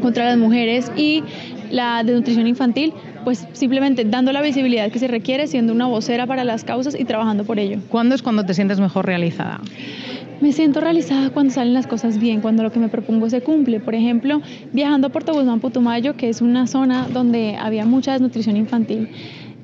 contra 0.00 0.24
las 0.24 0.38
mujeres 0.38 0.90
y 0.96 1.22
la 1.70 2.02
desnutrición 2.04 2.46
infantil, 2.46 2.92
pues 3.24 3.46
simplemente 3.52 4.04
dando 4.04 4.32
la 4.32 4.42
visibilidad 4.42 4.90
que 4.90 4.98
se 4.98 5.08
requiere, 5.08 5.46
siendo 5.46 5.72
una 5.72 5.86
vocera 5.86 6.26
para 6.26 6.44
las 6.44 6.64
causas 6.64 6.96
y 6.98 7.04
trabajando 7.04 7.44
por 7.44 7.58
ello. 7.58 7.78
¿Cuándo 7.88 8.14
es 8.14 8.22
cuando 8.22 8.44
te 8.44 8.54
sientes 8.54 8.80
mejor 8.80 9.06
realizada? 9.06 9.60
Me 10.40 10.52
siento 10.52 10.80
realizada 10.80 11.30
cuando 11.30 11.52
salen 11.52 11.74
las 11.74 11.86
cosas 11.86 12.18
bien, 12.18 12.40
cuando 12.40 12.62
lo 12.62 12.70
que 12.70 12.78
me 12.78 12.88
propongo 12.88 13.30
se 13.30 13.40
cumple. 13.40 13.80
Por 13.80 13.94
ejemplo, 13.94 14.42
viajando 14.72 15.06
a 15.06 15.10
Puerto 15.10 15.32
Guzmán, 15.32 15.60
Putumayo, 15.60 16.16
que 16.16 16.28
es 16.28 16.42
una 16.42 16.66
zona 16.66 17.08
donde 17.12 17.56
había 17.56 17.86
mucha 17.86 18.12
desnutrición 18.12 18.56
infantil. 18.56 19.08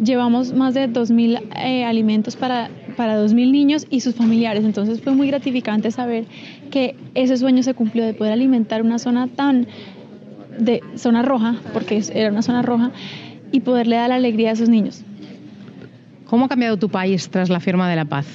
Llevamos 0.02 0.54
más 0.54 0.72
de 0.72 0.88
2.000 0.88 1.42
eh, 1.56 1.84
alimentos 1.84 2.36
para, 2.36 2.70
para 2.96 3.22
2.000 3.22 3.50
niños 3.50 3.86
y 3.90 4.00
sus 4.00 4.14
familiares. 4.14 4.64
Entonces 4.64 5.02
fue 5.02 5.12
muy 5.12 5.26
gratificante 5.26 5.90
saber 5.90 6.24
que 6.70 6.94
ese 7.14 7.36
sueño 7.36 7.62
se 7.62 7.74
cumplió 7.74 8.06
de 8.06 8.14
poder 8.14 8.32
alimentar 8.32 8.80
una 8.82 8.98
zona 8.98 9.26
tan 9.26 9.66
de 10.58 10.82
zona 10.94 11.22
roja, 11.22 11.56
porque 11.72 12.02
era 12.14 12.30
una 12.30 12.42
zona 12.42 12.62
roja, 12.62 12.90
y 13.52 13.60
poderle 13.60 13.96
dar 13.96 14.08
la 14.08 14.16
alegría 14.16 14.50
a 14.50 14.52
esos 14.52 14.68
niños. 14.68 15.02
¿Cómo 16.26 16.44
ha 16.44 16.48
cambiado 16.48 16.76
tu 16.76 16.88
país 16.88 17.28
tras 17.28 17.50
la 17.50 17.60
firma 17.60 17.88
de 17.90 17.96
la 17.96 18.04
paz? 18.04 18.26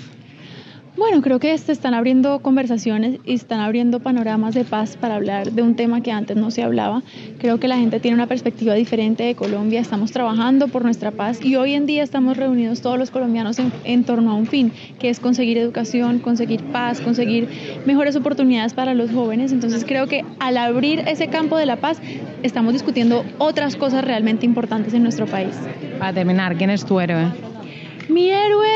Bueno, 0.97 1.21
creo 1.21 1.39
que 1.39 1.57
se 1.57 1.73
están 1.73 1.93
abriendo 1.93 2.39
conversaciones 2.39 3.19
y 3.25 3.33
están 3.33 3.59
abriendo 3.59 3.99
panoramas 3.99 4.55
de 4.55 4.63
paz 4.63 4.95
para 4.95 5.15
hablar 5.15 5.51
de 5.51 5.61
un 5.61 5.75
tema 5.75 5.99
que 5.99 6.13
antes 6.13 6.37
no 6.37 6.51
se 6.51 6.63
hablaba. 6.63 7.03
Creo 7.37 7.59
que 7.59 7.67
la 7.67 7.75
gente 7.75 7.99
tiene 7.99 8.15
una 8.15 8.27
perspectiva 8.27 8.73
diferente 8.75 9.23
de 9.23 9.35
Colombia. 9.35 9.81
Estamos 9.81 10.13
trabajando 10.13 10.69
por 10.69 10.85
nuestra 10.85 11.11
paz 11.11 11.43
y 11.43 11.57
hoy 11.57 11.73
en 11.73 11.85
día 11.85 12.01
estamos 12.01 12.37
reunidos 12.37 12.79
todos 12.81 12.97
los 12.97 13.11
colombianos 13.11 13.59
en, 13.59 13.73
en 13.83 14.05
torno 14.05 14.31
a 14.31 14.35
un 14.35 14.45
fin, 14.45 14.71
que 14.97 15.09
es 15.09 15.19
conseguir 15.19 15.57
educación, 15.57 16.19
conseguir 16.19 16.63
paz, 16.63 17.01
conseguir 17.01 17.49
mejores 17.85 18.15
oportunidades 18.15 18.73
para 18.73 18.93
los 18.93 19.11
jóvenes. 19.11 19.51
Entonces 19.51 19.83
creo 19.83 20.07
que 20.07 20.23
al 20.39 20.55
abrir 20.55 20.99
ese 21.07 21.27
campo 21.27 21.57
de 21.57 21.65
la 21.65 21.75
paz 21.75 21.99
estamos 22.41 22.71
discutiendo 22.71 23.25
otras 23.37 23.75
cosas 23.75 24.05
realmente 24.05 24.45
importantes 24.45 24.93
en 24.93 25.03
nuestro 25.03 25.25
país. 25.25 25.55
Para 25.99 26.13
terminar, 26.13 26.55
¿quién 26.55 26.69
es 26.69 26.85
tu 26.85 27.01
héroe? 27.01 27.25
Mi 28.07 28.29
héroe, 28.29 28.69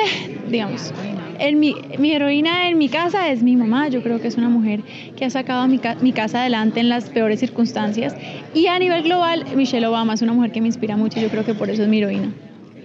digamos, 0.49 0.91
en 1.39 1.59
mi, 1.59 1.75
mi 1.97 2.11
heroína 2.11 2.69
en 2.69 2.77
mi 2.77 2.89
casa 2.89 3.29
es 3.31 3.41
mi 3.43 3.55
mamá. 3.55 3.87
Yo 3.87 4.01
creo 4.03 4.19
que 4.21 4.27
es 4.27 4.37
una 4.37 4.49
mujer 4.49 4.81
que 5.15 5.25
ha 5.25 5.29
sacado 5.29 5.67
mi, 5.67 5.79
ca- 5.79 5.95
mi 6.01 6.11
casa 6.11 6.41
adelante 6.41 6.79
en 6.79 6.89
las 6.89 7.09
peores 7.09 7.39
circunstancias. 7.39 8.15
Y 8.53 8.67
a 8.67 8.77
nivel 8.79 9.03
global, 9.03 9.45
Michelle 9.55 9.87
Obama 9.87 10.13
es 10.13 10.21
una 10.21 10.33
mujer 10.33 10.51
que 10.51 10.61
me 10.61 10.67
inspira 10.67 10.97
mucho 10.97 11.19
yo 11.19 11.29
creo 11.29 11.45
que 11.45 11.53
por 11.53 11.69
eso 11.69 11.83
es 11.83 11.89
mi 11.89 11.99
heroína. 11.99 12.31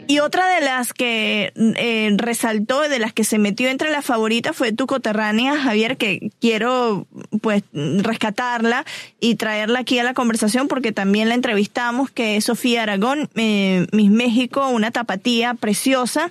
Y 0.06 0.18
otra 0.18 0.48
de 0.48 0.60
las 0.60 0.92
que 0.92 1.52
eh, 1.56 2.10
resaltó, 2.16 2.82
de 2.82 2.98
las 2.98 3.12
que 3.12 3.24
se 3.24 3.38
metió 3.38 3.68
entre 3.68 3.90
las 3.90 4.04
favoritas 4.04 4.56
fue 4.56 4.72
tu 4.72 4.86
coterránea, 4.86 5.56
Javier, 5.58 5.96
que 5.96 6.30
quiero 6.40 7.06
pues 7.40 7.62
rescatarla 7.72 8.84
y 9.20 9.36
traerla 9.36 9.80
aquí 9.80 9.98
a 9.98 10.04
la 10.04 10.14
conversación 10.14 10.68
porque 10.68 10.92
también 10.92 11.28
la 11.28 11.34
entrevistamos, 11.34 12.10
que 12.10 12.36
es 12.36 12.44
Sofía 12.44 12.82
Aragón, 12.82 13.28
eh, 13.34 13.86
Miss 13.92 14.10
México, 14.10 14.68
una 14.68 14.90
tapatía 14.90 15.54
preciosa. 15.54 16.30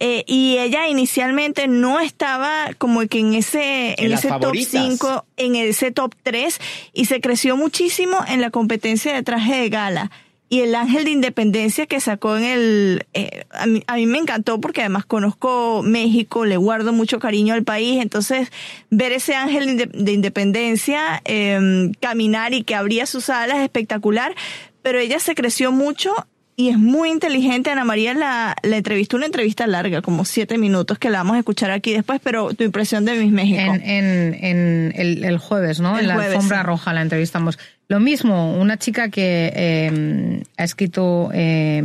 Eh, 0.00 0.22
y 0.28 0.58
ella 0.58 0.86
inicialmente 0.86 1.66
no 1.66 1.98
estaba 1.98 2.70
como 2.78 3.00
que 3.08 3.18
en 3.18 3.34
ese, 3.34 3.96
En 3.98 4.12
ese 4.12 4.28
top 4.28 4.40
favoritas. 4.40 4.70
5, 4.70 5.24
en 5.36 5.56
ese 5.56 5.90
top 5.90 6.14
3 6.22 6.60
y 6.92 7.06
se 7.06 7.20
creció 7.20 7.56
muchísimo 7.56 8.18
en 8.28 8.40
la 8.40 8.50
competencia 8.50 9.12
de 9.12 9.22
traje 9.24 9.56
de 9.56 9.68
gala. 9.68 10.10
Y 10.50 10.60
el 10.60 10.74
ángel 10.74 11.04
de 11.04 11.10
independencia 11.10 11.86
que 11.86 12.00
sacó 12.00 12.36
en 12.38 12.44
el... 12.44 13.06
eh, 13.12 13.44
a, 13.50 13.66
mí, 13.66 13.82
a 13.86 13.96
mí 13.96 14.06
me 14.06 14.16
encantó 14.18 14.60
porque 14.60 14.80
además 14.80 15.04
conozco 15.04 15.82
México, 15.84 16.46
le 16.46 16.56
guardo 16.56 16.92
mucho 16.94 17.18
cariño 17.18 17.52
al 17.52 17.64
país, 17.64 18.00
entonces 18.00 18.50
ver 18.90 19.12
ese 19.12 19.34
ángel 19.34 19.66
de, 19.66 19.72
inde- 19.86 19.90
de 20.04 20.12
independencia 20.12 21.20
eh, 21.26 21.90
caminar 22.00 22.54
y 22.54 22.62
que 22.64 22.74
abría 22.74 23.04
sus 23.04 23.28
alas 23.28 23.58
espectacular, 23.58 24.34
pero 24.80 24.98
ella 24.98 25.18
se 25.20 25.34
creció 25.34 25.70
mucho 25.70 26.14
y 26.56 26.70
es 26.70 26.78
muy 26.78 27.10
inteligente. 27.10 27.70
Ana 27.70 27.84
María 27.84 28.14
la, 28.14 28.56
la 28.62 28.76
entrevistó, 28.78 29.16
una 29.16 29.26
entrevista 29.26 29.66
larga, 29.66 30.00
como 30.02 30.24
siete 30.24 30.56
minutos, 30.56 30.98
que 30.98 31.10
la 31.10 31.18
vamos 31.18 31.36
a 31.36 31.40
escuchar 31.40 31.70
aquí 31.70 31.92
después, 31.92 32.20
pero 32.24 32.54
tu 32.54 32.64
impresión 32.64 33.04
de 33.04 33.14
Miss 33.16 33.30
México. 33.32 33.60
En, 33.60 33.82
en- 33.82 34.34
en 34.44 34.92
el, 34.96 35.24
el 35.24 35.38
jueves, 35.38 35.78
¿no? 35.78 35.94
El 35.96 36.00
en 36.04 36.08
la 36.08 36.14
jueves, 36.14 36.34
alfombra 36.36 36.60
sí. 36.62 36.66
roja 36.66 36.92
la 36.94 37.02
entrevistamos. 37.02 37.58
Lo 37.88 38.00
mismo, 38.00 38.54
una 38.58 38.76
chica 38.76 39.08
que 39.08 39.50
eh, 39.54 40.42
ha 40.58 40.64
escrito 40.64 41.30
eh, 41.32 41.82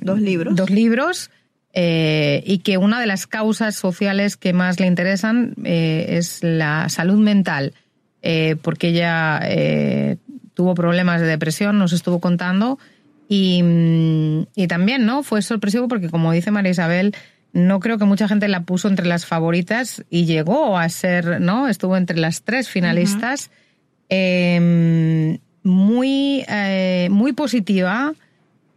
Dos 0.00 0.20
libros. 0.20 0.54
dos 0.54 0.70
libros 0.70 1.30
eh, 1.74 2.44
y 2.46 2.58
que 2.58 2.78
una 2.78 3.00
de 3.00 3.06
las 3.06 3.26
causas 3.26 3.74
sociales 3.74 4.36
que 4.36 4.52
más 4.52 4.78
le 4.78 4.86
interesan 4.86 5.54
eh, 5.64 6.06
es 6.10 6.44
la 6.44 6.88
salud 6.90 7.18
mental, 7.18 7.72
eh, 8.22 8.56
porque 8.62 8.88
ella 8.88 9.40
tuvo 10.54 10.74
problemas 10.74 11.20
de 11.20 11.26
depresión, 11.26 11.78
nos 11.78 11.92
estuvo 11.92 12.20
contando, 12.20 12.78
y, 13.28 13.62
mm, 13.62 14.46
y 14.54 14.66
también, 14.68 15.06
¿no? 15.06 15.22
Fue 15.22 15.40
sorpresivo 15.42 15.88
porque, 15.88 16.10
como 16.10 16.30
dice 16.30 16.50
María 16.50 16.70
Isabel, 16.72 17.16
no 17.54 17.80
creo 17.80 17.98
que 17.98 18.04
mucha 18.04 18.28
gente 18.28 18.46
la 18.48 18.62
puso 18.62 18.88
entre 18.88 19.06
las 19.06 19.26
favoritas 19.26 20.04
y 20.10 20.26
llegó 20.26 20.78
a 20.78 20.88
ser, 20.88 21.40
¿no? 21.40 21.68
Estuvo 21.68 21.96
entre 21.96 22.18
las 22.18 22.42
tres 22.42 22.68
finalistas. 22.68 23.50
Eh, 24.14 25.38
muy, 25.62 26.44
eh, 26.46 27.08
muy 27.10 27.32
positiva, 27.32 28.12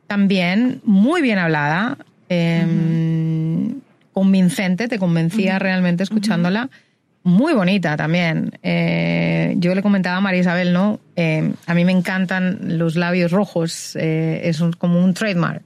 también 0.07 0.79
muy 0.85 1.21
bien 1.21 1.39
hablada, 1.39 1.97
em, 2.29 3.81
convincente, 4.13 4.87
te 4.87 4.97
convencía 4.97 5.59
realmente 5.59 6.03
escuchándola. 6.03 6.69
Muy 7.23 7.53
bonita 7.53 7.97
también. 7.97 8.51
Eh, 8.63 9.55
yo 9.57 9.75
le 9.75 9.81
comentaba 9.81 10.17
a 10.17 10.21
María 10.21 10.39
Isabel, 10.39 10.71
¿no? 10.71 11.01
Eh, 11.17 11.51
a 11.65 11.73
mí 11.73 11.83
me 11.83 11.91
encantan 11.91 12.77
los 12.77 12.95
labios 12.95 13.31
rojos, 13.31 13.97
es 13.97 14.61
como 14.77 15.03
un 15.03 15.13
trademark. 15.13 15.63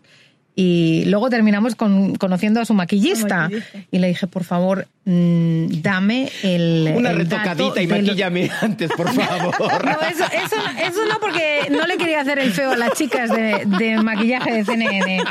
Y 0.62 1.06
luego 1.06 1.30
terminamos 1.30 1.76
con, 1.76 2.16
conociendo 2.16 2.60
a 2.60 2.66
su 2.66 2.74
maquillista. 2.74 3.50
Y 3.92 4.00
le 4.00 4.10
dije, 4.10 4.28
por 4.28 4.44
favor, 4.44 4.90
mm, 5.06 5.82
dame 5.82 6.30
el. 6.44 6.96
Una 6.98 7.12
el 7.12 7.20
retocadita 7.20 7.82
y 7.82 7.88
maquillame 7.88 8.52
antes, 8.62 8.92
por 8.92 9.10
favor. 9.14 9.56
no, 9.86 10.02
eso, 10.02 10.26
eso, 10.26 10.58
eso, 10.86 11.00
no, 11.10 11.18
porque 11.22 11.70
no 11.72 11.88
le 11.88 11.96
quería 11.96 12.20
hacer 12.20 12.40
el 12.40 12.52
feo 12.52 12.72
a 12.72 12.76
las 12.76 12.92
chicas 12.92 13.30
de, 13.30 13.64
de, 13.80 14.04
maquillaje 14.04 14.52
de 14.52 14.66
CNN. 14.66 15.24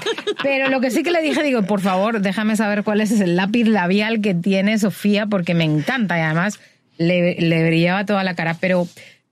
Pero 0.43 0.70
lo 0.70 0.81
que 0.81 0.91
sí 0.91 1.03
que 1.03 1.11
le 1.11 1.20
dije, 1.20 1.43
digo, 1.43 1.62
por 1.62 1.83
favor, 1.83 2.22
déjame 2.22 2.57
saber 2.57 2.83
cuál 2.83 3.03
es 3.03 3.11
el 3.20 3.37
lápiz 3.37 3.64
labial 3.64 4.22
que 4.22 4.33
tiene 4.33 4.79
Sofía, 4.79 5.26
porque 5.26 5.53
me 5.53 5.64
encanta 5.64 6.16
y 6.16 6.22
además 6.22 6.59
le, 6.97 7.35
le 7.39 7.66
brillaba 7.66 8.07
toda 8.07 8.24
la 8.24 8.33
cara. 8.35 8.57
Pero 8.59 8.89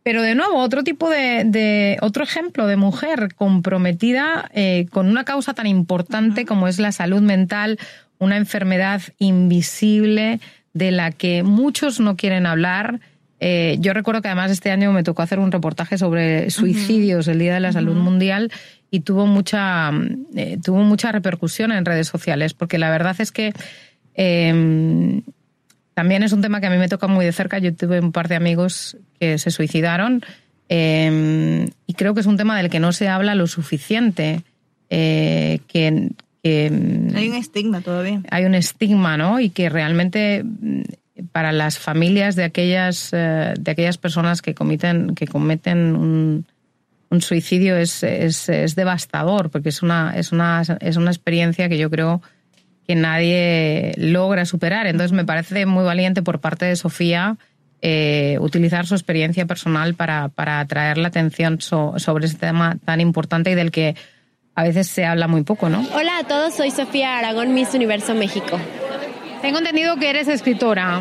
pero 0.07 0.22
de 0.22 0.36
nuevo, 0.36 0.59
otro 0.61 0.84
tipo 0.84 1.11
de, 1.11 1.98
otro 2.00 2.22
ejemplo 2.22 2.68
de 2.68 2.76
mujer 2.76 3.34
comprometida 3.34 4.48
eh, 4.54 4.86
con 4.92 5.09
una 5.09 5.24
causa 5.24 5.52
tan 5.52 5.66
importante 5.66 6.44
como 6.44 6.68
es 6.68 6.78
la 6.78 6.92
salud 6.92 7.22
mental, 7.22 7.76
una 8.18 8.36
enfermedad 8.36 9.02
invisible 9.18 10.38
de 10.74 10.92
la 10.92 11.11
que 11.11 11.42
muchos 11.42 11.98
no 11.98 12.16
quieren 12.16 12.46
hablar. 12.46 13.00
Eh, 13.40 13.78
yo 13.80 13.94
recuerdo 13.94 14.22
que 14.22 14.28
además 14.28 14.52
este 14.52 14.70
año 14.70 14.92
me 14.92 15.02
tocó 15.02 15.22
hacer 15.22 15.40
un 15.40 15.50
reportaje 15.50 15.98
sobre 15.98 16.50
suicidios 16.50 17.26
el 17.26 17.40
Día 17.40 17.54
de 17.54 17.61
la 17.61 17.72
Salud 17.72 17.96
Mundial 17.96 18.52
y 18.92 19.00
tuvo 19.00 19.26
mucha, 19.26 19.90
eh, 20.36 20.57
tuvo 20.64 20.84
mucha 20.84 21.11
repercusión 21.11 21.72
en 21.72 21.84
redes 21.84 22.07
sociales, 22.07 22.54
porque 22.54 22.78
la 22.78 22.90
verdad 22.90 23.16
es 23.18 23.32
que 23.32 23.52
también 25.97 26.22
es 26.22 26.32
un 26.32 26.42
tema 26.42 26.61
que 26.61 26.66
a 26.66 26.70
mí 26.70 26.76
me 26.76 26.90
toca 26.90 27.07
muy 27.07 27.24
de 27.24 27.32
cerca. 27.32 27.59
Yo 27.59 27.74
tuve 27.74 28.01
un 28.01 28.12
par 28.12 28.28
de 28.28 28.34
amigos 28.34 28.99
que 29.18 29.38
se 29.38 29.51
suicidaron 29.51 30.22
eh, 30.68 31.70
y 31.86 31.94
creo 31.94 32.12
que 32.12 32.20
es 32.20 32.26
un 32.26 32.36
tema 32.36 32.55
del 32.59 32.68
que 32.68 32.80
no 32.80 32.92
se 32.92 33.09
habla 33.09 33.34
lo 33.34 33.47
suficiente. 33.47 34.42
Eh, 34.90 35.61
que, 35.68 36.11
hay 36.44 37.28
un 37.30 37.34
estigma 37.34 37.80
todavía. 37.80 38.20
Hay 38.30 38.44
un 38.44 38.55
estigma, 38.55 39.16
¿no? 39.16 39.40
Y 39.40 39.49
que 39.49 39.70
realmente 39.70 40.44
mm, 40.44 40.82
para 41.32 41.51
las 41.51 41.78
familias 41.78 42.36
de 42.36 42.44
aquellas, 42.44 43.09
eh, 43.14 43.55
de 43.59 43.70
aquellas 43.70 43.97
personas 43.97 44.42
que 44.42 44.55
cometen, 44.55 45.14
que 45.14 45.26
cometen 45.26 45.97
un, 45.97 46.44
un 47.09 47.20
suicidio 47.22 47.74
es, 47.74 48.03
es, 48.03 48.51
es, 48.51 48.74
devastador, 48.76 49.49
porque 49.49 49.70
es 49.70 49.82
una, 49.82 50.12
es, 50.14 50.30
una, 50.30 50.62
es 50.78 50.97
una 50.97 51.11
experiencia 51.11 51.70
que 51.70 51.78
yo 51.78 51.88
creo 51.88 52.20
que 52.87 52.95
nadie 52.95 53.93
logra 53.97 54.45
superar. 54.45 54.87
Entonces 54.87 55.12
me 55.12 55.24
parece 55.24 55.66
muy 55.66 55.84
valiente 55.84 56.22
por 56.22 56.41
parte 56.41 56.64
de 56.66 56.76
Sofía 56.76 57.37
eh, 57.82 58.39
utilizar 58.41 58.87
su 58.87 58.95
experiencia 58.95 59.47
personal 59.47 59.95
para, 59.95 60.28
para 60.28 60.61
atraer 60.61 60.99
la 60.99 61.09
atención 61.09 61.61
sobre 61.61 62.26
este 62.26 62.39
tema 62.39 62.78
tan 62.84 63.01
importante 63.01 63.51
y 63.51 63.55
del 63.55 63.70
que 63.70 63.95
a 64.55 64.64
veces 64.64 64.89
se 64.89 65.05
habla 65.05 65.28
muy 65.28 65.43
poco, 65.43 65.68
¿no? 65.68 65.87
Hola 65.95 66.18
a 66.18 66.24
todos, 66.24 66.55
soy 66.55 66.70
Sofía 66.70 67.18
Aragón, 67.18 67.53
Miss 67.53 67.74
Universo 67.74 68.14
México. 68.14 68.59
Tengo 69.43 69.59
entendido 69.59 69.97
que 69.97 70.09
eres 70.09 70.28
escritora. 70.28 71.01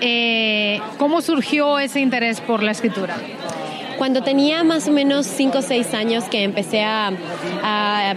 Eh, 0.00 0.80
¿Cómo 0.98 1.22
surgió 1.22 1.78
ese 1.78 2.00
interés 2.00 2.40
por 2.40 2.62
la 2.62 2.72
escritura? 2.72 3.16
Cuando 3.98 4.22
tenía 4.22 4.64
más 4.64 4.88
o 4.88 4.92
menos 4.92 5.26
5 5.26 5.58
o 5.58 5.62
6 5.62 5.94
años 5.94 6.24
que 6.24 6.42
empecé 6.42 6.82
a, 6.82 7.12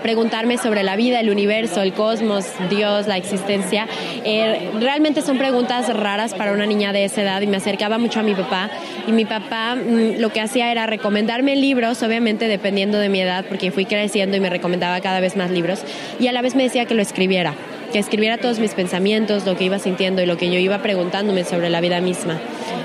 preguntarme 0.02 0.58
sobre 0.58 0.84
la 0.84 0.96
vida, 0.96 1.20
el 1.20 1.30
universo, 1.30 1.82
el 1.82 1.94
cosmos, 1.94 2.46
Dios, 2.70 3.08
la 3.08 3.18
existencia, 3.18 3.88
eh, 4.24 4.72
realmente 4.80 5.22
son 5.22 5.38
preguntas 5.38 5.92
raras 5.96 6.34
para 6.34 6.52
una 6.52 6.66
niña 6.66 6.92
de 6.94 7.06
esa 7.06 7.22
edad 7.22 7.42
y 7.42 7.48
me 7.48 7.58
acercaba 7.58 7.98
mucho 7.98 8.20
a 8.20 8.24
mi 8.24 8.36
papá. 8.36 8.70
Y 9.08 9.12
mi 9.12 9.26
papá 9.26 9.76
mm, 9.76 10.20
lo 10.20 10.30
que 10.30 10.42
hacía 10.42 10.72
era 10.72 10.86
recomendarme 10.86 11.56
libros, 11.56 12.04
obviamente 12.04 12.48
dependiendo 12.48 13.00
de 13.00 13.10
mi 13.10 13.22
edad, 13.22 13.46
porque 13.48 13.72
fui 13.72 13.86
creciendo 13.86 14.38
y 14.38 14.40
me 14.40 14.50
recomendaba 14.50 15.00
cada 15.02 15.20
vez 15.20 15.36
más 15.36 15.50
libros 15.50 15.80
y 16.20 16.28
a 16.28 16.32
la 16.32 16.42
vez 16.42 16.56
me 16.56 16.64
decía 16.64 16.86
que 16.86 16.94
lo 16.94 17.02
escribiera 17.02 17.54
que 17.96 18.00
escribiera 18.00 18.38
todos 18.38 18.60
mis 18.60 18.74
pensamientos, 18.74 19.46
lo 19.46 19.56
que 19.56 19.64
iba 19.64 19.80
sintiendo 19.80 20.22
y 20.22 20.26
lo 20.26 20.36
que 20.36 20.52
yo 20.52 20.60
iba 20.60 20.80
preguntándome 20.80 21.46
sobre 21.46 21.70
la 21.70 21.80
vida 21.80 22.02
misma. 22.02 22.38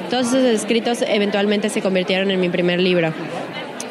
Todos 0.09 0.29
esos 0.29 0.45
escritos 0.45 1.03
eventualmente 1.03 1.69
se 1.69 1.83
convirtieron 1.83 2.31
en 2.31 2.39
mi 2.39 2.49
primer 2.49 2.79
libro. 2.79 3.13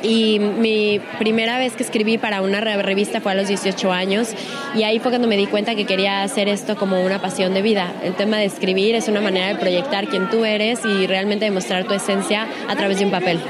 Y 0.02 0.40
mi 0.40 1.02
primera 1.18 1.58
vez 1.58 1.74
que 1.74 1.84
escribí 1.84 2.18
para 2.18 2.42
una 2.42 2.62
revista 2.62 3.20
fue 3.20 3.34
a 3.34 3.36
los 3.36 3.50
18 3.50 3.92
años 3.92 4.30
y 4.74 4.84
ahí 4.84 5.00
fue 5.00 5.12
cuando 5.12 5.28
me 5.28 5.36
di 5.36 5.46
cuenta 5.46 5.76
que 5.76 5.84
quería 5.84 6.24
hacer 6.24 6.48
esto 6.48 6.78
como 6.78 7.04
una 7.04 7.20
pasión 7.20 7.54
de 7.54 7.64
vida. 7.64 7.92
El 8.02 8.14
tema 8.14 8.38
de 8.38 8.46
escribir 8.46 8.96
es 8.96 9.10
una 9.10 9.20
manera 9.20 9.48
de 9.48 9.56
proyectar 9.56 10.08
quién 10.08 10.30
tú 10.30 10.46
eres 10.46 10.86
y 10.86 11.06
realmente 11.06 11.44
demostrar 11.44 11.84
tu 11.84 11.96
esencia 11.96 12.48
a 12.70 12.78
través 12.78 12.98
de 12.98 13.04
un 13.04 13.12
papel. 13.12 13.42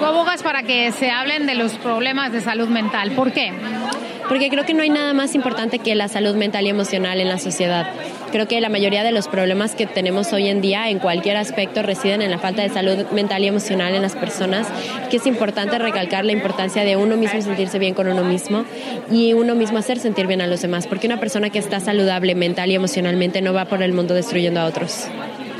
Tú 0.00 0.04
abogas 0.04 0.42
para 0.42 0.64
que 0.64 0.90
se 0.90 1.12
hablen 1.12 1.46
de 1.46 1.54
los 1.54 1.74
problemas 1.74 2.32
de 2.32 2.40
salud 2.40 2.66
mental. 2.66 3.12
¿Por 3.12 3.30
qué? 3.30 3.52
Porque 4.28 4.50
creo 4.50 4.64
que 4.64 4.74
no 4.74 4.82
hay 4.82 4.90
nada 4.90 5.14
más 5.14 5.34
importante 5.34 5.78
que 5.78 5.94
la 5.94 6.08
salud 6.08 6.34
mental 6.34 6.66
y 6.66 6.68
emocional 6.68 7.20
en 7.20 7.28
la 7.28 7.38
sociedad. 7.38 7.86
Creo 8.30 8.46
que 8.46 8.60
la 8.60 8.68
mayoría 8.68 9.02
de 9.02 9.12
los 9.12 9.26
problemas 9.26 9.74
que 9.74 9.86
tenemos 9.86 10.32
hoy 10.34 10.48
en 10.48 10.60
día 10.60 10.90
en 10.90 10.98
cualquier 10.98 11.36
aspecto 11.38 11.82
residen 11.82 12.20
en 12.20 12.30
la 12.30 12.38
falta 12.38 12.62
de 12.62 12.68
salud 12.68 13.06
mental 13.10 13.42
y 13.42 13.46
emocional 13.46 13.94
en 13.94 14.02
las 14.02 14.14
personas, 14.14 14.66
que 15.10 15.16
es 15.16 15.26
importante 15.26 15.78
recalcar 15.78 16.26
la 16.26 16.32
importancia 16.32 16.84
de 16.84 16.96
uno 16.96 17.16
mismo 17.16 17.40
sentirse 17.40 17.78
bien 17.78 17.94
con 17.94 18.06
uno 18.06 18.24
mismo 18.24 18.64
y 19.10 19.32
uno 19.32 19.54
mismo 19.54 19.78
hacer 19.78 19.98
sentir 19.98 20.26
bien 20.26 20.42
a 20.42 20.46
los 20.46 20.60
demás, 20.60 20.86
porque 20.86 21.06
una 21.06 21.20
persona 21.20 21.48
que 21.48 21.58
está 21.58 21.80
saludable 21.80 22.34
mental 22.34 22.70
y 22.70 22.74
emocionalmente 22.74 23.40
no 23.40 23.54
va 23.54 23.64
por 23.64 23.82
el 23.82 23.94
mundo 23.94 24.12
destruyendo 24.12 24.60
a 24.60 24.66
otros. 24.66 25.08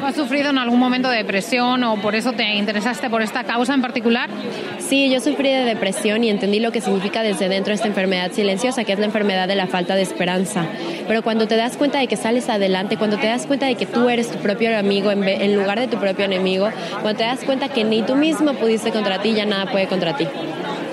¿Has 0.02 0.14
sufrido 0.14 0.50
en 0.50 0.58
algún 0.58 0.78
momento 0.78 1.10
de 1.10 1.16
depresión 1.16 1.82
o 1.82 1.96
por 2.00 2.14
eso 2.14 2.32
te 2.32 2.54
interesaste 2.54 3.10
por 3.10 3.20
esta 3.20 3.42
causa 3.42 3.74
en 3.74 3.82
particular? 3.82 4.30
Sí, 4.78 5.10
yo 5.10 5.20
sufrí 5.20 5.50
de 5.50 5.64
depresión 5.64 6.22
y 6.22 6.30
entendí 6.30 6.60
lo 6.60 6.70
que 6.70 6.80
significa 6.80 7.22
desde 7.22 7.48
dentro 7.48 7.74
esta 7.74 7.88
enfermedad 7.88 8.30
silenciosa, 8.30 8.84
que 8.84 8.92
es 8.92 8.98
la 9.00 9.06
enfermedad 9.06 9.48
de 9.48 9.56
la 9.56 9.66
falta 9.66 9.96
de 9.96 10.02
esperanza. 10.02 10.66
Pero 11.08 11.22
cuando 11.22 11.48
te 11.48 11.56
das 11.56 11.76
cuenta 11.76 11.98
de 11.98 12.06
que 12.06 12.16
sales 12.16 12.48
adelante, 12.48 12.96
cuando 12.96 13.18
te 13.18 13.26
das 13.26 13.46
cuenta 13.46 13.66
de 13.66 13.74
que 13.74 13.86
tú 13.86 14.08
eres 14.08 14.30
tu 14.30 14.38
propio 14.38 14.76
amigo 14.78 15.10
en, 15.10 15.56
lugar 15.56 15.80
de 15.80 15.88
tu 15.88 15.98
propio 15.98 16.24
enemigo, 16.24 16.70
cuando 17.02 17.18
te 17.18 17.24
das 17.24 17.40
cuenta 17.44 17.68
que 17.68 17.82
ni 17.82 18.02
tú 18.02 18.14
mismo 18.14 18.54
pudiste 18.54 18.92
contra 18.92 19.20
ti, 19.20 19.34
ya 19.34 19.46
nada 19.46 19.66
puede 19.66 19.88
contra 19.88 20.16
ti. 20.16 20.26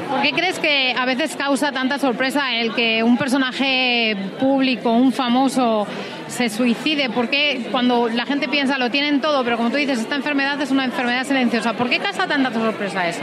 ¿Por 0.10 0.22
qué 0.22 0.32
crees 0.32 0.60
que 0.60 0.95
a 0.97 1.06
veces 1.06 1.36
causa 1.36 1.72
tanta 1.72 1.99
sorpresa 1.99 2.56
el 2.56 2.74
que 2.74 3.03
un 3.03 3.18
personaje 3.18 4.16
público, 4.39 4.91
un 4.91 5.12
famoso, 5.12 5.88
se 6.36 6.50
suicide? 6.50 7.10
¿Por 7.10 7.30
qué 7.30 7.68
cuando 7.72 8.10
la 8.10 8.26
gente 8.26 8.48
piensa 8.48 8.78
lo 8.78 8.92
tienen 8.92 9.22
todo, 9.22 9.44
pero 9.44 9.58
como 9.58 9.70
tú 9.70 9.78
dices, 9.78 10.00
esta 10.00 10.16
enfermedad 10.16 10.62
es 10.62 10.70
una 10.70 10.86
enfermedad 10.86 11.26
silenciosa? 11.26 11.74
¿Por 11.74 11.90
qué 11.90 12.00
causa 12.00 12.28
tanta 12.28 12.54
sorpresa 12.54 13.08
eso? 13.08 13.22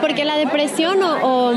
Porque 0.00 0.24
la 0.24 0.36
depresión 0.36 1.02
o, 1.02 1.52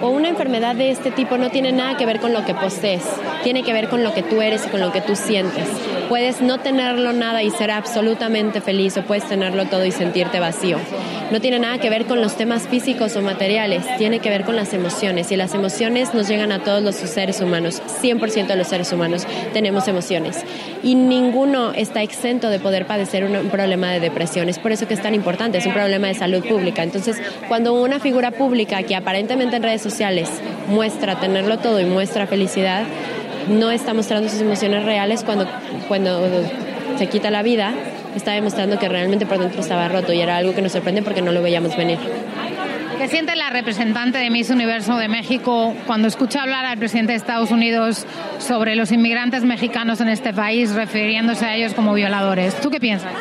o, 0.00 0.08
una 0.08 0.28
enfermedad 0.28 0.74
de 0.74 0.90
este 0.90 1.10
tipo 1.10 1.38
no 1.38 1.50
tiene 1.50 1.72
nada 1.72 1.96
que 1.96 2.04
ver 2.04 2.20
con 2.20 2.32
lo 2.32 2.44
que 2.44 2.54
posees, 2.54 3.04
tiene 3.42 3.62
que 3.62 3.72
ver 3.72 3.88
con 3.88 4.02
lo 4.02 4.12
que 4.12 4.22
tú 4.22 4.42
eres 4.42 4.66
y 4.66 4.70
con 4.70 4.80
lo 4.80 4.92
que 4.92 5.00
tú 5.00 5.14
sientes. 5.14 5.68
Puedes 6.08 6.40
no 6.40 6.58
tenerlo 6.58 7.12
nada 7.12 7.42
y 7.42 7.50
ser 7.50 7.70
absolutamente 7.70 8.60
feliz 8.60 8.96
o 8.96 9.02
puedes 9.02 9.24
tenerlo 9.28 9.66
todo 9.66 9.84
y 9.84 9.90
sentirte 9.90 10.40
vacío. 10.40 10.78
No 11.30 11.40
tiene 11.40 11.58
nada 11.58 11.78
que 11.78 11.90
ver 11.90 12.04
con 12.04 12.20
los 12.20 12.36
temas 12.36 12.68
físicos 12.68 13.16
o 13.16 13.22
materiales, 13.22 13.84
tiene 13.96 14.20
que 14.20 14.28
ver 14.28 14.44
con 14.44 14.56
las 14.56 14.74
emociones 14.74 15.32
y 15.32 15.36
las 15.36 15.54
emociones 15.54 16.14
nos 16.14 16.28
llegan 16.28 16.52
a 16.52 16.62
todos 16.62 16.82
los 16.82 16.94
seres 16.96 17.40
humanos, 17.40 17.82
100% 18.02 18.46
de 18.46 18.56
los 18.56 18.68
seres 18.68 18.92
humanos 18.92 19.26
tenemos 19.52 19.88
emociones 19.88 20.44
y 20.82 20.94
ninguno 20.94 21.72
está 21.72 22.02
exento 22.02 22.50
de 22.50 22.58
poder 22.58 22.86
padecer 22.86 23.24
un, 23.24 23.48
problema 23.48 23.90
de 23.92 24.00
depresión. 24.00 24.48
Es 24.48 24.58
por 24.58 24.72
eso 24.72 24.86
que 24.86 24.94
es 24.94 25.02
tan 25.02 25.14
importante, 25.14 25.58
es 25.58 25.66
un 25.66 25.72
problema 25.72 26.08
de 26.08 26.14
salud 26.14 26.44
pública. 26.46 26.82
Entonces, 26.82 27.20
cuando 27.48 27.74
una 27.74 28.00
figura 28.00 28.30
pública 28.30 28.82
que 28.82 28.94
aparentemente 28.94 29.56
en 29.56 29.62
redes 29.62 29.82
sociales 29.82 30.28
muestra 30.68 31.20
tenerlo 31.20 31.58
todo 31.58 31.80
y 31.80 31.84
muestra 31.84 32.26
felicidad, 32.26 32.84
no 33.48 33.70
está 33.70 33.94
mostrando 33.94 34.28
sus 34.28 34.40
emociones 34.40 34.84
reales 34.84 35.24
cuando, 35.24 35.46
cuando 35.88 36.20
se 36.98 37.06
quita 37.08 37.30
la 37.30 37.42
vida, 37.42 37.72
está 38.14 38.32
demostrando 38.32 38.78
que 38.78 38.88
realmente 38.88 39.26
por 39.26 39.38
dentro 39.38 39.60
estaba 39.60 39.88
roto 39.88 40.12
y 40.12 40.20
era 40.20 40.36
algo 40.36 40.54
que 40.54 40.62
nos 40.62 40.72
sorprende 40.72 41.02
porque 41.02 41.22
no 41.22 41.32
lo 41.32 41.42
veíamos 41.42 41.76
venir. 41.76 41.98
¿Qué 42.98 43.08
siente 43.08 43.34
la 43.34 43.50
representante 43.50 44.18
de 44.18 44.30
Miss 44.30 44.50
Universo 44.50 44.96
de 44.96 45.08
México 45.08 45.74
cuando 45.86 46.06
escucha 46.06 46.42
hablar 46.42 46.64
al 46.64 46.78
presidente 46.78 47.12
de 47.12 47.16
Estados 47.16 47.50
Unidos 47.50 48.06
sobre 48.38 48.76
los 48.76 48.92
inmigrantes 48.92 49.42
mexicanos 49.42 50.00
en 50.00 50.08
este 50.08 50.32
país, 50.32 50.72
refiriéndose 50.74 51.44
a 51.44 51.56
ellos 51.56 51.74
como 51.74 51.92
violadores? 51.92 52.54
¿Tú 52.60 52.70
qué 52.70 52.78
piensas? 52.78 53.12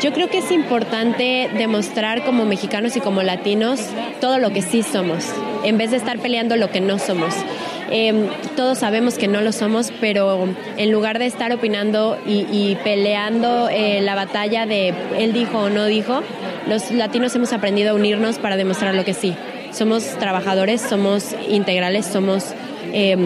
Yo 0.00 0.12
creo 0.12 0.28
que 0.28 0.38
es 0.38 0.50
importante 0.50 1.50
demostrar 1.56 2.24
como 2.24 2.44
mexicanos 2.44 2.96
y 2.96 3.00
como 3.00 3.22
latinos 3.22 3.80
todo 4.20 4.38
lo 4.38 4.50
que 4.50 4.62
sí 4.62 4.82
somos, 4.82 5.24
en 5.64 5.76
vez 5.76 5.90
de 5.90 5.96
estar 5.96 6.18
peleando 6.18 6.56
lo 6.56 6.70
que 6.70 6.80
no 6.80 6.98
somos. 6.98 7.34
Em, 7.90 8.28
todos 8.56 8.78
sabemos 8.78 9.18
que 9.18 9.28
no 9.28 9.40
lo 9.40 9.52
somos, 9.52 9.92
pero 10.00 10.48
en 10.76 10.90
lugar 10.90 11.18
de 11.18 11.26
estar 11.26 11.52
opinando 11.52 12.18
y, 12.26 12.76
peleando 12.82 13.68
eh, 13.68 14.00
la 14.00 14.14
batalla 14.14 14.66
de 14.66 14.94
él 15.18 15.32
dijo 15.32 15.58
o 15.58 15.70
no 15.70 15.86
dijo, 15.86 16.22
los 16.66 16.90
latinos 16.90 17.34
hemos 17.34 17.52
aprendido 17.52 17.90
a 17.90 17.94
unirnos 17.94 18.38
para 18.38 18.56
demostrar 18.56 18.94
lo 18.94 19.04
que 19.04 19.14
sí. 19.14 19.34
Somos 19.72 20.04
trabajadores, 20.18 20.80
somos 20.80 21.34
integrales, 21.48 22.06
somos 22.06 22.54
eh, 22.92 23.16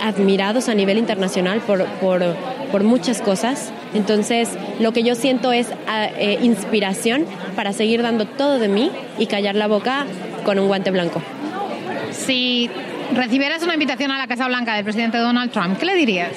admirados 0.00 0.68
a 0.68 0.74
nivel 0.74 0.98
internacional 0.98 1.60
por, 1.60 1.84
por, 2.00 2.22
por, 2.70 2.84
muchas 2.84 3.20
cosas. 3.20 3.72
Entonces, 3.94 4.50
lo 4.80 4.92
que 4.92 5.02
yo 5.02 5.14
siento 5.14 5.52
es 5.52 5.68
eh, 6.18 6.38
inspiración 6.42 7.24
para 7.56 7.72
seguir 7.72 8.02
dando 8.02 8.26
todo 8.26 8.58
de 8.58 8.68
mí 8.68 8.90
y 9.18 9.26
callar 9.26 9.54
la 9.54 9.66
boca 9.66 10.06
con 10.44 10.58
un 10.58 10.66
guante 10.66 10.90
blanco. 10.90 11.22
Si 12.12 12.70
recibieras 13.14 13.62
una 13.62 13.74
invitación 13.74 14.10
a 14.10 14.18
la 14.18 14.26
Casa 14.26 14.46
Blanca 14.46 14.74
del 14.74 14.84
presidente 14.84 15.18
Donald 15.18 15.50
Trump, 15.50 15.78
¿qué 15.78 15.86
le 15.86 15.94
dirías? 15.94 16.32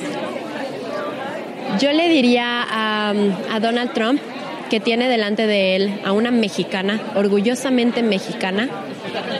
Yo 1.80 1.92
le 1.92 2.08
diría 2.10 2.66
a, 2.70 3.60
Donald 3.60 3.92
Trump 3.94 4.22
que 4.70 4.80
tiene 4.80 5.08
delante 5.08 5.48
de 5.48 5.76
él 5.76 6.00
a 6.06 6.12
una 6.12 6.32
mexicana, 6.32 7.00
orgullosamente 7.16 8.02
mexicana, 8.02 8.70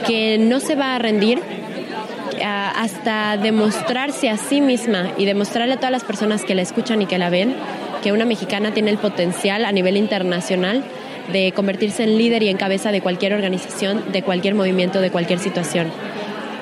que 0.06 0.38
no 0.38 0.60
se 0.60 0.74
va 0.76 0.94
a 0.94 0.98
rendir 0.98 1.40
hasta 2.42 3.36
demostrarse 3.36 4.28
a 4.28 4.36
sí 4.36 4.60
misma 4.60 5.12
y 5.16 5.24
demostrarle 5.24 5.74
a 5.74 5.76
todas 5.78 5.90
las 5.90 6.04
personas 6.04 6.44
que 6.44 6.54
la 6.54 6.62
escuchan 6.62 7.02
y 7.02 7.06
que 7.06 7.18
la 7.18 7.30
ven 7.30 7.54
que 8.02 8.12
una 8.12 8.24
mexicana 8.24 8.72
tiene 8.72 8.90
el 8.90 8.98
potencial 8.98 9.64
a 9.64 9.72
nivel 9.72 9.96
internacional 9.96 10.84
de 11.32 11.52
convertirse 11.52 12.04
en 12.04 12.18
líder 12.18 12.42
y 12.42 12.48
en 12.48 12.56
cabeza 12.56 12.92
de 12.92 13.00
cualquier 13.00 13.32
organización, 13.32 14.12
de 14.12 14.22
cualquier 14.22 14.54
movimiento, 14.54 15.00
de 15.00 15.10
cualquier 15.10 15.38
situación. 15.38 15.88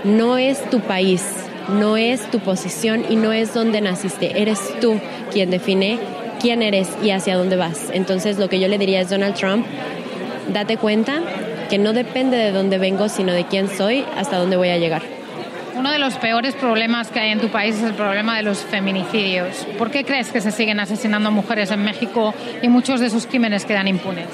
No 0.05 0.37
es 0.37 0.69
tu 0.69 0.81
país, 0.81 1.25
no 1.69 1.97
es 1.97 2.31
tu 2.31 2.39
posición 2.41 3.05
y 3.09 3.17
no 3.17 3.33
es 3.33 3.55
donde 3.55 3.81
naciste, 3.81 4.43
eres 4.43 4.61
tú 4.81 5.01
quien 5.33 5.51
define 5.51 5.99
quién 6.41 6.63
eres 6.63 6.91
y 7.03 7.11
hacia 7.11 7.39
dónde 7.39 7.57
vas. 7.57 7.89
Entonces 7.91 8.39
lo 8.39 8.51
que 8.51 8.61
yo 8.61 8.69
le 8.69 8.77
diría 8.77 9.01
es 9.01 9.09
Donald 9.09 9.35
Trump, 9.35 9.65
date 10.53 10.77
cuenta 10.77 11.21
que 11.71 11.79
no 11.79 11.95
depende 11.95 12.37
de 12.37 12.53
dónde 12.53 12.77
vengo, 12.77 13.09
sino 13.09 13.33
de 13.33 13.45
quién 13.47 13.69
soy, 13.69 14.05
hasta 14.17 14.37
dónde 14.37 14.57
voy 14.57 14.69
a 14.69 14.77
llegar. 14.77 15.01
Uno 15.75 15.91
de 15.91 15.99
los 15.99 16.15
peores 16.17 16.55
problemas 16.55 17.09
que 17.09 17.21
hay 17.21 17.31
en 17.31 17.41
tu 17.41 17.49
país 17.49 17.77
es 17.77 17.83
el 17.83 17.95
problema 17.95 18.37
de 18.37 18.43
los 18.43 18.59
feminicidios. 18.59 19.67
¿Por 19.79 19.91
qué 19.91 20.05
crees 20.05 20.31
que 20.31 20.43
se 20.43 20.53
siguen 20.53 20.81
asesinando 20.81 21.31
mujeres 21.31 21.71
en 21.71 21.83
México 21.83 22.35
y 22.63 22.69
muchos 22.69 23.01
de 23.01 23.09
sus 23.09 23.27
crímenes 23.27 23.65
quedan 23.65 23.89
impunes? 23.89 24.27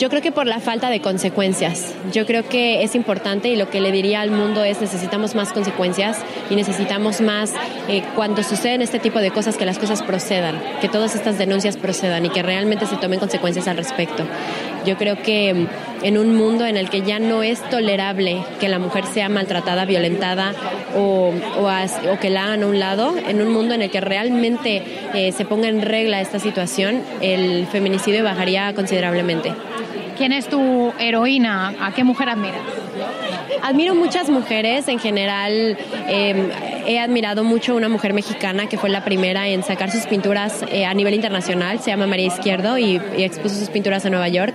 Yo 0.00 0.08
creo 0.08 0.22
que 0.22 0.32
por 0.32 0.46
la 0.46 0.60
falta 0.60 0.88
de 0.88 1.02
consecuencias. 1.02 1.94
Yo 2.10 2.24
creo 2.24 2.48
que 2.48 2.82
es 2.82 2.94
importante 2.94 3.50
y 3.50 3.56
lo 3.56 3.68
que 3.68 3.82
le 3.82 3.92
diría 3.92 4.22
al 4.22 4.30
mundo 4.30 4.64
es 4.64 4.80
necesitamos 4.80 5.34
más 5.34 5.52
consecuencias 5.52 6.16
y 6.48 6.56
necesitamos 6.56 7.20
más 7.20 7.52
eh, 7.86 8.02
cuando 8.16 8.42
suceden 8.42 8.80
este 8.80 8.98
tipo 8.98 9.18
de 9.18 9.30
cosas 9.30 9.58
que 9.58 9.66
las 9.66 9.78
cosas 9.78 10.02
procedan, 10.02 10.58
que 10.80 10.88
todas 10.88 11.14
estas 11.14 11.36
denuncias 11.36 11.76
procedan 11.76 12.24
y 12.24 12.30
que 12.30 12.42
realmente 12.42 12.86
se 12.86 12.96
tomen 12.96 13.20
consecuencias 13.20 13.68
al 13.68 13.76
respecto. 13.76 14.24
Yo 14.86 14.96
creo 14.96 15.22
que 15.22 15.52
mm, 15.54 16.04
en 16.04 16.18
un 16.18 16.34
mundo 16.34 16.66
en 16.66 16.76
el 16.76 16.88
que 16.88 17.02
ya 17.02 17.18
no 17.18 17.42
es 17.42 17.60
tolerable 17.70 18.42
que 18.58 18.68
la 18.68 18.78
mujer 18.78 19.04
sea 19.04 19.28
maltratada, 19.28 19.84
violentada 19.84 20.52
o, 20.96 21.32
o, 21.58 22.18
que 22.20 22.30
la 22.30 22.44
hagan 22.44 22.62
a 22.62 22.66
un 22.66 22.78
lado, 22.78 23.14
en 23.28 23.40
un 23.42 23.52
mundo 23.52 23.74
en 23.74 23.82
el 23.82 23.90
que 23.90 24.00
realmente 24.00 24.82
eh, 25.14 25.32
se 25.32 25.44
ponga 25.44 25.68
en 25.68 25.82
regla 25.82 26.20
esta 26.20 26.38
situación, 26.38 27.02
el 27.20 27.66
feminicidio 27.66 28.24
bajaría 28.24 28.72
considerablemente. 28.74 29.52
¿Quién 30.16 30.32
es 30.32 30.48
tu 30.48 30.92
heroína? 30.98 31.74
¿A 31.80 31.92
qué 31.92 32.04
mujer 32.04 32.28
admiras? 32.28 32.60
Admiro 33.62 33.94
muchas 33.94 34.28
mujeres 34.28 34.86
en 34.88 34.98
general. 34.98 35.78
Eh, 36.08 36.79
he 36.86 36.98
admirado 36.98 37.44
mucho 37.44 37.74
una 37.74 37.88
mujer 37.88 38.12
mexicana 38.12 38.68
que 38.68 38.78
fue 38.78 38.90
la 38.90 39.04
primera 39.04 39.48
en 39.48 39.62
sacar 39.62 39.90
sus 39.90 40.06
pinturas 40.06 40.64
eh, 40.70 40.84
a 40.84 40.94
nivel 40.94 41.14
internacional. 41.14 41.80
Se 41.80 41.90
llama 41.90 42.06
María 42.06 42.26
Izquierdo 42.26 42.78
y, 42.78 42.96
expuso 43.18 43.56
sus 43.56 43.68
pinturas 43.68 44.04
en 44.04 44.12
Nueva 44.12 44.28
York. 44.28 44.54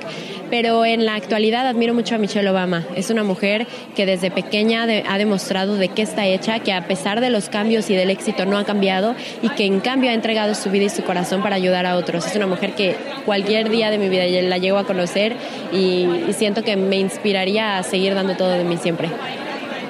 Pero 0.49 0.86
en 0.86 1.05
la 1.05 1.15
actualidad 1.15 1.67
admiro 1.67 1.93
mucho 1.93 2.15
a 2.15 2.17
Michelle 2.17 2.47
Obama. 2.49 2.84
Es 2.95 3.09
una 3.09 3.23
mujer 3.23 3.67
que 3.95 4.05
desde 4.05 4.30
pequeña 4.30 4.84
ha 4.84 5.17
demostrado 5.17 5.76
de 5.76 5.89
qué 5.89 6.03
está 6.03 6.26
hecha, 6.28 6.59
que 6.59 6.71
a 6.71 6.88
pesar 6.88 7.19
de 7.19 7.30
los 7.30 7.49
cambios 7.49 7.89
y 7.89 7.95
del 7.95 8.11
éxito 8.11 8.45
no 8.45 8.57
ha 8.57 8.63
cambiado 8.63 9.15
y 9.41 9.49
que 9.49 9.65
en 9.65 9.80
cambio 9.80 10.11
ha 10.11 10.13
entregado 10.13 10.53
su 10.53 10.69
vida 10.69 10.86
y 10.86 10.89
su 10.89 11.03
corazón 11.03 11.41
para 11.41 11.55
ayudar 11.55 11.86
a 11.86 11.95
otros. 11.95 12.28
Es 12.28 12.36
una 12.36 12.47
mujer 12.47 12.73
que 12.73 12.95
cualquier 13.26 13.69
día 13.69 13.89
de 13.89 13.97
mi 13.97 14.07
vida 14.07 14.26
la 14.26 14.57
llego 14.57 14.78
a 14.78 14.86
conocer 14.86 15.36
y 15.73 16.07
siento 16.32 16.63
que 16.63 16.76
me 16.76 16.97
inspiraría 16.97 17.78
a 17.78 17.84
seguir 17.84 18.13
dando 18.13 18.36
todo 18.36 18.51
de 18.51 18.63
mí 18.63 18.78
siempre. 18.78 19.09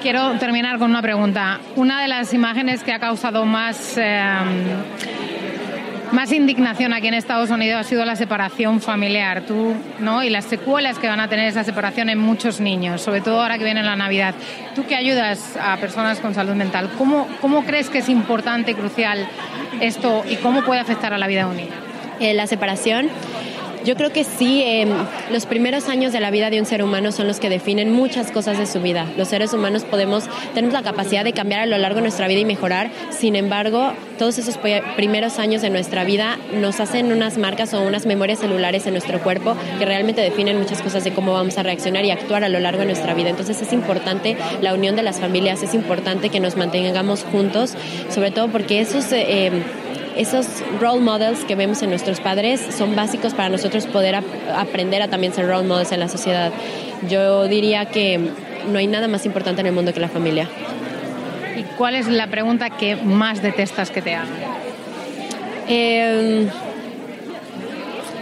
Quiero 0.06 0.38
terminar 0.38 0.78
con 0.78 0.88
una 0.88 1.02
pregunta. 1.02 1.58
Una 1.74 2.00
de 2.00 2.06
las 2.06 2.32
imágenes 2.32 2.84
que 2.84 2.92
ha 2.92 3.00
causado 3.00 3.44
más, 3.44 3.98
eh, 3.98 4.24
más 6.12 6.30
indignación 6.30 6.92
aquí 6.92 7.08
en 7.08 7.14
Estados 7.14 7.50
Unidos 7.50 7.80
ha 7.80 7.82
sido 7.82 8.04
la 8.04 8.14
separación 8.14 8.80
familiar 8.80 9.40
Tú, 9.46 9.74
¿no? 9.98 10.22
y 10.22 10.30
las 10.30 10.44
secuelas 10.44 11.00
que 11.00 11.08
van 11.08 11.18
a 11.18 11.26
tener 11.26 11.48
esa 11.48 11.64
separación 11.64 12.08
en 12.08 12.20
muchos 12.20 12.60
niños, 12.60 13.02
sobre 13.02 13.20
todo 13.20 13.42
ahora 13.42 13.58
que 13.58 13.64
viene 13.64 13.82
la 13.82 13.96
Navidad. 13.96 14.36
Tú 14.76 14.86
que 14.86 14.94
ayudas 14.94 15.56
a 15.60 15.76
personas 15.78 16.20
con 16.20 16.34
salud 16.34 16.54
mental, 16.54 16.88
¿cómo, 16.96 17.26
cómo 17.40 17.64
crees 17.64 17.90
que 17.90 17.98
es 17.98 18.08
importante 18.08 18.70
y 18.70 18.74
crucial 18.74 19.26
esto 19.80 20.22
y 20.30 20.36
cómo 20.36 20.62
puede 20.62 20.78
afectar 20.78 21.14
a 21.14 21.18
la 21.18 21.26
vida 21.26 21.46
de 21.46 21.50
un 21.50 21.56
niño? 21.56 21.74
Eh, 22.20 22.32
la 22.32 22.46
separación 22.46 23.10
yo 23.86 23.94
creo 23.94 24.12
que 24.12 24.24
sí, 24.24 24.62
eh, 24.62 24.84
los 25.30 25.46
primeros 25.46 25.88
años 25.88 26.12
de 26.12 26.18
la 26.18 26.32
vida 26.32 26.50
de 26.50 26.58
un 26.58 26.66
ser 26.66 26.82
humano 26.82 27.12
son 27.12 27.28
los 27.28 27.38
que 27.38 27.48
definen 27.48 27.92
muchas 27.92 28.32
cosas 28.32 28.58
de 28.58 28.66
su 28.66 28.82
vida. 28.82 29.06
Los 29.16 29.28
seres 29.28 29.52
humanos 29.52 29.84
podemos, 29.84 30.24
tenemos 30.54 30.74
la 30.74 30.82
capacidad 30.82 31.22
de 31.22 31.32
cambiar 31.32 31.60
a 31.60 31.66
lo 31.66 31.78
largo 31.78 31.96
de 31.96 32.02
nuestra 32.02 32.26
vida 32.26 32.40
y 32.40 32.44
mejorar. 32.44 32.90
Sin 33.10 33.36
embargo, 33.36 33.92
todos 34.18 34.38
esos 34.38 34.58
primeros 34.96 35.38
años 35.38 35.62
de 35.62 35.70
nuestra 35.70 36.02
vida 36.02 36.36
nos 36.52 36.80
hacen 36.80 37.12
unas 37.12 37.38
marcas 37.38 37.74
o 37.74 37.82
unas 37.82 38.06
memorias 38.06 38.40
celulares 38.40 38.88
en 38.88 38.94
nuestro 38.94 39.20
cuerpo 39.20 39.56
que 39.78 39.84
realmente 39.84 40.20
definen 40.20 40.58
muchas 40.58 40.82
cosas 40.82 41.04
de 41.04 41.12
cómo 41.12 41.32
vamos 41.32 41.56
a 41.56 41.62
reaccionar 41.62 42.04
y 42.04 42.10
actuar 42.10 42.42
a 42.42 42.48
lo 42.48 42.58
largo 42.58 42.80
de 42.80 42.86
nuestra 42.86 43.14
vida. 43.14 43.30
Entonces 43.30 43.62
es 43.62 43.72
importante 43.72 44.36
la 44.62 44.74
unión 44.74 44.96
de 44.96 45.04
las 45.04 45.20
familias, 45.20 45.62
es 45.62 45.74
importante 45.74 46.28
que 46.28 46.40
nos 46.40 46.56
mantengamos 46.56 47.22
juntos, 47.22 47.74
sobre 48.10 48.32
todo 48.32 48.48
porque 48.48 48.80
esos... 48.80 49.12
Eh, 49.12 49.52
esos 50.16 50.46
role 50.80 51.00
models 51.00 51.44
que 51.44 51.54
vemos 51.54 51.82
en 51.82 51.90
nuestros 51.90 52.20
padres 52.20 52.60
son 52.76 52.96
básicos 52.96 53.34
para 53.34 53.48
nosotros 53.48 53.86
poder 53.86 54.16
ap 54.16 54.24
aprender 54.54 55.02
a 55.02 55.08
también 55.08 55.32
ser 55.32 55.46
role 55.46 55.66
models 55.66 55.92
en 55.92 56.00
la 56.00 56.08
sociedad. 56.08 56.52
Yo 57.08 57.46
diría 57.46 57.86
que 57.86 58.18
no 58.70 58.78
hay 58.78 58.86
nada 58.86 59.08
más 59.08 59.26
importante 59.26 59.60
en 59.60 59.66
el 59.68 59.72
mundo 59.72 59.92
que 59.92 60.00
la 60.00 60.08
familia. 60.08 60.48
¿Y 61.56 61.62
cuál 61.76 61.94
es 61.94 62.08
la 62.08 62.26
pregunta 62.28 62.70
que 62.70 62.96
más 62.96 63.42
detestas 63.42 63.90
que 63.90 64.02
te 64.02 64.14
hagan? 64.14 64.28
Eh, 65.68 66.48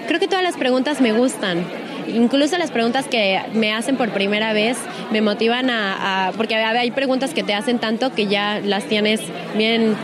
creo 0.08 0.20
que 0.20 0.28
todas 0.28 0.44
las 0.44 0.56
preguntas 0.56 1.00
me 1.00 1.12
gustan. 1.12 1.64
Incluso 2.06 2.58
las 2.58 2.70
preguntas 2.70 3.06
que 3.06 3.40
me 3.54 3.72
hacen 3.72 3.96
por 3.96 4.10
primera 4.10 4.52
vez 4.52 4.76
me 5.10 5.22
motivan 5.22 5.70
a, 5.70 6.28
a, 6.28 6.32
porque 6.32 6.54
hay 6.54 6.90
preguntas 6.90 7.32
que 7.32 7.42
te 7.42 7.54
hacen 7.54 7.78
tanto 7.78 8.12
que 8.12 8.26
ya 8.26 8.60
las 8.62 8.84
tienes 8.84 9.20
bien 9.56 9.96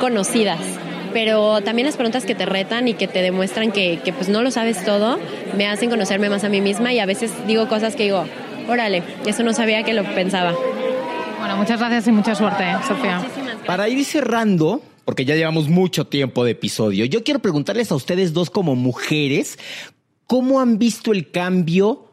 conocidas 0.00 0.58
pero 1.16 1.62
también 1.62 1.86
las 1.86 1.96
preguntas 1.96 2.26
que 2.26 2.34
te 2.34 2.44
retan 2.44 2.88
y 2.88 2.92
que 2.92 3.08
te 3.08 3.22
demuestran 3.22 3.72
que, 3.72 4.00
que, 4.04 4.12
pues 4.12 4.28
no 4.28 4.42
lo 4.42 4.50
sabes 4.50 4.84
todo, 4.84 5.18
me 5.56 5.66
hacen 5.66 5.88
conocerme 5.88 6.28
más 6.28 6.44
a 6.44 6.50
mí 6.50 6.60
misma 6.60 6.92
y 6.92 6.98
a 6.98 7.06
veces 7.06 7.32
digo 7.46 7.70
cosas 7.70 7.96
que 7.96 8.02
digo, 8.02 8.26
órale, 8.68 9.02
eso 9.24 9.42
no 9.42 9.54
sabía 9.54 9.82
que 9.82 9.94
lo 9.94 10.04
pensaba. 10.14 10.54
Bueno, 11.38 11.56
muchas 11.56 11.80
gracias 11.80 12.06
y 12.08 12.12
mucha 12.12 12.34
suerte, 12.34 12.64
Sofía. 12.86 13.26
Para 13.64 13.88
ir 13.88 14.04
cerrando, 14.04 14.82
porque 15.06 15.24
ya 15.24 15.34
llevamos 15.34 15.70
mucho 15.70 16.06
tiempo 16.06 16.44
de 16.44 16.50
episodio, 16.50 17.06
yo 17.06 17.24
quiero 17.24 17.40
preguntarles 17.40 17.90
a 17.92 17.94
ustedes 17.94 18.34
dos 18.34 18.50
como 18.50 18.76
mujeres, 18.76 19.58
¿cómo 20.26 20.60
han 20.60 20.78
visto 20.78 21.12
el 21.12 21.30
cambio 21.30 22.10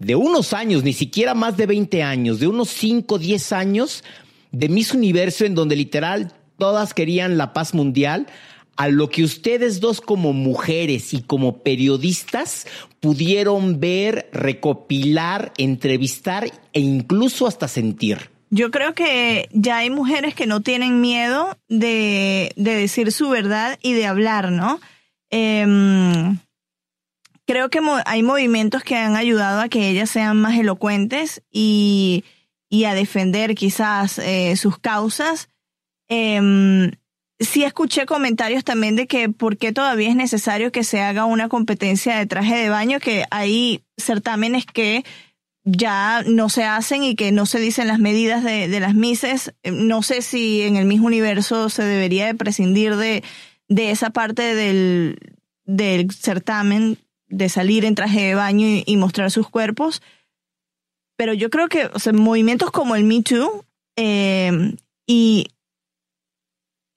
de 0.00 0.16
unos 0.16 0.52
años, 0.54 0.82
ni 0.82 0.92
siquiera 0.92 1.34
más 1.34 1.56
de 1.56 1.66
20 1.66 2.02
años, 2.02 2.40
de 2.40 2.48
unos 2.48 2.70
5, 2.70 3.20
10 3.20 3.52
años 3.52 4.02
de 4.50 4.68
Miss 4.68 4.92
Universo 4.92 5.44
en 5.44 5.54
donde 5.54 5.76
literal 5.76 6.32
todas 6.62 6.94
querían 6.94 7.38
la 7.38 7.52
paz 7.52 7.74
mundial, 7.74 8.28
a 8.76 8.86
lo 8.86 9.10
que 9.10 9.24
ustedes 9.24 9.80
dos 9.80 10.00
como 10.00 10.32
mujeres 10.32 11.12
y 11.12 11.20
como 11.20 11.58
periodistas 11.64 12.68
pudieron 13.00 13.80
ver, 13.80 14.30
recopilar, 14.32 15.52
entrevistar 15.58 16.44
e 16.72 16.78
incluso 16.78 17.48
hasta 17.48 17.66
sentir? 17.66 18.30
Yo 18.50 18.70
creo 18.70 18.94
que 18.94 19.48
ya 19.50 19.78
hay 19.78 19.90
mujeres 19.90 20.36
que 20.36 20.46
no 20.46 20.60
tienen 20.60 21.00
miedo 21.00 21.58
de, 21.66 22.52
de 22.54 22.76
decir 22.76 23.10
su 23.10 23.28
verdad 23.28 23.76
y 23.82 23.94
de 23.94 24.06
hablar, 24.06 24.52
¿no? 24.52 24.78
Eh, 25.32 25.66
creo 27.44 27.70
que 27.70 27.80
hay 28.06 28.22
movimientos 28.22 28.84
que 28.84 28.94
han 28.94 29.16
ayudado 29.16 29.62
a 29.62 29.68
que 29.68 29.88
ellas 29.88 30.10
sean 30.10 30.40
más 30.40 30.56
elocuentes 30.56 31.42
y, 31.50 32.22
y 32.68 32.84
a 32.84 32.94
defender 32.94 33.56
quizás 33.56 34.20
eh, 34.20 34.54
sus 34.56 34.78
causas 34.78 35.48
eh, 36.08 36.90
sí 37.42 37.64
escuché 37.64 38.06
comentarios 38.06 38.64
también 38.64 38.96
de 38.96 39.06
que 39.06 39.28
por 39.28 39.56
qué 39.56 39.72
todavía 39.72 40.08
es 40.08 40.16
necesario 40.16 40.72
que 40.72 40.84
se 40.84 41.00
haga 41.00 41.24
una 41.24 41.48
competencia 41.48 42.16
de 42.16 42.26
traje 42.26 42.56
de 42.56 42.68
baño, 42.68 43.00
que 43.00 43.24
hay 43.30 43.82
certámenes 43.96 44.66
que 44.66 45.04
ya 45.64 46.22
no 46.26 46.48
se 46.48 46.64
hacen 46.64 47.04
y 47.04 47.14
que 47.14 47.30
no 47.30 47.46
se 47.46 47.60
dicen 47.60 47.88
las 47.88 47.98
medidas 47.98 48.42
de, 48.42 48.68
las 48.80 48.94
mises. 48.94 49.54
Em, 49.62 49.86
no 49.86 50.02
sé 50.02 50.22
si 50.22 50.62
en 50.62 50.76
el 50.76 50.86
mismo 50.86 51.06
universo 51.06 51.68
se 51.68 51.84
debería 51.84 52.26
de 52.26 52.34
prescindir 52.34 52.96
de, 52.96 53.22
de 53.68 53.90
esa 53.90 54.10
parte 54.10 54.54
del, 54.54 55.18
del 55.64 56.10
certamen 56.10 56.98
de 57.28 57.48
salir 57.48 57.84
en 57.84 57.94
traje 57.94 58.20
de 58.20 58.34
baño 58.34 58.66
y, 58.84 58.96
mostrar 58.96 59.30
sus 59.30 59.48
cuerpos. 59.48 60.02
Pero 61.16 61.32
yo 61.32 61.50
creo 61.50 61.68
que 61.68 61.86
o 61.86 61.98
sea, 61.98 62.12
movimientos 62.12 62.70
como 62.70 62.96
el 62.96 63.04
Me 63.04 63.22
Too 63.22 63.64
eh, 63.96 64.74
y 65.06 65.46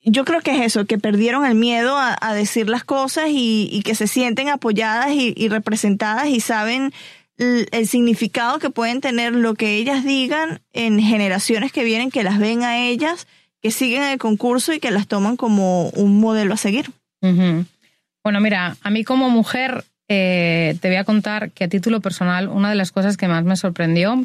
yo 0.05 0.23
creo 0.23 0.41
que 0.41 0.51
es 0.51 0.61
eso, 0.61 0.85
que 0.85 0.97
perdieron 0.97 1.45
el 1.45 1.55
miedo 1.55 1.97
a, 1.97 2.33
decir 2.33 2.69
las 2.69 2.83
cosas 2.83 3.25
y, 3.29 3.81
que 3.83 3.95
se 3.95 4.07
sienten 4.07 4.49
apoyadas 4.49 5.11
y, 5.11 5.47
representadas 5.49 6.27
y 6.27 6.39
saben 6.39 6.93
el, 7.37 7.87
significado 7.87 8.59
que 8.59 8.69
pueden 8.69 9.01
tener 9.01 9.33
lo 9.33 9.55
que 9.55 9.75
ellas 9.75 10.05
digan 10.05 10.61
en 10.73 10.99
generaciones 11.01 11.71
que 11.71 11.83
vienen, 11.83 12.11
que 12.11 12.23
las 12.23 12.39
ven 12.39 12.63
a 12.63 12.85
ellas, 12.85 13.27
que 13.61 13.71
siguen 13.71 14.03
el 14.03 14.19
concurso 14.19 14.73
y 14.73 14.79
que 14.79 14.91
las 14.91 15.07
toman 15.07 15.37
como 15.37 15.89
un 15.89 16.19
modelo 16.19 16.53
a 16.53 16.57
seguir. 16.57 16.91
Bueno, 17.21 18.39
mira, 18.39 18.77
a 18.81 18.89
mí 18.91 19.03
como 19.03 19.29
mujer 19.31 19.83
eh, 20.07 20.77
te 20.81 20.87
voy 20.87 20.97
a 20.97 21.03
contar 21.03 21.49
que 21.49 21.63
a 21.63 21.67
título 21.67 21.99
personal 21.99 22.47
una 22.47 22.69
de 22.69 22.75
las 22.75 22.91
cosas 22.91 23.17
que 23.17 23.27
más 23.27 23.43
me 23.43 23.55
sorprendió 23.55 24.23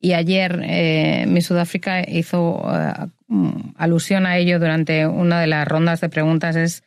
y 0.00 0.14
ayer 0.14 0.60
eh, 0.64 1.26
mi 1.28 1.40
Sudáfrica 1.40 2.02
hizo 2.08 2.56
uh, 2.56 3.08
alusión 3.76 4.26
a 4.26 4.36
ello 4.38 4.58
durante 4.58 5.06
una 5.06 5.40
de 5.40 5.46
las 5.46 5.66
rondas 5.66 6.00
de 6.00 6.08
preguntas 6.08 6.56
es 6.56 6.82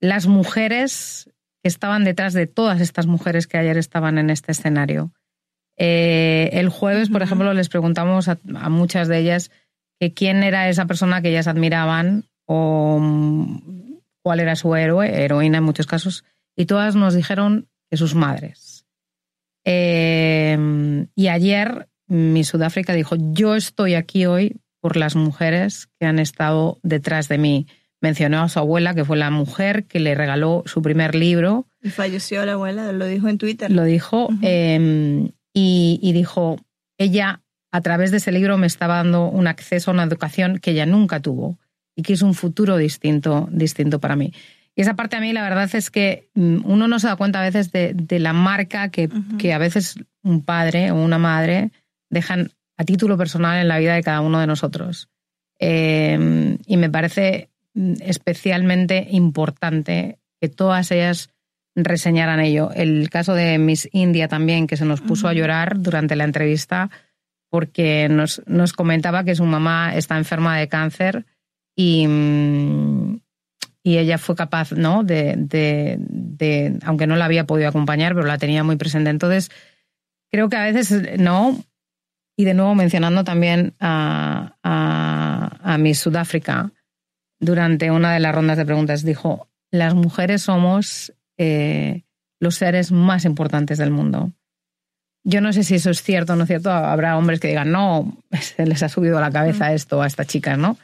las 0.00 0.26
mujeres 0.26 1.30
que 1.62 1.68
estaban 1.68 2.04
detrás 2.04 2.32
de 2.32 2.46
todas 2.46 2.80
estas 2.80 3.06
mujeres 3.06 3.46
que 3.46 3.58
ayer 3.58 3.76
estaban 3.78 4.18
en 4.18 4.30
este 4.30 4.52
escenario. 4.52 5.12
Eh, 5.76 6.50
el 6.52 6.68
jueves, 6.68 7.08
por 7.10 7.22
ejemplo, 7.22 7.52
les 7.54 7.68
preguntamos 7.68 8.28
a, 8.28 8.38
a, 8.56 8.68
muchas 8.68 9.06
de 9.08 9.18
ellas 9.18 9.50
que 10.00 10.12
quién 10.12 10.42
era 10.42 10.68
esa 10.68 10.86
persona 10.86 11.22
que 11.22 11.30
ellas 11.30 11.46
admiraban 11.46 12.24
o 12.46 12.96
um, 12.96 14.00
cuál 14.22 14.40
era 14.40 14.56
su 14.56 14.74
héroe, 14.74 15.24
heroína 15.24 15.58
en 15.58 15.64
muchos 15.64 15.86
casos, 15.86 16.24
y 16.56 16.66
todas 16.66 16.96
nos 16.96 17.14
dijeron 17.14 17.68
que 17.90 17.96
sus 17.96 18.14
madres. 18.14 18.84
Eh, 19.64 21.06
y 21.14 21.28
ayer 21.28 21.88
mi 22.08 22.42
Sudáfrica 22.42 22.94
dijo, 22.94 23.16
yo 23.18 23.54
estoy 23.54 23.94
aquí 23.94 24.26
hoy 24.26 24.56
por 24.80 24.96
las 24.96 25.16
mujeres 25.16 25.88
que 25.98 26.06
han 26.06 26.18
estado 26.18 26.78
detrás 26.82 27.28
de 27.28 27.38
mí. 27.38 27.66
Mencionó 28.00 28.42
a 28.42 28.48
su 28.48 28.58
abuela, 28.58 28.94
que 28.94 29.04
fue 29.04 29.16
la 29.16 29.30
mujer 29.30 29.84
que 29.84 29.98
le 29.98 30.14
regaló 30.14 30.62
su 30.66 30.82
primer 30.82 31.14
libro. 31.14 31.66
Y 31.82 31.90
falleció 31.90 32.44
la 32.46 32.52
abuela, 32.52 32.92
lo 32.92 33.06
dijo 33.06 33.28
en 33.28 33.38
Twitter. 33.38 33.70
Lo 33.70 33.84
dijo. 33.84 34.26
Uh 34.26 34.32
-huh. 34.32 34.38
eh, 34.42 35.30
y, 35.52 35.98
y 36.02 36.12
dijo, 36.12 36.60
ella 36.98 37.40
a 37.70 37.80
través 37.80 38.10
de 38.10 38.18
ese 38.18 38.32
libro 38.32 38.56
me 38.58 38.66
estaba 38.66 38.96
dando 38.96 39.26
un 39.26 39.46
acceso 39.46 39.90
a 39.90 39.94
una 39.94 40.04
educación 40.04 40.58
que 40.58 40.70
ella 40.70 40.86
nunca 40.86 41.20
tuvo 41.20 41.58
y 41.94 42.02
que 42.02 42.12
es 42.12 42.22
un 42.22 42.34
futuro 42.34 42.76
distinto, 42.76 43.48
distinto 43.50 44.00
para 44.00 44.16
mí. 44.16 44.32
Y 44.74 44.82
esa 44.82 44.94
parte 44.94 45.16
a 45.16 45.20
mí 45.20 45.32
la 45.32 45.42
verdad 45.42 45.68
es 45.74 45.90
que 45.90 46.30
mm, 46.34 46.58
uno 46.64 46.86
no 46.86 46.98
se 47.00 47.08
da 47.08 47.16
cuenta 47.16 47.40
a 47.40 47.44
veces 47.44 47.72
de, 47.72 47.92
de 47.94 48.20
la 48.20 48.32
marca 48.32 48.90
que, 48.90 49.06
uh 49.06 49.08
-huh. 49.10 49.36
que 49.38 49.52
a 49.52 49.58
veces 49.58 49.96
un 50.22 50.44
padre 50.44 50.92
o 50.92 50.94
una 50.94 51.18
madre 51.18 51.72
dejan 52.10 52.52
a 52.78 52.84
título 52.84 53.18
personal 53.18 53.60
en 53.60 53.68
la 53.68 53.78
vida 53.78 53.94
de 53.94 54.02
cada 54.02 54.22
uno 54.22 54.40
de 54.40 54.46
nosotros. 54.46 55.10
Eh, 55.58 56.56
y 56.66 56.76
me 56.76 56.88
parece 56.88 57.50
especialmente 58.00 59.06
importante 59.10 60.18
que 60.40 60.48
todas 60.48 60.90
ellas 60.90 61.30
reseñaran 61.74 62.40
ello. 62.40 62.70
El 62.74 63.10
caso 63.10 63.34
de 63.34 63.58
Miss 63.58 63.88
India 63.92 64.28
también, 64.28 64.66
que 64.66 64.76
se 64.76 64.84
nos 64.84 65.00
puso 65.00 65.28
a 65.28 65.32
llorar 65.32 65.80
durante 65.80 66.16
la 66.16 66.24
entrevista 66.24 66.90
porque 67.50 68.08
nos, 68.08 68.42
nos, 68.46 68.72
comentaba 68.72 69.24
que 69.24 69.34
su 69.34 69.44
mamá 69.44 69.96
está 69.96 70.18
enferma 70.18 70.58
de 70.58 70.68
cáncer 70.68 71.24
y, 71.74 72.06
y 73.82 73.98
ella 73.98 74.18
fue 74.18 74.34
capaz, 74.34 74.72
¿no? 74.72 75.02
De, 75.02 75.34
de, 75.36 75.96
de, 75.98 76.78
aunque 76.84 77.06
no 77.06 77.16
la 77.16 77.24
había 77.24 77.46
podido 77.46 77.68
acompañar, 77.68 78.14
pero 78.14 78.26
la 78.26 78.38
tenía 78.38 78.64
muy 78.64 78.76
presente. 78.76 79.10
Entonces, 79.10 79.50
creo 80.30 80.48
que 80.48 80.56
a 80.56 80.64
veces, 80.64 81.18
¿no? 81.18 81.58
Y 82.38 82.44
de 82.44 82.54
nuevo 82.54 82.76
mencionando 82.76 83.24
también 83.24 83.74
a, 83.80 84.54
a, 84.62 85.58
a 85.60 85.78
Miss 85.78 85.98
Sudáfrica, 85.98 86.70
durante 87.40 87.90
una 87.90 88.14
de 88.14 88.20
las 88.20 88.32
rondas 88.32 88.56
de 88.56 88.64
preguntas, 88.64 89.04
dijo, 89.04 89.48
las 89.72 89.94
mujeres 89.94 90.42
somos 90.42 91.12
eh, 91.36 92.04
los 92.38 92.54
seres 92.54 92.92
más 92.92 93.24
importantes 93.24 93.76
del 93.78 93.90
mundo. 93.90 94.30
Yo 95.24 95.40
no 95.40 95.52
sé 95.52 95.64
si 95.64 95.74
eso 95.74 95.90
es 95.90 96.00
cierto 96.00 96.34
o 96.34 96.36
no 96.36 96.44
es 96.44 96.48
cierto. 96.48 96.70
Habrá 96.70 97.18
hombres 97.18 97.40
que 97.40 97.48
digan, 97.48 97.72
no, 97.72 98.16
se 98.40 98.64
les 98.66 98.84
ha 98.84 98.88
subido 98.88 99.18
a 99.18 99.20
la 99.20 99.32
cabeza 99.32 99.72
esto 99.72 100.00
a 100.00 100.06
estas 100.06 100.28
chicas, 100.28 100.56
¿no? 100.56 100.76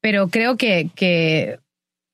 Pero 0.00 0.28
creo 0.28 0.56
que, 0.56 0.88
que, 0.94 1.58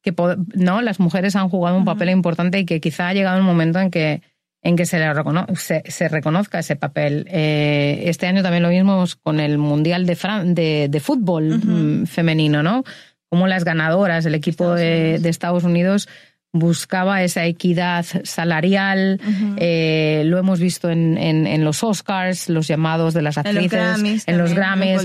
que 0.02 0.12
no, 0.56 0.82
las 0.82 0.98
mujeres 0.98 1.36
han 1.36 1.48
jugado 1.48 1.76
un 1.76 1.84
papel 1.84 2.10
importante 2.10 2.58
y 2.58 2.66
que 2.66 2.80
quizá 2.80 3.10
ha 3.10 3.14
llegado 3.14 3.38
el 3.38 3.44
momento 3.44 3.78
en 3.78 3.92
que, 3.92 4.22
en 4.62 4.76
que 4.76 4.86
se, 4.86 4.98
le 4.98 5.12
recono 5.12 5.46
se, 5.56 5.82
se 5.86 6.08
reconozca 6.08 6.60
ese 6.60 6.76
papel. 6.76 7.26
Eh, 7.28 8.04
este 8.06 8.26
año 8.26 8.42
también 8.42 8.62
lo 8.62 8.68
mismo 8.70 9.04
con 9.22 9.40
el 9.40 9.58
Mundial 9.58 10.06
de, 10.06 10.16
Fran 10.16 10.54
de, 10.54 10.88
de 10.88 11.00
Fútbol 11.00 11.52
uh 11.52 11.56
-huh. 11.56 12.06
femenino, 12.06 12.62
¿no? 12.62 12.84
Como 13.28 13.46
las 13.46 13.64
ganadoras, 13.64 14.24
el 14.26 14.34
equipo 14.34 14.74
de, 14.74 15.18
de 15.18 15.28
Estados 15.28 15.64
Unidos 15.64 16.08
buscaba 16.54 17.22
esa 17.22 17.46
equidad 17.46 18.04
salarial. 18.24 19.18
Uh 19.24 19.30
-huh. 19.30 19.54
eh, 19.58 20.22
lo 20.26 20.38
hemos 20.38 20.60
visto 20.60 20.90
en, 20.90 21.16
en, 21.16 21.46
en, 21.46 21.64
los 21.64 21.82
Oscars, 21.82 22.50
los 22.50 22.68
llamados 22.68 23.14
de 23.14 23.22
las 23.22 23.38
actrices, 23.38 23.72
en 23.72 23.78
los 23.78 23.96
Grammys. 23.96 24.28
En 24.28 24.38
los 24.38 24.54
Grammys. 24.54 25.02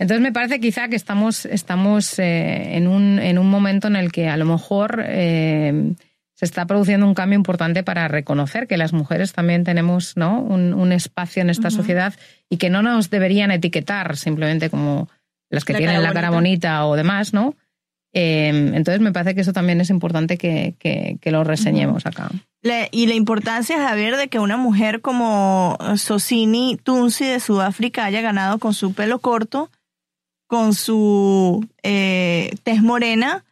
Entonces 0.00 0.20
me 0.20 0.32
parece 0.32 0.58
quizá 0.58 0.88
que 0.88 0.96
estamos, 0.96 1.44
estamos 1.44 2.18
eh, 2.18 2.76
en, 2.76 2.88
un, 2.88 3.18
en 3.18 3.38
un 3.38 3.48
momento 3.50 3.88
en 3.88 3.96
el 3.96 4.10
que 4.10 4.28
a 4.28 4.38
lo 4.38 4.46
mejor 4.46 5.04
se 6.36 6.44
está 6.44 6.66
produciendo 6.66 7.06
un 7.06 7.14
cambio 7.14 7.36
importante 7.36 7.82
para 7.82 8.08
reconocer 8.08 8.68
que 8.68 8.76
las 8.76 8.92
mujeres 8.92 9.32
también 9.32 9.64
tenemos 9.64 10.16
¿no? 10.16 10.40
un, 10.40 10.74
un 10.74 10.92
espacio 10.92 11.40
en 11.40 11.48
esta 11.48 11.68
uh 11.68 11.70
-huh. 11.70 11.76
sociedad 11.76 12.14
y 12.50 12.58
que 12.58 12.68
no 12.68 12.82
nos 12.82 13.08
deberían 13.08 13.50
etiquetar 13.50 14.16
simplemente 14.16 14.68
como 14.68 15.08
las 15.50 15.64
que 15.64 15.72
la 15.72 15.78
tienen 15.78 16.02
la 16.02 16.12
cara 16.12 16.30
bonita. 16.30 16.80
bonita 16.80 16.86
o 16.86 16.94
demás, 16.94 17.32
¿no? 17.32 17.54
Eh, 18.12 18.48
entonces 18.74 19.00
me 19.00 19.12
parece 19.12 19.34
que 19.34 19.40
eso 19.40 19.52
también 19.52 19.80
es 19.80 19.90
importante 19.90 20.36
que, 20.36 20.74
que, 20.78 21.16
que 21.20 21.30
lo 21.30 21.42
reseñemos 21.42 22.04
uh 22.04 22.08
-huh. 22.08 22.12
acá. 22.12 22.30
La, 22.62 22.88
y 22.90 23.06
la 23.06 23.14
importancia, 23.14 23.88
Javier, 23.88 24.16
de 24.16 24.28
que 24.28 24.38
una 24.38 24.56
mujer 24.56 25.00
como 25.00 25.78
Sosini 25.96 26.76
Tunsi 26.82 27.24
de 27.24 27.40
Sudáfrica 27.40 28.04
haya 28.04 28.20
ganado 28.20 28.58
con 28.58 28.74
su 28.74 28.92
pelo 28.92 29.20
corto, 29.20 29.70
con 30.46 30.74
su 30.74 31.66
eh, 31.82 32.50
tez 32.62 32.82
morena, 32.82 33.44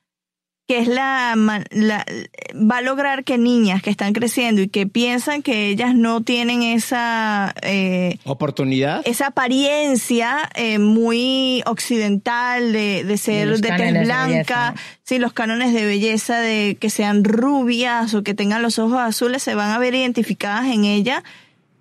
que 0.67 0.79
es 0.79 0.89
la, 0.89 1.35
la, 1.71 2.07
va 2.55 2.79
a 2.79 2.81
lograr 2.81 3.25
que 3.25 3.37
niñas 3.37 3.83
que 3.83 3.91
están 3.91 4.15
creciendo 4.15 4.63
y 4.63 4.69
que 4.69 4.87
piensan 4.87 5.43
que 5.43 5.69
ellas 5.69 5.95
no 5.95 6.23
tienen 6.23 6.63
esa 6.63 7.55
eh, 7.63 8.17
oportunidad, 8.25 9.03
esa 9.05 9.27
apariencia 9.29 10.49
eh, 10.55 10.79
muy 10.79 11.63
occidental 11.67 12.73
de, 12.73 13.05
de 13.05 13.19
ser 13.19 13.61
de 13.61 13.69
tez 13.69 14.05
blanca, 14.05 14.75
sí, 15.03 15.19
los 15.19 15.35
cánones 15.35 15.75
de 15.75 15.85
belleza 15.85 16.41
de 16.41 16.79
que 16.81 16.89
sean 16.89 17.25
rubias 17.25 18.15
o 18.15 18.23
que 18.23 18.33
tengan 18.33 18.63
los 18.63 18.79
ojos 18.79 18.99
azules 18.99 19.43
se 19.43 19.55
van 19.55 19.71
a 19.71 19.79
ver 19.79 19.95
identificadas 19.95 20.67
en 20.67 20.85
ella 20.85 21.23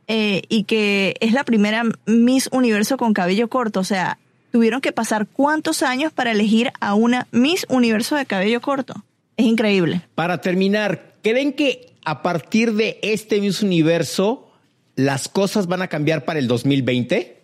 eh, 0.08 0.42
y 0.50 0.66
que 0.66 1.16
es 1.22 1.32
la 1.32 1.46
primera 1.46 1.84
Miss 2.06 2.50
Universo 2.52 2.98
con 2.98 3.14
cabello 3.14 3.48
corto, 3.48 3.80
o 3.80 3.86
sea, 3.86 4.18
tuvieron 4.54 4.82
que 4.82 4.92
pasar 4.92 5.26
cuántos 5.26 5.82
años 5.82 6.14
para 6.14 6.32
elegir 6.32 6.72
a 6.80 6.94
una 6.94 7.28
Miss 7.32 7.66
Universo 7.70 8.16
de 8.16 8.28
cabello 8.28 8.62
corto. 8.62 8.94
Es 9.36 9.48
increíble. 9.48 10.04
Para 10.14 10.42
terminar, 10.42 11.16
¿creen 11.24 11.54
que 11.54 11.96
a 12.06 12.22
partir 12.22 12.74
de 12.74 13.00
este 13.02 13.42
Miss 13.42 13.64
Universo 13.64 14.52
las 14.96 15.28
cosas 15.28 15.66
van 15.66 15.82
a 15.82 15.88
cambiar 15.88 16.24
para 16.24 16.38
el 16.38 16.48
2020? 16.48 17.42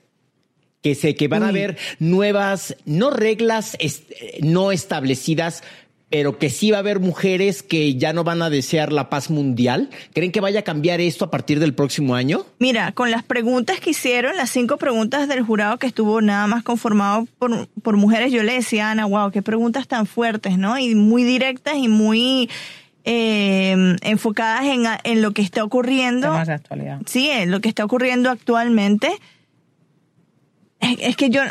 Que 0.84 0.94
sé 0.94 1.16
que 1.16 1.28
van 1.28 1.42
Uy. 1.42 1.46
a 1.48 1.50
haber 1.50 1.78
nuevas, 1.98 2.76
no 2.86 3.10
reglas 3.10 3.76
est 3.80 4.04
no 4.42 4.72
establecidas, 4.72 5.64
pero 6.10 6.38
que 6.38 6.50
sí 6.50 6.72
va 6.72 6.78
a 6.78 6.80
haber 6.80 7.00
mujeres 7.00 7.62
que 7.62 7.96
ya 7.96 8.14
no 8.14 8.24
van 8.24 8.42
a 8.42 8.50
desear 8.50 8.92
la 8.92 9.10
paz 9.10 9.30
mundial. 9.30 9.90
¿Creen 10.14 10.32
que 10.32 10.42
vaya 10.42 10.62
a 10.62 10.64
cambiar 10.64 11.02
esto 11.02 11.26
a 11.26 11.32
partir 11.32 11.60
del 11.60 11.74
próximo 11.74 12.16
año? 12.16 12.46
Mira, 12.58 12.92
con 12.94 13.12
las 13.12 13.24
preguntas 13.24 13.80
que 13.80 13.92
hicieron, 13.92 14.36
las 14.36 14.50
cinco 14.50 14.78
preguntas 14.78 15.28
del 15.28 15.44
jurado 15.44 15.78
que 15.78 15.88
estuvo 15.88 16.22
nada 16.22 16.48
más 16.48 16.64
conformado 16.64 17.28
por, 17.38 17.68
por 17.84 17.98
mujeres, 17.98 18.32
yo 18.32 18.44
le 18.44 18.54
decía, 18.54 18.90
Ana, 18.92 19.06
wow, 19.06 19.32
qué 19.32 19.42
preguntas 19.42 19.88
tan 19.88 20.06
fuertes, 20.06 20.58
¿no? 20.58 20.80
Y 20.80 20.96
muy 20.96 21.24
directas 21.24 21.76
y 21.78 21.88
muy 21.88 22.50
eh, 23.06 23.96
enfocadas 24.02 24.66
en, 24.66 24.86
en, 25.04 25.22
lo 25.22 25.32
que 25.32 25.44
está 25.44 25.64
ocurriendo. 25.64 26.28
Temas 26.28 26.48
de 26.48 26.54
actualidad. 26.54 27.02
Sí, 27.06 27.30
en 27.30 27.52
lo 27.52 27.60
que 27.60 27.70
está 27.70 27.86
ocurriendo 27.86 28.32
actualmente 28.32 29.12
es 30.80 31.16
que 31.16 31.30
yo 31.30 31.42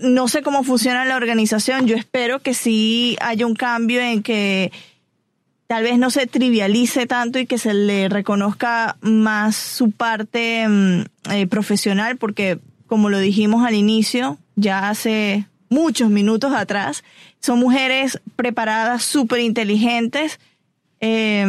no 0.00 0.28
sé 0.28 0.42
cómo 0.42 0.62
funciona 0.64 1.04
la 1.04 1.16
organización. 1.16 1.86
Yo 1.86 1.96
espero 1.96 2.40
que 2.40 2.54
sí 2.54 3.16
haya 3.20 3.46
un 3.46 3.54
cambio 3.54 4.00
en 4.00 4.22
que 4.22 4.72
tal 5.66 5.84
vez 5.84 5.98
no 5.98 6.10
se 6.10 6.26
trivialice 6.26 7.06
tanto 7.06 7.38
y 7.38 7.46
que 7.46 7.58
se 7.58 7.74
le 7.74 8.08
reconozca 8.08 8.96
más 9.00 9.56
su 9.56 9.90
parte 9.90 10.66
eh, 11.30 11.46
profesional, 11.48 12.18
porque 12.18 12.58
como 12.86 13.08
lo 13.08 13.18
dijimos 13.18 13.66
al 13.66 13.74
inicio, 13.74 14.38
ya 14.54 14.90
hace 14.90 15.46
muchos 15.70 16.10
minutos 16.10 16.52
atrás, 16.52 17.02
son 17.40 17.58
mujeres 17.58 18.20
preparadas, 18.36 19.02
súper 19.02 19.40
inteligentes. 19.40 20.38
Eh, 21.00 21.44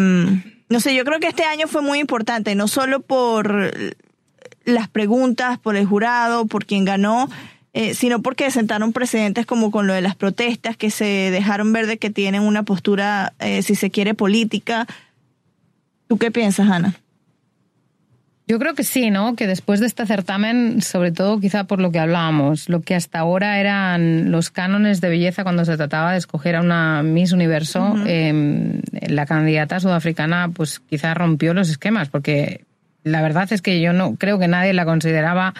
no 0.69 0.79
sé, 0.79 0.95
yo 0.95 1.03
creo 1.03 1.19
que 1.19 1.27
este 1.27 1.43
año 1.43 1.67
fue 1.67 1.81
muy 1.81 1.99
importante, 1.99 2.55
no 2.55 2.67
solo 2.67 3.01
por 3.01 3.71
las 4.65 4.87
preguntas, 4.87 5.59
por 5.59 5.75
el 5.75 5.85
jurado, 5.85 6.45
por 6.45 6.65
quien 6.65 6.85
ganó, 6.85 7.29
eh, 7.73 7.93
sino 7.95 8.21
porque 8.21 8.51
sentaron 8.51 8.93
precedentes 8.93 9.45
como 9.45 9.71
con 9.71 9.87
lo 9.87 9.93
de 9.93 10.01
las 10.01 10.15
protestas, 10.15 10.77
que 10.77 10.91
se 10.91 11.31
dejaron 11.31 11.73
ver 11.73 11.87
de 11.87 11.97
que 11.97 12.09
tienen 12.09 12.43
una 12.43 12.63
postura, 12.63 13.33
eh, 13.39 13.63
si 13.63 13.75
se 13.75 13.89
quiere, 13.89 14.13
política. 14.13 14.87
¿Tú 16.07 16.17
qué 16.17 16.31
piensas, 16.31 16.69
Ana? 16.69 16.95
Yo 18.45 18.59
creo 18.59 18.75
que 18.75 18.83
sí, 18.83 19.09
¿no? 19.09 19.35
Que 19.35 19.47
después 19.47 19.79
de 19.79 19.85
este 19.85 20.05
certamen, 20.05 20.81
sobre 20.81 21.13
todo 21.13 21.39
quizá 21.39 21.63
por 21.63 21.79
lo 21.79 21.91
que 21.91 21.99
hablábamos, 21.99 22.67
lo 22.67 22.81
que 22.81 22.93
hasta 22.93 23.19
ahora 23.19 23.57
eran 23.59 24.31
los 24.31 24.51
cánones 24.51 24.99
de 24.99 25.09
belleza 25.09 25.43
cuando 25.43 25.63
se 25.63 25.77
trataba 25.77 26.11
de 26.11 26.17
escoger 26.17 26.57
a 26.57 26.61
una 26.61 27.03
Miss 27.03 27.31
Universo, 27.31 27.95
em, 28.05 28.81
la 28.91 29.25
candidata 29.25 29.79
sudafricana 29.79 30.49
pues 30.53 30.79
quizá 30.79 31.13
rompió 31.13 31.53
los 31.53 31.69
esquemas, 31.69 32.09
porque 32.09 32.65
la 33.03 33.21
verdad 33.21 33.51
es 33.51 33.61
que 33.61 33.81
yo 33.81 33.93
no 33.93 34.15
creo 34.15 34.39
que 34.39 34.47
nadie 34.47 34.73
la 34.73 34.85
consideraba 34.85 35.53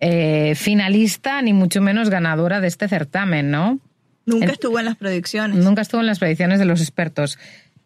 eh, 0.00 0.54
finalista 0.56 1.40
ni 1.42 1.52
mucho 1.52 1.80
menos 1.80 2.10
ganadora 2.10 2.60
de 2.60 2.68
este 2.68 2.88
certamen, 2.88 3.50
¿no? 3.50 3.80
Nunca 4.26 4.52
estuvo 4.52 4.78
en 4.78 4.84
las 4.84 4.96
predicciones. 4.96 5.56
Nunca 5.56 5.82
estuvo 5.82 6.00
en 6.00 6.06
las 6.08 6.18
predicciones 6.18 6.58
de 6.58 6.64
los 6.64 6.80
expertos. 6.80 7.38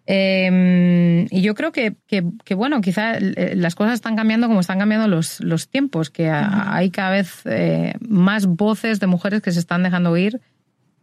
Eh, 0.06 1.28
y 1.30 1.42
yo 1.42 1.54
creo 1.54 1.70
que, 1.70 1.94
que, 2.08 2.54
bueno, 2.54 2.80
quizá 2.80 3.16
eh, 3.16 3.54
las 3.54 3.76
cosas 3.76 3.94
están 3.94 4.16
cambiando 4.16 4.48
como 4.48 4.58
están 4.58 4.78
cambiando 4.80 5.06
los, 5.06 5.38
los 5.40 5.68
tiempos, 5.68 6.10
que 6.10 6.28
hay 6.28 6.90
cada 6.90 7.10
vez 7.10 7.42
eh, 7.44 7.94
más 8.00 8.46
voces 8.46 8.98
de 8.98 9.06
mujeres 9.06 9.40
que 9.40 9.52
se 9.52 9.60
están 9.60 9.84
dejando 9.84 10.10
oír 10.10 10.40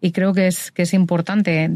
y 0.02 0.12
creo 0.12 0.34
que 0.34 0.48
es, 0.48 0.72
que 0.72 0.82
es 0.82 0.94
importante 0.94 1.72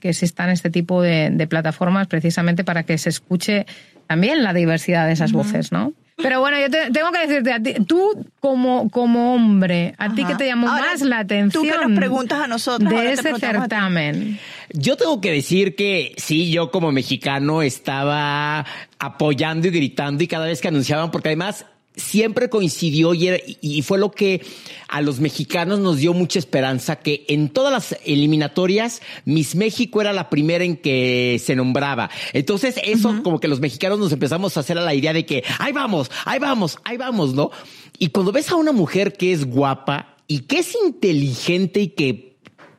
que 0.00 0.08
existan 0.08 0.48
este 0.48 0.70
tipo 0.70 1.02
de, 1.02 1.28
de 1.30 1.46
plataformas 1.46 2.06
precisamente 2.06 2.64
para 2.64 2.84
que 2.84 2.96
se 2.96 3.10
escuche 3.10 3.66
también 4.06 4.42
la 4.42 4.52
diversidad 4.52 5.06
de 5.06 5.12
esas 5.12 5.32
voces, 5.32 5.72
¿no? 5.72 5.92
Pero 6.16 6.38
bueno, 6.38 6.56
yo 6.60 6.70
tengo 6.70 7.10
que 7.10 7.26
decirte 7.26 7.52
a 7.52 7.60
ti, 7.60 7.74
tú 7.86 8.24
como, 8.38 8.88
como 8.88 9.34
hombre, 9.34 9.94
¿a 9.98 10.14
ti 10.14 10.24
qué 10.24 10.36
te 10.36 10.46
llamó 10.46 10.68
más 10.68 11.02
la 11.02 11.18
atención? 11.18 11.64
Tú 11.64 11.70
que 11.70 11.88
nos 11.88 11.98
preguntas 11.98 12.40
a 12.40 12.46
nosotros. 12.46 12.88
De 12.88 13.12
ese 13.12 13.34
certamen. 13.34 14.38
Yo 14.72 14.96
tengo 14.96 15.20
que 15.20 15.32
decir 15.32 15.74
que 15.74 16.14
sí, 16.16 16.52
yo 16.52 16.70
como 16.70 16.92
mexicano 16.92 17.62
estaba 17.62 18.64
apoyando 18.98 19.66
y 19.66 19.70
gritando 19.70 20.22
y 20.22 20.28
cada 20.28 20.46
vez 20.46 20.60
que 20.60 20.68
anunciaban, 20.68 21.10
porque 21.10 21.30
además 21.30 21.66
siempre 21.96 22.48
coincidió 22.48 23.14
y, 23.14 23.82
fue 23.82 23.98
lo 23.98 24.10
que 24.10 24.44
a 24.88 25.00
los 25.00 25.20
mexicanos 25.20 25.78
nos 25.78 25.98
dio 25.98 26.12
mucha 26.12 26.38
esperanza 26.38 26.96
que 26.96 27.24
en 27.28 27.48
todas 27.48 27.72
las 27.72 27.98
eliminatorias 28.04 29.00
Miss 29.24 29.54
México 29.54 30.00
era 30.00 30.12
la 30.12 30.28
primera 30.28 30.64
en 30.64 30.76
que 30.76 31.40
se 31.42 31.54
nombraba. 31.54 32.10
Entonces 32.32 32.76
eso 32.84 33.22
como 33.22 33.38
que 33.38 33.48
los 33.48 33.60
mexicanos 33.60 33.98
nos 33.98 34.12
empezamos 34.12 34.56
a 34.56 34.60
hacer 34.60 34.76
a 34.78 34.82
la 34.82 34.94
idea 34.94 35.12
de 35.12 35.24
que 35.24 35.44
ahí 35.58 35.72
vamos, 35.72 36.10
ahí 36.24 36.38
vamos, 36.38 36.78
ahí 36.84 36.96
vamos, 36.96 37.34
¿no? 37.34 37.50
Y 37.98 38.08
cuando 38.08 38.32
ves 38.32 38.50
a 38.50 38.56
una 38.56 38.72
mujer 38.72 39.12
que 39.12 39.32
es 39.32 39.44
guapa 39.44 40.16
y 40.26 40.40
que 40.40 40.58
es 40.58 40.74
inteligente 40.74 41.80
y 41.80 41.88
que 41.88 42.36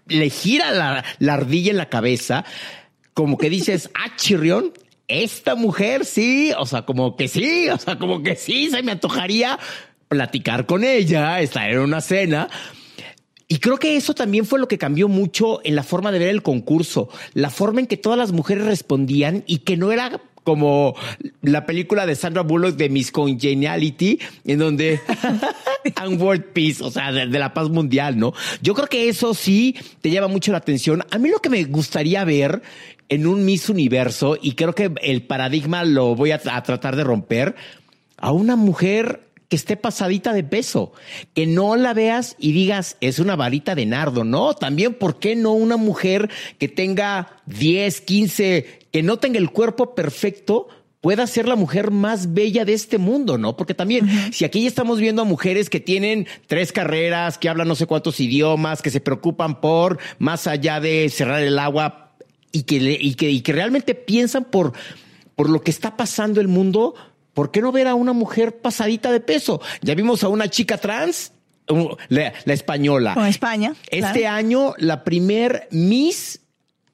le 0.08 0.30
gira 0.30 0.72
la, 0.72 1.06
la 1.20 1.34
ardilla 1.34 1.72
en 1.72 1.78
la 1.78 1.90
cabeza, 1.90 2.44
como 3.14 3.38
que 3.38 3.50
dices, 3.50 3.90
ah, 3.94 4.14
chirrión, 4.18 4.74
esta 5.08 5.56
mujer 5.56 6.06
sí, 6.06 6.52
o 6.58 6.66
sea, 6.66 6.84
como 6.84 7.16
que 7.16 7.28
sí, 7.28 7.70
o 7.74 7.78
sea, 7.78 7.98
como 7.98 8.24
que 8.24 8.36
sí, 8.36 8.70
se 8.70 8.84
me 8.84 8.92
antojaría 8.92 9.60
platicar 10.08 10.66
con 10.66 10.84
ella, 10.84 11.42
estar 11.42 11.70
en 11.70 11.80
una 11.80 12.02
cena. 12.02 12.50
Y 13.48 13.60
creo 13.60 13.78
que 13.78 13.96
eso 13.96 14.16
también 14.16 14.46
fue 14.46 14.60
lo 14.60 14.68
que 14.68 14.80
cambió 14.80 15.08
mucho 15.08 15.62
en 15.64 15.76
la 15.76 15.84
forma 15.84 16.12
de 16.12 16.20
ver 16.20 16.30
el 16.30 16.42
concurso, 16.42 17.10
la 17.34 17.52
forma 17.52 17.80
en 17.80 17.88
que 17.88 17.98
todas 17.98 18.18
las 18.18 18.32
mujeres 18.32 18.66
respondían 18.66 19.44
y 19.46 19.60
que 19.60 19.78
no 19.78 19.92
era 19.92 20.20
como 20.44 20.96
la 21.42 21.66
película 21.66 22.06
de 22.06 22.16
Sandra 22.16 22.44
Bullock 22.44 22.76
de 22.76 22.88
Miss 22.90 23.12
Congeniality, 23.12 24.20
en 24.46 24.60
donde 24.60 25.02
and 25.96 26.22
World 26.22 26.46
Peace, 26.54 26.84
o 26.84 26.92
sea, 26.92 27.12
de, 27.12 27.28
de, 27.28 27.40
la 27.40 27.54
paz 27.54 27.70
mundial, 27.70 28.18
¿no? 28.18 28.34
Yo 28.62 28.76
creo 28.76 28.88
que 28.88 29.10
eso 29.10 29.34
sí 29.34 29.76
te 30.02 30.12
llama 30.12 30.28
mucho 30.28 30.52
la 30.52 30.60
atención. 30.60 31.04
A 31.10 31.18
mí 31.18 31.30
lo 31.30 31.40
que 31.40 31.50
me 31.50 31.64
gustaría 31.66 32.24
ver 32.24 32.62
en 33.10 33.28
un 33.28 33.46
Miss 33.46 33.70
Universo, 33.70 34.38
y 34.42 34.54
creo 34.54 34.74
que 34.74 34.92
el 35.02 35.24
paradigma 35.24 35.84
lo 35.84 36.16
voy 36.16 36.32
a, 36.32 36.40
tratar 36.40 36.96
de 36.96 37.04
romper, 37.04 37.56
a 38.18 38.32
una 38.32 38.56
mujer 38.56 39.22
que 39.50 39.56
esté 39.56 39.78
pasadita 39.78 40.34
de 40.34 40.44
peso, 40.44 40.94
que 41.34 41.46
no 41.46 41.76
la 41.76 41.94
veas 41.94 42.36
y 42.40 42.52
digas, 42.52 42.98
es 43.02 43.20
una 43.20 43.36
varita 43.36 43.76
de 43.76 43.86
nardo, 43.86 44.24
no, 44.24 44.56
también, 44.56 44.96
¿por 44.96 45.20
qué 45.20 45.36
no 45.36 45.52
una 45.54 45.78
mujer 45.78 46.30
que 46.58 46.68
tenga 46.68 47.38
10, 47.46 48.02
15, 48.02 48.80
que 48.92 49.04
no 49.04 49.18
tenga 49.18 49.38
el 49.38 49.52
cuerpo 49.52 49.94
perfecto, 49.94 50.68
pueda 51.06 51.28
ser 51.28 51.48
la 51.48 51.56
mujer 51.56 51.92
más 51.92 52.34
bella 52.34 52.66
de 52.66 52.74
este 52.74 52.98
mundo, 52.98 53.38
¿no? 53.38 53.56
Porque 53.56 53.76
también, 53.76 54.10
si 54.34 54.44
aquí 54.44 54.64
ya 54.64 54.68
estamos 54.68 55.00
viendo 55.00 55.22
a 55.22 55.26
mujeres 55.26 55.70
que 55.70 55.80
tienen 55.80 56.26
tres 56.48 56.72
carreras, 56.72 57.38
que 57.38 57.48
hablan 57.48 57.68
no 57.68 57.76
sé 57.76 57.86
cuántos 57.86 58.20
idiomas, 58.20 58.82
que 58.82 58.90
se 58.90 59.02
preocupan 59.02 59.62
por, 59.62 60.00
más 60.18 60.48
allá 60.48 60.80
de 60.80 61.08
cerrar 61.10 61.44
el 61.44 61.60
agua, 61.60 62.05
y 62.56 62.64
que, 62.64 62.76
y 62.78 63.16
que, 63.16 63.30
y 63.30 63.42
que 63.42 63.52
realmente 63.52 63.96
piensan 63.96 64.46
por, 64.46 64.72
por 65.36 65.50
lo 65.50 65.62
que 65.62 65.72
está 65.72 65.98
pasando 65.98 66.40
el 66.40 66.48
mundo, 66.48 66.96
¿por 67.34 67.52
qué 67.52 67.62
no 67.62 67.74
ver 67.74 67.88
a 67.88 67.96
una 67.96 68.14
mujer 68.14 68.62
pasadita 68.62 69.12
de 69.12 69.20
peso? 69.20 69.62
Ya 69.82 69.94
vimos 69.94 70.24
a 70.24 70.30
una 70.30 70.50
chica 70.50 70.78
trans, 70.78 71.34
la, 72.08 72.32
española. 72.46 73.14
Con 73.14 73.26
España. 73.26 73.76
Este 73.90 74.26
año, 74.26 74.74
la 74.78 75.04
primer 75.04 75.68
Miss 75.72 76.40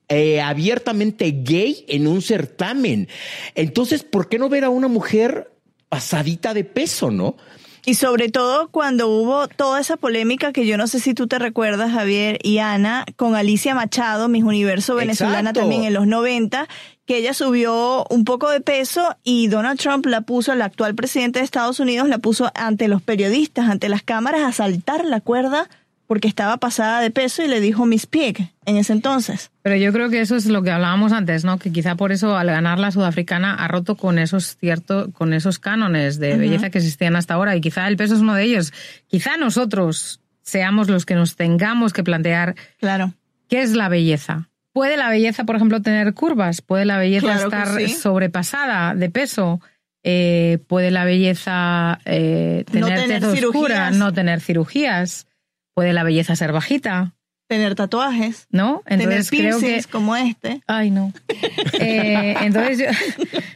eh, 0.10 0.42
abiertamente 0.42 1.32
gay 1.44 1.86
en 1.88 2.08
un 2.08 2.24
certamen. 2.24 3.08
Entonces, 3.54 4.02
¿por 4.02 4.30
qué 4.30 4.40
no 4.40 4.50
ver 4.50 4.64
a 4.64 4.70
una 4.70 4.88
mujer 4.88 5.52
pasadita 5.90 6.56
de 6.56 6.64
peso, 6.64 7.12
no? 7.12 7.38
Y 7.86 7.96
sobre 7.96 8.30
todo 8.30 8.70
cuando 8.70 9.08
hubo 9.08 9.48
toda 9.48 9.80
esa 9.80 9.98
polémica 9.98 10.54
que 10.54 10.68
yo 10.68 10.78
no 10.78 10.88
sé 10.88 11.00
si 11.00 11.14
tú 11.14 11.28
te 11.28 11.40
recuerdas, 11.40 11.92
Javier 11.92 12.38
y 12.44 12.60
Ana, 12.60 13.06
con 13.16 13.36
Alicia 13.36 13.74
Machado, 13.74 14.28
Miss 14.28 14.44
Universo 14.44 14.96
venezolana 14.96 15.52
también 15.52 15.84
en 15.84 15.94
los 15.94 16.06
90, 16.06 16.68
que 17.06 17.18
ella 17.18 17.34
subió 17.34 18.06
un 18.10 18.24
poco 18.24 18.50
de 18.50 18.62
peso 18.62 19.16
y 19.24 19.48
Donald 19.48 19.80
Trump 19.80 20.06
la 20.06 20.22
puso, 20.22 20.54
el 20.54 20.62
actual 20.62 20.94
presidente 20.94 21.40
de 21.40 21.46
Estados 21.46 21.80
Unidos, 21.80 22.08
la 22.08 22.20
puso 22.20 22.52
ante 22.54 22.88
los 22.88 23.02
periodistas, 23.02 23.68
ante 23.68 23.90
las 23.90 24.04
cámaras, 24.04 24.44
a 24.44 24.52
saltar 24.52 25.04
la 25.06 25.20
cuerda 25.20 25.68
porque 26.12 26.28
estaba 26.28 26.58
pasada 26.58 27.00
de 27.00 27.10
peso 27.10 27.42
y 27.42 27.48
le 27.48 27.62
dijo 27.62 27.86
Miss 27.86 28.06
Pig 28.06 28.52
en 28.66 28.76
ese 28.76 28.92
entonces. 28.92 29.50
Pero 29.62 29.78
yo 29.78 29.94
creo 29.94 30.10
que 30.10 30.20
eso 30.20 30.36
es 30.36 30.46
lo 30.46 30.62
que 30.62 30.70
hablábamos 30.70 31.14
antes, 31.14 31.46
¿no? 31.46 31.58
Que 31.58 31.72
quizá 31.72 31.96
por 31.96 32.12
eso 32.12 32.36
al 32.36 32.48
ganar 32.48 32.80
la 32.80 32.92
sudafricana 32.92 33.56
ha 33.56 33.70
roto 33.70 33.96
con 33.96 34.20
esos 34.20 34.58
ciertos, 34.58 35.08
con 35.14 35.32
esos 35.32 35.58
cánones 35.58 36.20
de 36.20 36.36
belleza 36.36 36.70
que 36.70 36.80
existían 36.80 37.16
hasta 37.16 37.36
ahora 37.36 37.56
y 37.56 37.62
quizá 37.62 37.88
el 37.88 37.96
peso 37.96 38.16
es 38.16 38.20
uno 38.20 38.36
de 38.36 38.44
ellos. 38.44 38.74
Quizá 39.08 39.38
nosotros 39.38 40.20
seamos 40.42 40.90
los 40.90 41.06
que 41.06 41.16
nos 41.16 41.38
tengamos 41.38 41.94
que 41.94 42.04
plantear 42.04 42.56
claro. 42.82 43.14
qué 43.48 43.62
es 43.62 43.72
la 43.72 43.88
belleza. 43.88 44.50
¿Puede 44.74 44.98
la 44.98 45.08
belleza, 45.10 45.46
por 45.46 45.56
ejemplo, 45.56 45.82
tener 45.82 46.14
curvas? 46.14 46.62
¿Puede 46.62 46.84
la 46.84 46.98
belleza 46.98 47.36
estar 47.36 47.88
sobrepasada 47.88 48.96
de 48.96 49.10
peso? 49.10 49.62
Eh, 50.04 50.58
¿Puede 50.68 50.92
la 50.92 51.06
belleza 51.06 52.00
eh, 52.04 52.66
tener, 52.70 53.22
no 53.22 53.30
oscura, 53.30 53.92
no 53.92 54.12
tener 54.12 54.42
cirugías? 54.42 55.28
¿Puede 55.74 55.94
la 55.94 56.04
belleza 56.04 56.36
ser 56.36 56.52
bajita? 56.52 57.14
Tener 57.48 57.76
tatuajes. 57.76 58.48
¿No? 58.50 58.82
Entonces 58.86 59.30
Tener 59.30 59.46
creo 59.46 59.60
que 59.60 59.84
como 59.92 60.16
este. 60.16 60.62
Ay, 60.68 60.92
no. 60.92 61.14
Eh, 61.80 62.36
entonces 62.42 62.78
yo... 62.78 62.86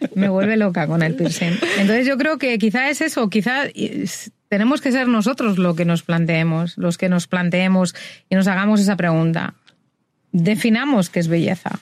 me 0.15 0.29
vuelve 0.29 0.57
loca 0.57 0.87
con 0.87 1.03
el 1.03 1.15
piercing. 1.15 1.57
Entonces 1.77 2.07
yo 2.07 2.17
creo 2.17 2.37
que 2.37 2.57
quizá 2.57 2.89
es 2.89 3.01
eso, 3.01 3.29
quizá 3.29 3.63
tenemos 4.47 4.81
que 4.81 4.91
ser 4.91 5.07
nosotros 5.07 5.57
lo 5.57 5.75
que 5.75 5.85
nos 5.85 6.03
planteemos, 6.03 6.77
los 6.77 6.97
que 6.97 7.09
nos 7.09 7.27
planteemos 7.27 7.95
y 8.29 8.35
nos 8.35 8.47
hagamos 8.47 8.79
esa 8.79 8.95
pregunta. 8.95 9.53
Definamos 10.31 11.09
qué 11.09 11.19
es 11.19 11.27
belleza. 11.27 11.79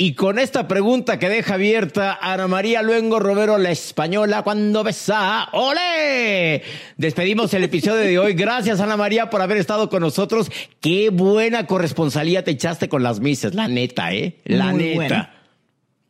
Y 0.00 0.14
con 0.14 0.38
esta 0.38 0.68
pregunta 0.68 1.18
que 1.18 1.28
deja 1.28 1.54
abierta 1.54 2.16
Ana 2.22 2.46
María 2.46 2.82
Luengo 2.82 3.18
Romero, 3.18 3.58
la 3.58 3.72
española, 3.72 4.42
cuando 4.42 4.84
besa, 4.84 5.48
¡ole! 5.50 6.62
Despedimos 6.96 7.52
el 7.54 7.64
episodio 7.64 7.96
de 7.96 8.16
hoy. 8.16 8.34
Gracias, 8.34 8.78
Ana 8.78 8.96
María, 8.96 9.28
por 9.28 9.42
haber 9.42 9.56
estado 9.56 9.90
con 9.90 10.02
nosotros. 10.02 10.52
Qué 10.80 11.10
buena 11.10 11.66
corresponsalía 11.66 12.44
te 12.44 12.52
echaste 12.52 12.88
con 12.88 13.02
las 13.02 13.18
mises, 13.18 13.56
la 13.56 13.66
neta, 13.66 14.12
¿eh? 14.12 14.36
La 14.44 14.72
neta. 14.72 15.32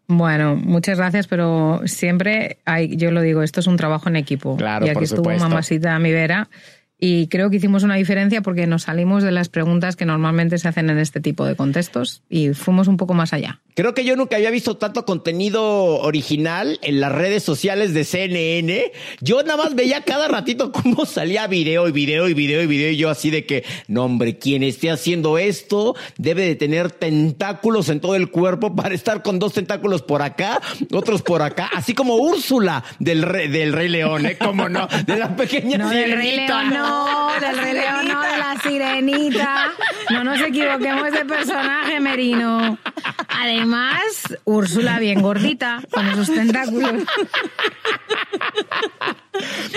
Bueno, 0.06 0.54
muchas 0.54 0.98
gracias, 0.98 1.26
pero 1.26 1.80
siempre 1.86 2.58
hay, 2.66 2.94
yo 2.94 3.10
lo 3.10 3.22
digo, 3.22 3.42
esto 3.42 3.60
es 3.60 3.66
un 3.66 3.78
trabajo 3.78 4.10
en 4.10 4.16
equipo. 4.16 4.58
Claro, 4.58 4.84
y 4.84 4.90
aquí 4.90 5.04
estuvo 5.04 5.30
mamacita 5.30 5.98
mi 5.98 6.12
vera 6.12 6.50
Y 7.00 7.28
creo 7.28 7.48
que 7.48 7.56
hicimos 7.58 7.84
una 7.84 7.94
diferencia 7.94 8.42
porque 8.42 8.66
nos 8.66 8.82
salimos 8.82 9.22
de 9.22 9.30
las 9.30 9.48
preguntas 9.48 9.94
que 9.94 10.04
normalmente 10.04 10.58
se 10.58 10.66
hacen 10.66 10.90
en 10.90 10.98
este 10.98 11.20
tipo 11.20 11.44
de 11.46 11.54
contextos 11.54 12.22
y 12.28 12.54
fuimos 12.54 12.88
un 12.88 12.96
poco 12.96 13.14
más 13.14 13.32
allá. 13.32 13.60
Creo 13.74 13.94
que 13.94 14.04
yo 14.04 14.16
nunca 14.16 14.34
había 14.34 14.50
visto 14.50 14.76
tanto 14.76 15.04
contenido 15.04 15.62
original 16.00 16.80
en 16.82 17.00
las 17.00 17.12
redes 17.12 17.44
sociales 17.44 17.94
de 17.94 18.02
CNN. 18.02 18.90
Yo 19.20 19.40
nada 19.44 19.62
más 19.62 19.76
veía 19.76 20.00
cada 20.02 20.26
ratito 20.26 20.72
cómo 20.72 21.06
salía 21.06 21.46
video 21.46 21.86
y 21.86 21.92
video 21.92 22.28
y 22.28 22.34
video 22.34 22.62
y 22.62 22.66
video 22.66 22.90
y 22.90 22.96
yo 22.96 23.10
así 23.10 23.30
de 23.30 23.46
que, 23.46 23.64
no 23.86 24.04
hombre, 24.04 24.38
quien 24.38 24.64
esté 24.64 24.90
haciendo 24.90 25.38
esto 25.38 25.94
debe 26.16 26.42
de 26.42 26.56
tener 26.56 26.90
tentáculos 26.90 27.88
en 27.90 28.00
todo 28.00 28.16
el 28.16 28.32
cuerpo 28.32 28.74
para 28.74 28.92
estar 28.96 29.22
con 29.22 29.38
dos 29.38 29.52
tentáculos 29.52 30.02
por 30.02 30.22
acá, 30.22 30.60
otros 30.92 31.22
por 31.22 31.42
acá, 31.42 31.70
así 31.72 31.94
como 31.94 32.16
Úrsula 32.16 32.82
del 32.98 33.22
rey, 33.22 33.46
del 33.46 33.72
rey 33.72 33.88
León, 33.88 34.26
¿eh? 34.26 34.36
¿Cómo 34.36 34.68
no? 34.68 34.88
De 35.06 35.16
la 35.16 35.36
pequeña 35.36 35.78
No, 35.78 35.90
del 35.90 36.16
Rey. 36.16 36.34
León, 36.34 36.70
no, 36.70 36.87
del 37.40 37.58
Rey 37.58 37.72
León, 37.74 38.08
no, 38.08 38.22
de 38.22 38.38
la 38.38 38.56
sirenita. 38.62 39.72
No 40.10 40.24
nos 40.24 40.40
equivoquemos 40.40 41.10
de 41.12 41.24
personaje, 41.24 42.00
Merino. 42.00 42.78
Además, 43.28 44.36
Úrsula 44.44 44.98
bien 44.98 45.22
gordita, 45.22 45.80
con 45.90 46.08
esos 46.08 46.26
tentáculos. 46.26 47.04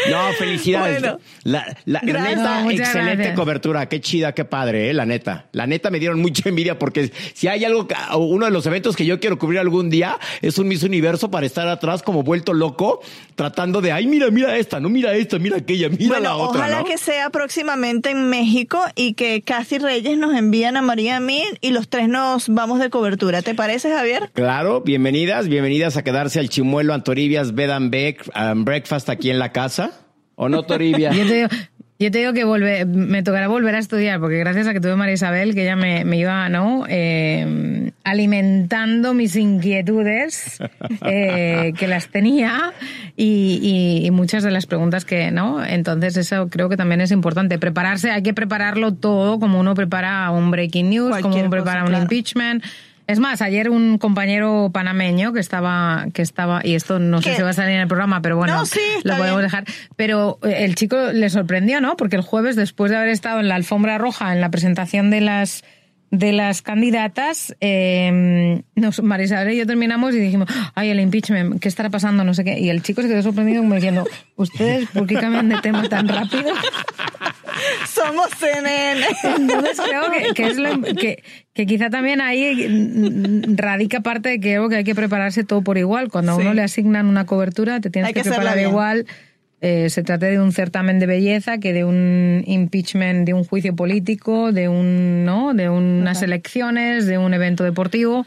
No, 0.09 0.31
felicidades. 0.37 0.99
Bueno. 1.01 1.19
la, 1.43 1.65
la- 1.85 2.01
la 2.03 2.11
Gracias. 2.13 2.37
neta, 2.37 2.61
No, 2.63 2.71
excelente 2.71 3.15
gracias. 3.15 3.35
cobertura. 3.35 3.89
Qué 3.89 4.01
chida, 4.01 4.33
qué 4.33 4.45
padre, 4.45 4.89
eh, 4.89 4.93
la 4.93 5.05
neta. 5.05 5.45
La 5.51 5.67
neta 5.67 5.89
me 5.89 5.99
dieron 5.99 6.19
mucha 6.21 6.47
envidia 6.49 6.77
porque 6.79 7.11
si 7.33 7.47
hay 7.47 7.65
algo, 7.65 7.87
que- 7.87 7.95
uno 8.17 8.45
de 8.45 8.51
los 8.51 8.65
eventos 8.65 8.95
que 8.95 9.05
yo 9.05 9.19
quiero 9.19 9.37
cubrir 9.37 9.59
algún 9.59 9.89
día 9.89 10.17
es 10.41 10.57
un 10.57 10.67
Miss 10.67 10.83
Universo 10.83 11.29
para 11.31 11.45
estar 11.45 11.67
atrás 11.67 12.03
como 12.03 12.23
vuelto 12.23 12.53
loco, 12.53 13.01
tratando 13.35 13.81
de, 13.81 13.91
ay, 13.91 14.07
mira, 14.07 14.29
mira 14.31 14.57
esta, 14.57 14.79
no 14.79 14.89
mira 14.89 15.13
esta, 15.13 15.39
mira 15.39 15.57
aquella, 15.57 15.89
mira 15.89 16.07
bueno, 16.07 16.23
la 16.23 16.35
otra. 16.35 16.59
ojalá 16.61 16.79
¿no? 16.79 16.85
que 16.85 16.97
sea 16.97 17.29
próximamente 17.29 18.09
en 18.11 18.29
México 18.29 18.79
y 18.95 19.13
que 19.13 19.41
Casi 19.41 19.77
Reyes 19.77 20.17
nos 20.17 20.35
envíen 20.35 20.77
a 20.77 20.81
María 20.81 21.01
y 21.01 21.09
a 21.09 21.19
mí 21.19 21.43
y 21.61 21.71
los 21.71 21.89
tres 21.89 22.07
nos 22.07 22.47
vamos 22.49 22.79
de 22.79 22.89
cobertura. 22.89 23.41
¿Te 23.41 23.55
parece, 23.55 23.89
Javier? 23.91 24.29
Claro, 24.33 24.81
bienvenidas, 24.81 25.47
bienvenidas 25.47 25.97
a 25.97 26.03
quedarse 26.03 26.39
al 26.39 26.49
Chimuelo 26.49 26.93
Antoribias 26.93 27.53
Bed 27.55 27.71
and 27.71 27.93
um, 28.35 28.63
Breakfast 28.65 29.09
aquí 29.09 29.29
en 29.29 29.39
la 29.39 29.50
casa. 29.51 29.91
¿O 30.35 30.49
no, 30.49 30.63
Toribia? 30.63 31.11
Yo 31.13 31.25
te 31.27 31.33
digo, 31.35 31.47
yo 31.99 32.09
te 32.09 32.17
digo 32.17 32.33
que 32.33 32.43
volver, 32.45 32.87
me 32.87 33.21
tocará 33.21 33.47
volver 33.47 33.75
a 33.75 33.77
estudiar, 33.77 34.19
porque 34.19 34.39
gracias 34.39 34.65
a 34.65 34.73
que 34.73 34.79
tuve 34.79 34.95
María 34.95 35.13
Isabel, 35.13 35.53
que 35.53 35.61
ella 35.61 35.75
me, 35.75 36.03
me 36.03 36.17
iba 36.17 36.49
¿no? 36.49 36.85
Eh, 36.89 37.91
alimentando 38.03 39.13
mis 39.13 39.35
inquietudes, 39.35 40.57
eh, 41.05 41.73
que 41.77 41.87
las 41.87 42.07
tenía, 42.07 42.73
y, 43.15 43.59
y- 44.01 44.05
y 44.07 44.09
muchas 44.09 44.41
de 44.43 44.49
las 44.49 44.65
preguntas 44.65 45.05
que, 45.05 45.29
¿no? 45.29 45.63
Entonces 45.63 46.17
eso 46.17 46.47
creo 46.49 46.69
que 46.69 46.77
también 46.77 47.01
es 47.01 47.11
importante. 47.11 47.59
Prepararse, 47.59 48.09
hay 48.09 48.23
que 48.23 48.33
prepararlo 48.33 48.95
todo, 48.95 49.39
como 49.39 49.59
uno 49.59 49.75
prepara 49.75 50.31
un 50.31 50.49
breaking 50.49 50.89
news, 50.89 51.17
como 51.19 51.35
uno 51.35 51.49
prepara 51.51 51.81
cosa, 51.81 51.83
un 51.83 51.89
claro. 51.89 52.03
impeachment. 52.03 52.63
Es 53.07 53.19
más, 53.19 53.41
ayer 53.41 53.69
un 53.69 53.97
compañero 53.97 54.69
panameño 54.73 55.33
que 55.33 55.39
estaba, 55.39 56.05
que 56.13 56.21
estaba, 56.21 56.61
y 56.63 56.75
esto 56.75 56.99
no 56.99 57.21
sé 57.21 57.35
si 57.35 57.41
va 57.41 57.49
a 57.49 57.53
salir 57.53 57.75
en 57.75 57.81
el 57.81 57.87
programa, 57.87 58.21
pero 58.21 58.37
bueno, 58.37 58.55
No, 58.55 58.65
sí, 58.65 58.79
lo 59.03 59.17
podemos 59.17 59.39
bien. 59.39 59.47
dejar. 59.49 59.65
Pero 59.95 60.39
eh, 60.43 60.63
el 60.65 60.75
chico 60.75 60.97
le 61.11 61.29
sorprendió, 61.29 61.81
¿no? 61.81 61.97
Porque 61.97 62.15
el 62.15 62.21
jueves, 62.21 62.55
después 62.55 62.89
de 62.91 62.97
haber 62.97 63.09
estado 63.09 63.39
en 63.39 63.47
la 63.49 63.55
alfombra 63.55 63.97
roja, 63.97 64.33
en 64.33 64.39
la 64.41 64.49
presentación 64.49 65.09
de 65.09 65.21
las 65.21 65.63
de 66.11 66.33
las 66.33 66.61
candidatas, 66.61 67.55
eh, 67.61 68.61
nos, 68.75 69.01
María 69.01 69.25
Isabel 69.25 69.53
y 69.53 69.57
yo 69.57 69.65
terminamos 69.65 70.13
y 70.13 70.19
dijimos, 70.19 70.49
ay, 70.75 70.89
el 70.89 70.99
impeachment, 70.99 71.59
¿qué 71.61 71.69
estará 71.69 71.89
pasando? 71.89 72.23
No 72.25 72.33
sé 72.33 72.43
qué. 72.43 72.59
Y 72.59 72.69
el 72.69 72.83
chico 72.83 73.01
se 73.01 73.07
quedó 73.07 73.21
sorprendido 73.23 73.61
como 73.61 73.75
diciendo, 73.75 74.05
¿ustedes 74.35 74.89
por 74.89 75.07
qué 75.07 75.15
cambian 75.15 75.47
de 75.47 75.57
tema 75.61 75.87
tan 75.87 76.07
rápido? 76.09 76.51
Somos 77.87 78.29
CNN. 78.39 79.05
Entonces 79.37 79.79
creo 79.87 80.11
que, 80.11 80.33
que 80.33 80.47
es 80.47 80.57
lo- 80.57 80.81
que, 80.81 81.23
que 81.53 81.65
quizá 81.65 81.89
también 81.89 82.21
ahí 82.21 83.45
radica 83.55 84.01
parte 84.01 84.29
de 84.29 84.39
que, 84.39 84.57
hay 84.75 84.83
que 84.83 84.95
prepararse 84.95 85.43
todo 85.43 85.61
por 85.63 85.77
igual. 85.77 86.09
Cuando 86.09 86.33
a 86.33 86.35
Sí. 86.35 86.41
uno 86.41 86.53
le 86.53 86.61
asignan 86.63 87.05
una 87.07 87.25
cobertura, 87.25 87.79
te 87.79 87.89
tienes 87.89 88.09
Hay 88.09 88.13
que, 88.13 88.21
preparar 88.21 88.57
bien. 88.57 88.69
Eh, 89.63 89.91
se 89.91 90.01
trate 90.01 90.25
de 90.25 90.39
un 90.39 90.51
certamen 90.51 90.97
de 90.97 91.05
belleza 91.05 91.59
que 91.59 91.71
de 91.71 91.83
un 91.85 92.43
impeachment, 92.47 93.25
de 93.27 93.33
un 93.35 93.43
juicio 93.43 93.75
político, 93.75 94.51
de 94.51 94.67
un 94.67 95.23
no, 95.23 95.53
de 95.53 95.69
unas 95.69 96.23
elecciones, 96.23 97.05
de 97.05 97.19
un 97.19 97.33
evento 97.35 97.63
deportivo. 97.63 98.25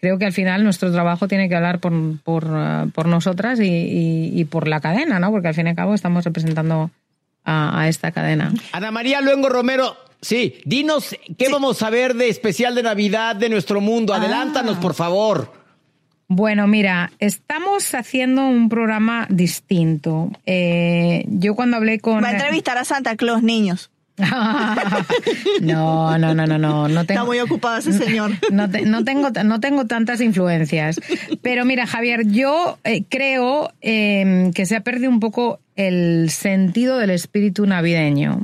Creo 0.00 0.18
que 0.18 0.24
al 0.24 0.32
final 0.32 0.64
nuestro 0.64 0.90
trabajo 0.90 1.28
tiene 1.28 1.48
que 1.48 1.54
hablar 1.54 1.78
por, 1.78 1.92
por, 2.24 2.48
eh, 2.52 2.86
por 2.92 3.06
nosotras 3.06 3.60
y, 3.60 3.64
y- 3.68 4.32
y 4.40 4.44
por 4.44 4.66
la 4.66 4.80
cadena, 4.80 5.20
¿no? 5.20 5.30
Porque 5.30 5.46
al 5.48 5.54
fin 5.54 5.66
y 5.68 5.70
al 5.70 5.76
cabo 5.76 5.94
estamos 5.94 6.24
representando 6.24 6.90
a, 7.44 7.80
a 7.80 7.88
esta 7.88 8.10
cadena. 8.10 8.52
Ana 8.72 8.90
María 8.90 9.20
Luengo 9.20 9.48
Romero, 9.48 9.96
sí, 10.20 10.56
dinos 10.64 11.14
qué 11.38 11.48
vamos 11.48 11.80
a 11.84 11.90
ver 11.90 12.14
de 12.14 12.28
especial 12.28 12.74
de 12.74 12.82
Navidad 12.82 13.36
de 13.36 13.48
nuestro 13.48 13.80
mundo. 13.80 14.12
Adelántanos, 14.14 14.78
por 14.78 14.94
favor. 14.94 15.61
Bueno, 16.34 16.66
mira, 16.66 17.12
estamos 17.18 17.94
haciendo 17.94 18.46
un 18.46 18.70
programa 18.70 19.26
distinto. 19.28 20.30
Eh, 20.46 21.26
yo 21.28 21.54
cuando 21.54 21.76
hablé 21.76 22.00
con... 22.00 22.24
Va 22.24 22.28
a 22.28 22.32
entrevistar 22.32 22.78
a 22.78 22.86
Santa 22.86 23.16
Claus, 23.16 23.42
niños. 23.42 23.90
no, 25.60 26.16
no, 26.16 26.34
no, 26.34 26.46
no, 26.46 26.56
no, 26.56 26.88
no 26.88 27.04
tengo... 27.04 27.20
Está 27.20 27.24
muy 27.24 27.38
ocupado 27.40 27.76
ese 27.76 27.92
señor. 27.92 28.30
No, 28.50 28.70
te- 28.70 28.86
no 28.86 29.04
tengo, 29.04 29.28
no 29.44 29.60
tengo 29.60 29.86
tantas 29.86 30.22
influencias. 30.22 31.00
Pero 31.42 31.66
mira, 31.66 31.86
Javier, 31.86 32.26
yo 32.26 32.78
eh, 32.84 33.04
creo 33.10 33.70
eh, 33.82 34.50
que 34.54 34.64
se 34.64 34.76
ha 34.76 34.80
perdido 34.80 35.10
un 35.10 35.20
poco 35.20 35.60
el 35.76 36.30
sentido 36.30 36.96
del 36.96 37.10
espíritu 37.10 37.66
navideño. 37.66 38.40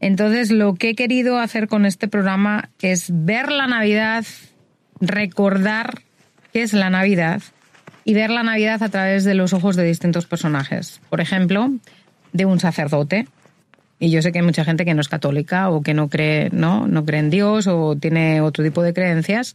Entonces, 0.00 0.50
lo 0.50 0.74
que 0.74 0.90
he 0.90 0.94
querido 0.96 1.38
hacer 1.38 1.68
con 1.68 1.86
este 1.86 2.08
programa 2.08 2.70
es 2.80 3.06
ver 3.12 3.52
la 3.52 3.68
Navidad, 3.68 4.24
recordar 5.00 6.02
qué 6.52 6.62
es 6.62 6.72
la 6.72 6.90
Navidad 6.90 7.42
y 8.04 8.14
ver 8.14 8.30
la 8.30 8.42
Navidad 8.42 8.82
a 8.82 8.88
través 8.88 9.24
de 9.24 9.34
los 9.34 9.52
ojos 9.52 9.76
de 9.76 9.84
distintos 9.84 10.26
personajes. 10.26 11.00
Por 11.08 11.20
ejemplo, 11.20 11.70
de 12.32 12.44
un 12.46 12.58
sacerdote, 12.60 13.28
y 13.98 14.10
yo 14.10 14.20
sé 14.22 14.32
que 14.32 14.40
hay 14.40 14.44
mucha 14.44 14.64
gente 14.64 14.84
que 14.84 14.94
no 14.94 15.00
es 15.00 15.08
católica 15.08 15.70
o 15.70 15.82
que 15.82 15.94
no 15.94 16.08
cree, 16.08 16.50
¿no? 16.52 16.86
No 16.88 17.04
cree 17.04 17.20
en 17.20 17.30
Dios 17.30 17.66
o 17.68 17.96
tiene 17.96 18.40
otro 18.40 18.64
tipo 18.64 18.82
de 18.82 18.92
creencias. 18.92 19.54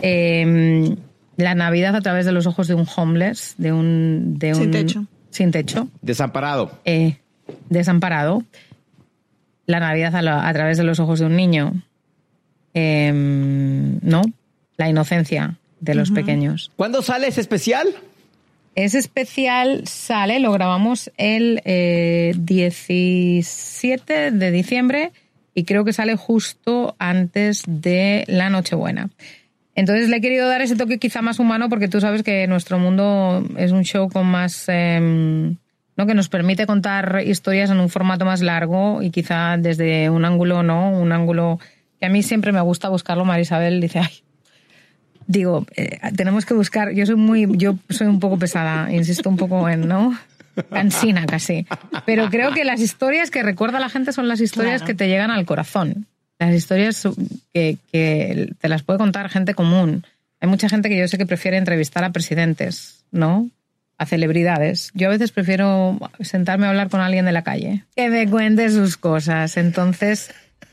Eh, 0.00 0.94
la 1.36 1.54
Navidad 1.54 1.96
a 1.96 2.00
través 2.00 2.26
de 2.26 2.32
los 2.32 2.46
ojos 2.46 2.68
de 2.68 2.74
un 2.74 2.86
homeless, 2.96 3.54
de 3.58 3.72
un... 3.72 4.38
De 4.38 4.54
Sin 4.54 4.64
un- 4.66 4.70
techo. 4.70 5.06
Sin 5.30 5.50
techo. 5.50 5.88
Desamparado. 6.02 6.80
eh, 6.84 7.16
desamparado. 7.68 8.44
La 9.66 9.80
Navidad 9.80 10.14
a, 10.16 10.22
la- 10.22 10.46
a 10.48 10.52
través 10.52 10.76
de 10.78 10.84
los 10.84 11.00
ojos 11.00 11.18
de 11.20 11.26
un 11.26 11.36
niño. 11.36 11.82
Eh, 12.74 13.10
¿No? 14.02 14.22
La 14.76 14.88
inocencia 14.88 15.56
de 15.80 15.94
los 15.94 16.10
pequeños. 16.10 16.70
¿Cuándo 16.76 17.02
sale 17.02 17.28
ese 17.28 17.40
especial? 17.40 17.88
Ese 18.74 18.98
especial 18.98 19.86
sale, 19.86 20.38
lo 20.38 20.52
grabamos 20.52 21.10
el 21.16 21.60
eh, 21.64 22.32
17 22.36 24.30
de 24.30 24.50
diciembre 24.50 25.12
y 25.54 25.64
creo 25.64 25.84
que 25.84 25.92
sale 25.92 26.14
justo 26.16 26.94
antes 26.98 27.64
de 27.66 28.24
la 28.28 28.48
Nochebuena. 28.48 29.10
Entonces 29.74 30.08
le 30.08 30.16
he 30.16 30.20
querido 30.20 30.48
dar 30.48 30.62
ese 30.62 30.76
toque 30.76 30.98
quizá 30.98 31.22
más 31.22 31.38
humano 31.38 31.68
porque 31.68 31.88
tú 31.88 32.00
sabes 32.00 32.22
que 32.22 32.46
nuestro 32.46 32.78
mundo 32.78 33.44
es 33.56 33.72
un 33.72 33.82
show 33.84 34.08
con 34.08 34.26
más... 34.26 34.66
¿no? 34.68 36.06
que 36.06 36.14
nos 36.14 36.30
permite 36.30 36.64
contar 36.64 37.22
historias 37.26 37.68
en 37.68 37.78
un 37.78 37.90
formato 37.90 38.24
más 38.24 38.40
largo 38.40 39.02
y 39.02 39.10
quizá 39.10 39.58
desde 39.58 40.08
un 40.08 40.24
ángulo, 40.24 40.62
¿no? 40.62 40.90
Un 40.90 41.12
ángulo 41.12 41.60
que 41.98 42.06
a 42.06 42.08
mí 42.08 42.22
siempre 42.22 42.52
me 42.52 42.60
gusta 42.62 42.88
buscarlo. 42.88 43.26
Marisabel 43.26 43.82
dice, 43.82 43.98
ay, 43.98 44.22
digo, 45.26 45.66
eh, 45.76 45.98
tenemos 46.16 46.44
que 46.46 46.54
buscar, 46.54 46.92
yo 46.92 47.06
soy 47.06 47.16
muy, 47.16 47.46
yo 47.56 47.76
soy 47.88 48.06
un 48.06 48.20
poco 48.20 48.38
pesada, 48.38 48.92
insisto 48.92 49.28
un 49.28 49.36
poco 49.36 49.68
en, 49.68 49.86
¿no? 49.88 50.16
Cansina 50.70 51.26
casi. 51.26 51.66
Pero 52.06 52.28
creo 52.28 52.52
que 52.52 52.64
las 52.64 52.80
historias 52.80 53.30
que 53.30 53.42
recuerda 53.42 53.78
la 53.80 53.88
gente 53.88 54.12
son 54.12 54.28
las 54.28 54.40
historias 54.40 54.80
Claro. 54.82 54.86
que 54.86 54.94
te 54.94 55.08
llegan 55.08 55.30
al 55.30 55.46
corazón. 55.46 56.06
Las 56.38 56.54
historias 56.54 57.06
que, 57.54 57.76
que 57.92 58.52
te 58.60 58.68
las 58.68 58.82
puede 58.82 58.98
contar 58.98 59.28
gente 59.28 59.54
común. 59.54 60.04
Hay 60.40 60.48
mucha 60.48 60.68
gente 60.68 60.88
que 60.88 60.98
yo 60.98 61.06
sé 61.06 61.18
que 61.18 61.26
prefiere 61.26 61.56
entrevistar 61.58 62.02
a 62.02 62.10
presidentes, 62.12 63.04
¿no? 63.12 63.48
A 63.98 64.06
celebridades. 64.06 64.90
Yo 64.94 65.08
a 65.08 65.10
veces 65.10 65.32
prefiero 65.32 65.98
sentarme 66.20 66.66
a 66.66 66.70
hablar 66.70 66.88
con 66.88 67.00
alguien 67.00 67.26
de 67.26 67.32
la 67.32 67.42
calle, 67.42 67.84
que 67.94 68.08
me 68.08 68.26
cuente 68.28 68.70
sus 68.70 68.96
cosas. 68.96 69.56
Entonces, 69.58 70.30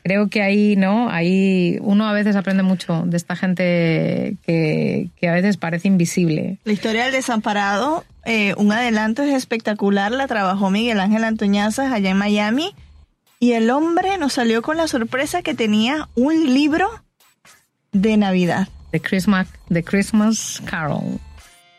creo 0.08 0.28
que 0.28 0.40
ahí, 0.40 0.74
¿no? 0.74 1.10
Ahí 1.10 1.78
uno 1.82 2.08
a 2.08 2.14
veces 2.14 2.34
aprende 2.34 2.62
mucho 2.62 3.02
de 3.04 3.18
esta 3.18 3.36
gente 3.36 4.36
que, 4.42 5.10
que 5.20 5.28
a 5.28 5.32
veces 5.34 5.58
parece 5.58 5.86
invisible. 5.86 6.56
La 6.64 6.72
historia 6.72 7.04
del 7.04 7.12
desamparado, 7.12 8.06
eh, 8.24 8.54
un 8.56 8.72
adelanto 8.72 9.22
es 9.22 9.34
espectacular, 9.34 10.10
la 10.10 10.26
trabajó 10.26 10.70
Miguel 10.70 10.98
Ángel 10.98 11.24
Antoñazas 11.24 11.92
allá 11.92 12.08
en 12.08 12.16
Miami 12.16 12.74
y 13.38 13.52
el 13.52 13.68
hombre 13.68 14.16
nos 14.16 14.32
salió 14.32 14.62
con 14.62 14.78
la 14.78 14.88
sorpresa 14.88 15.42
que 15.42 15.54
tenía 15.54 16.08
un 16.14 16.54
libro 16.54 16.88
de 17.92 18.16
Navidad. 18.16 18.66
The 18.92 19.00
Christmas, 19.00 19.46
The 19.70 19.82
Christmas 19.82 20.62
Carol. 20.64 21.20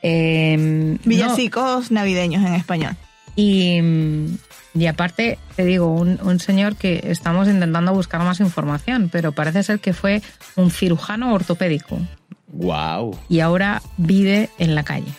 Eh, 0.04 0.56
no, 0.56 1.00
Villancicos 1.04 1.90
navideños 1.90 2.46
en 2.46 2.54
español. 2.54 2.96
y, 3.36 3.82
Y 4.76 4.86
aparte, 4.86 5.40
te 5.56 5.66
digo, 5.66 5.88
un, 5.94 6.20
un 6.22 6.40
señor 6.40 6.76
que 6.76 7.02
estamos 7.06 7.48
intentando 7.48 7.94
buscar 7.94 8.22
más 8.22 8.40
información, 8.40 9.10
pero 9.12 9.32
parece 9.32 9.64
ser 9.64 9.80
que 9.80 9.94
fue 9.94 10.22
un 10.56 10.70
cirujano 10.72 11.34
ortopédico 11.34 12.00
Wow. 12.52 13.18
y 13.30 13.40
ahora 13.42 13.82
vive 13.98 14.50
en 14.60 14.76
la 14.76 14.84
calle. 14.84 15.12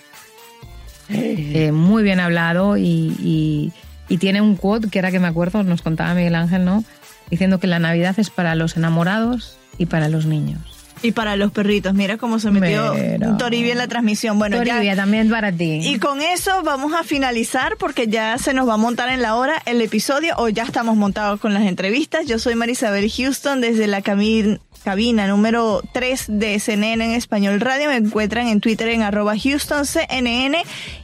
Eh, 1.09 1.73
muy 1.73 2.03
bien 2.05 2.21
hablado 2.21 2.77
y, 2.77 2.83
y- 3.19 3.73
y 4.09 4.19
tiene 4.19 4.41
un 4.41 4.57
quote 4.57 4.89
que 4.89 4.99
era 4.99 5.11
que 5.11 5.21
me 5.21 5.27
acuerdo, 5.29 5.63
nos 5.63 5.83
contaba 5.83 6.15
Miguel 6.15 6.35
Ángel, 6.37 6.65
¿no? 6.65 6.85
Diciendo 7.31 7.59
que 7.61 7.67
la 7.69 7.79
Navidad 7.79 8.15
es 8.19 8.31
para 8.31 8.55
los 8.57 8.77
enamorados 8.77 9.57
y 9.79 9.87
para 9.87 10.09
los 10.09 10.27
niños. 10.27 10.61
Y 11.03 11.13
para 11.13 11.37
los 11.37 11.51
perritos, 11.51 11.95
mira 11.95 12.19
cómo 12.19 12.39
se 12.39 12.51
metió 12.51 12.93
Mira. 12.95 13.37
Toribia 13.39 13.73
en 13.73 13.79
la 13.79 13.89
transmisión. 13.89 14.39
Bueno, 14.39 14.59
Toribia, 14.59 14.83
ya. 14.83 14.97
también 14.97 15.31
para 15.31 15.51
ti. 15.51 15.81
Y 15.83 15.99
con 15.99 16.21
eso 16.21 16.63
vamos 16.63 16.93
a 16.93 17.05
finalizar 17.05 17.77
porque 17.79 18.07
ya 18.07 18.37
se 18.39 18.53
nos 18.53 18.69
va 18.69 18.75
a 18.75 18.77
montar 18.77 19.09
en 19.09 19.23
la 19.23 19.37
hora 19.37 19.63
el 19.65 19.81
episodio 19.81 20.35
o 20.37 20.49
ya 20.49 20.65
estamos 20.65 20.97
montados 20.97 21.41
con 21.41 21.55
las 21.55 21.63
entrevistas. 21.65 22.27
Yo 22.27 22.39
soy 22.39 22.55
Marisabel 22.55 23.11
Houston 23.11 23.61
desde 23.63 23.87
la 23.87 24.03
cabina 24.03 25.27
número 25.27 25.83
3 25.93 26.27
de 26.29 26.59
CNN 26.61 27.03
en 27.03 27.13
Español 27.13 27.61
Radio. 27.61 27.89
Me 27.89 27.97
encuentran 27.97 28.49
en 28.49 28.61
Twitter 28.61 28.89
en 28.89 29.03
arroba 29.03 29.33
HoustonCNN 29.33 30.57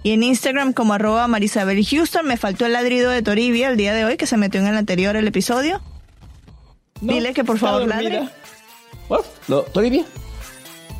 y 0.03 0.11
en 0.11 0.23
Instagram 0.23 0.75
como 0.75 0.93
arroba 0.93 1.27
Marisabel 1.27 1.85
Houston. 1.87 2.27
Me 2.27 2.37
faltó 2.37 2.67
el 2.67 2.75
ladrido 2.75 3.11
de 3.11 3.23
Toribia 3.23 3.69
el 3.69 3.79
día 3.79 3.95
de 3.95 4.05
hoy 4.05 4.19
que 4.19 4.27
se 4.27 4.37
metió 4.37 4.61
en 4.61 4.67
el 4.67 4.77
anterior 4.77 5.17
el 5.17 5.27
episodio. 5.27 5.81
Dile 7.01 7.33
que 7.33 7.45
por 7.45 7.59
favor 7.59 7.87
ladre. 7.87 8.29
Bueno, 9.09 9.25
¿lo- 9.49 9.63
¿Toribia? 9.65 10.05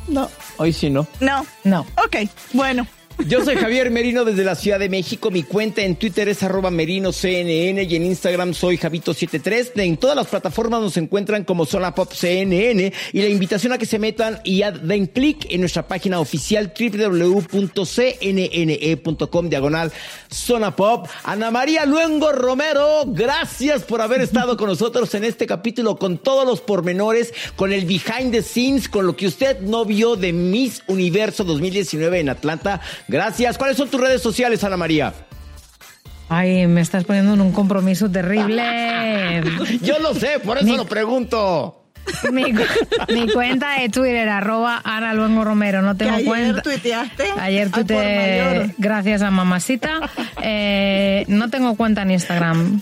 No, 0.07 0.29
hoy 0.57 0.71
sí 0.71 0.89
no. 0.89 1.05
No. 1.19 1.45
No. 1.63 1.81
Ok, 2.05 2.29
bueno. 2.53 2.87
Yo 3.25 3.43
soy 3.43 3.55
Javier 3.55 3.89
Merino 3.89 4.23
desde 4.25 4.43
la 4.43 4.53
Ciudad 4.53 4.77
de 4.77 4.89
México. 4.89 5.31
Mi 5.31 5.41
cuenta 5.41 5.81
en 5.81 5.95
Twitter 5.95 6.29
es 6.29 6.43
arroba 6.43 6.69
merinoCNN 6.69 7.79
y 7.79 7.95
en 7.95 8.05
Instagram 8.05 8.53
soy 8.53 8.77
Javito73. 8.77 9.71
En 9.75 9.97
todas 9.97 10.15
las 10.15 10.27
plataformas 10.27 10.81
nos 10.81 10.97
encuentran 10.97 11.43
como 11.43 11.65
Zona 11.65 11.95
Pop 11.95 12.13
CNN 12.13 12.93
y 13.11 13.21
la 13.21 13.27
invitación 13.27 13.73
a 13.73 13.79
que 13.79 13.87
se 13.87 13.97
metan 13.97 14.39
y 14.43 14.61
den 14.83 15.07
clic 15.07 15.47
en 15.49 15.61
nuestra 15.61 15.87
página 15.87 16.19
oficial 16.19 16.71
www.cnne.com 16.79 17.49
diagonal 19.49 19.91
Zona 20.29 20.75
Pop. 20.75 21.07
Ana 21.23 21.49
María 21.49 21.87
Luengo 21.87 22.31
Romero, 22.31 23.03
gracias 23.07 23.81
por 23.81 24.01
haber 24.01 24.21
estado 24.21 24.57
con 24.57 24.67
nosotros 24.69 25.15
en 25.15 25.23
este 25.23 25.47
capítulo 25.47 25.97
con 25.97 26.19
todos 26.19 26.45
los 26.45 26.61
pormenores, 26.61 27.33
con 27.55 27.73
el 27.73 27.85
behind 27.85 28.31
the 28.31 28.43
scenes, 28.43 28.87
con 28.87 29.07
lo 29.07 29.15
que 29.15 29.25
usted 29.25 29.59
no 29.61 29.85
vio 29.85 30.15
de 30.15 30.33
Miss 30.33 30.83
Universo 30.85 31.43
2019 31.43 32.19
en 32.19 32.29
Atlanta. 32.29 32.79
Gracias. 33.07 33.57
¿Cuáles 33.57 33.77
son 33.77 33.89
tus 33.89 34.01
redes 34.01 34.21
sociales, 34.21 34.63
Ana 34.63 34.77
María? 34.77 35.13
Ay, 36.29 36.67
me 36.67 36.81
estás 36.81 37.05
poniendo 37.05 37.33
en 37.35 37.41
un 37.41 37.51
compromiso 37.53 38.09
terrible. 38.11 39.41
Yo 39.81 39.99
lo 39.99 40.13
sé, 40.13 40.39
por 40.43 40.57
eso 40.57 40.65
Mi- 40.67 40.75
lo 40.77 40.85
pregunto. 40.85 41.73
Mi, 42.31 42.53
cu- 42.53 42.61
mi 43.13 43.29
cuenta 43.33 43.79
de 43.81 43.89
Twitter, 43.89 44.29
arroba 44.29 44.81
Ana 44.83 45.13
Luengo 45.13 45.43
Romero. 45.43 45.81
No 45.81 45.95
tengo 45.95 46.11
que 46.11 46.17
ayer 46.17 46.27
cuenta. 46.27 46.61
tuiteaste. 46.61 47.23
Ayer 47.37 47.69
tuiteé, 47.69 48.73
gracias 48.77 49.21
a 49.21 49.29
mamacita. 49.31 49.99
Eh, 50.41 51.25
no 51.27 51.49
tengo 51.49 51.75
cuenta 51.75 52.03
en 52.03 52.11
Instagram. 52.11 52.81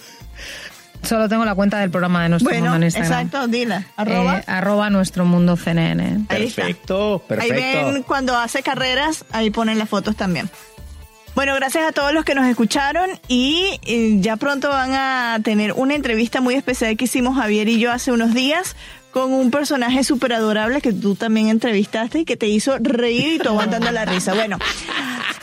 Solo 1.06 1.30
tengo 1.30 1.46
la 1.46 1.56
cuenta 1.56 1.80
del 1.80 1.90
programa 1.92 2.24
de 2.24 2.30
Nuestro 2.30 2.50
Bueno, 2.50 2.64
Mundo 2.72 2.78
en 2.78 2.84
Instagram. 2.84 3.12
exacto, 3.28 3.48
dila. 3.48 3.86
Arroba. 3.96 4.40
Eh, 4.40 4.44
arroba 4.48 4.90
Nuestro 4.90 5.26
Mundo 5.26 5.56
CNN. 5.56 6.22
Está. 6.22 6.36
Perfecto, 6.36 7.22
Ahí 7.30 7.38
perfecto. 7.50 7.92
ven 7.94 8.04
cuando 8.04 8.38
hace 8.38 8.64
carreras, 8.64 9.26
ahí 9.32 9.50
ponen 9.52 9.78
las 9.80 9.88
fotos 9.90 10.16
también. 10.16 10.50
Bueno, 11.36 11.54
gracias 11.56 11.86
a 11.88 11.92
todos 11.92 12.14
los 12.14 12.24
que 12.24 12.34
nos 12.34 12.46
escucharon 12.48 13.10
y 13.28 13.78
eh, 13.84 14.18
ya 14.22 14.38
pronto 14.38 14.70
van 14.70 14.94
a 14.94 15.38
tener 15.44 15.74
una 15.74 15.94
entrevista 15.94 16.40
muy 16.40 16.56
especial 16.56 16.96
que 16.96 17.06
hicimos 17.06 17.36
Javier 17.38 17.68
y 17.68 17.78
yo 17.78 17.92
hace 17.92 18.12
unos 18.14 18.34
días 18.34 18.76
con 19.12 19.34
un 19.34 19.52
personaje 19.52 20.04
súper 20.06 20.32
adorable 20.34 20.80
que 20.82 20.94
tú 20.94 21.16
también 21.16 21.50
entrevistaste 21.50 22.20
y 22.20 22.26
que 22.26 22.38
te 22.38 22.48
hizo 22.48 22.78
reír 22.80 23.34
y 23.34 23.40
tú 23.40 23.50
aguantando 23.50 23.92
la 23.92 24.06
risa. 24.06 24.34
Bueno, 24.34 24.58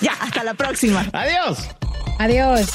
ya, 0.01 0.13
hasta 0.19 0.43
la 0.45 0.55
próxima. 0.55 1.07
Adiós. 1.13 1.59
Adiós. 2.19 2.71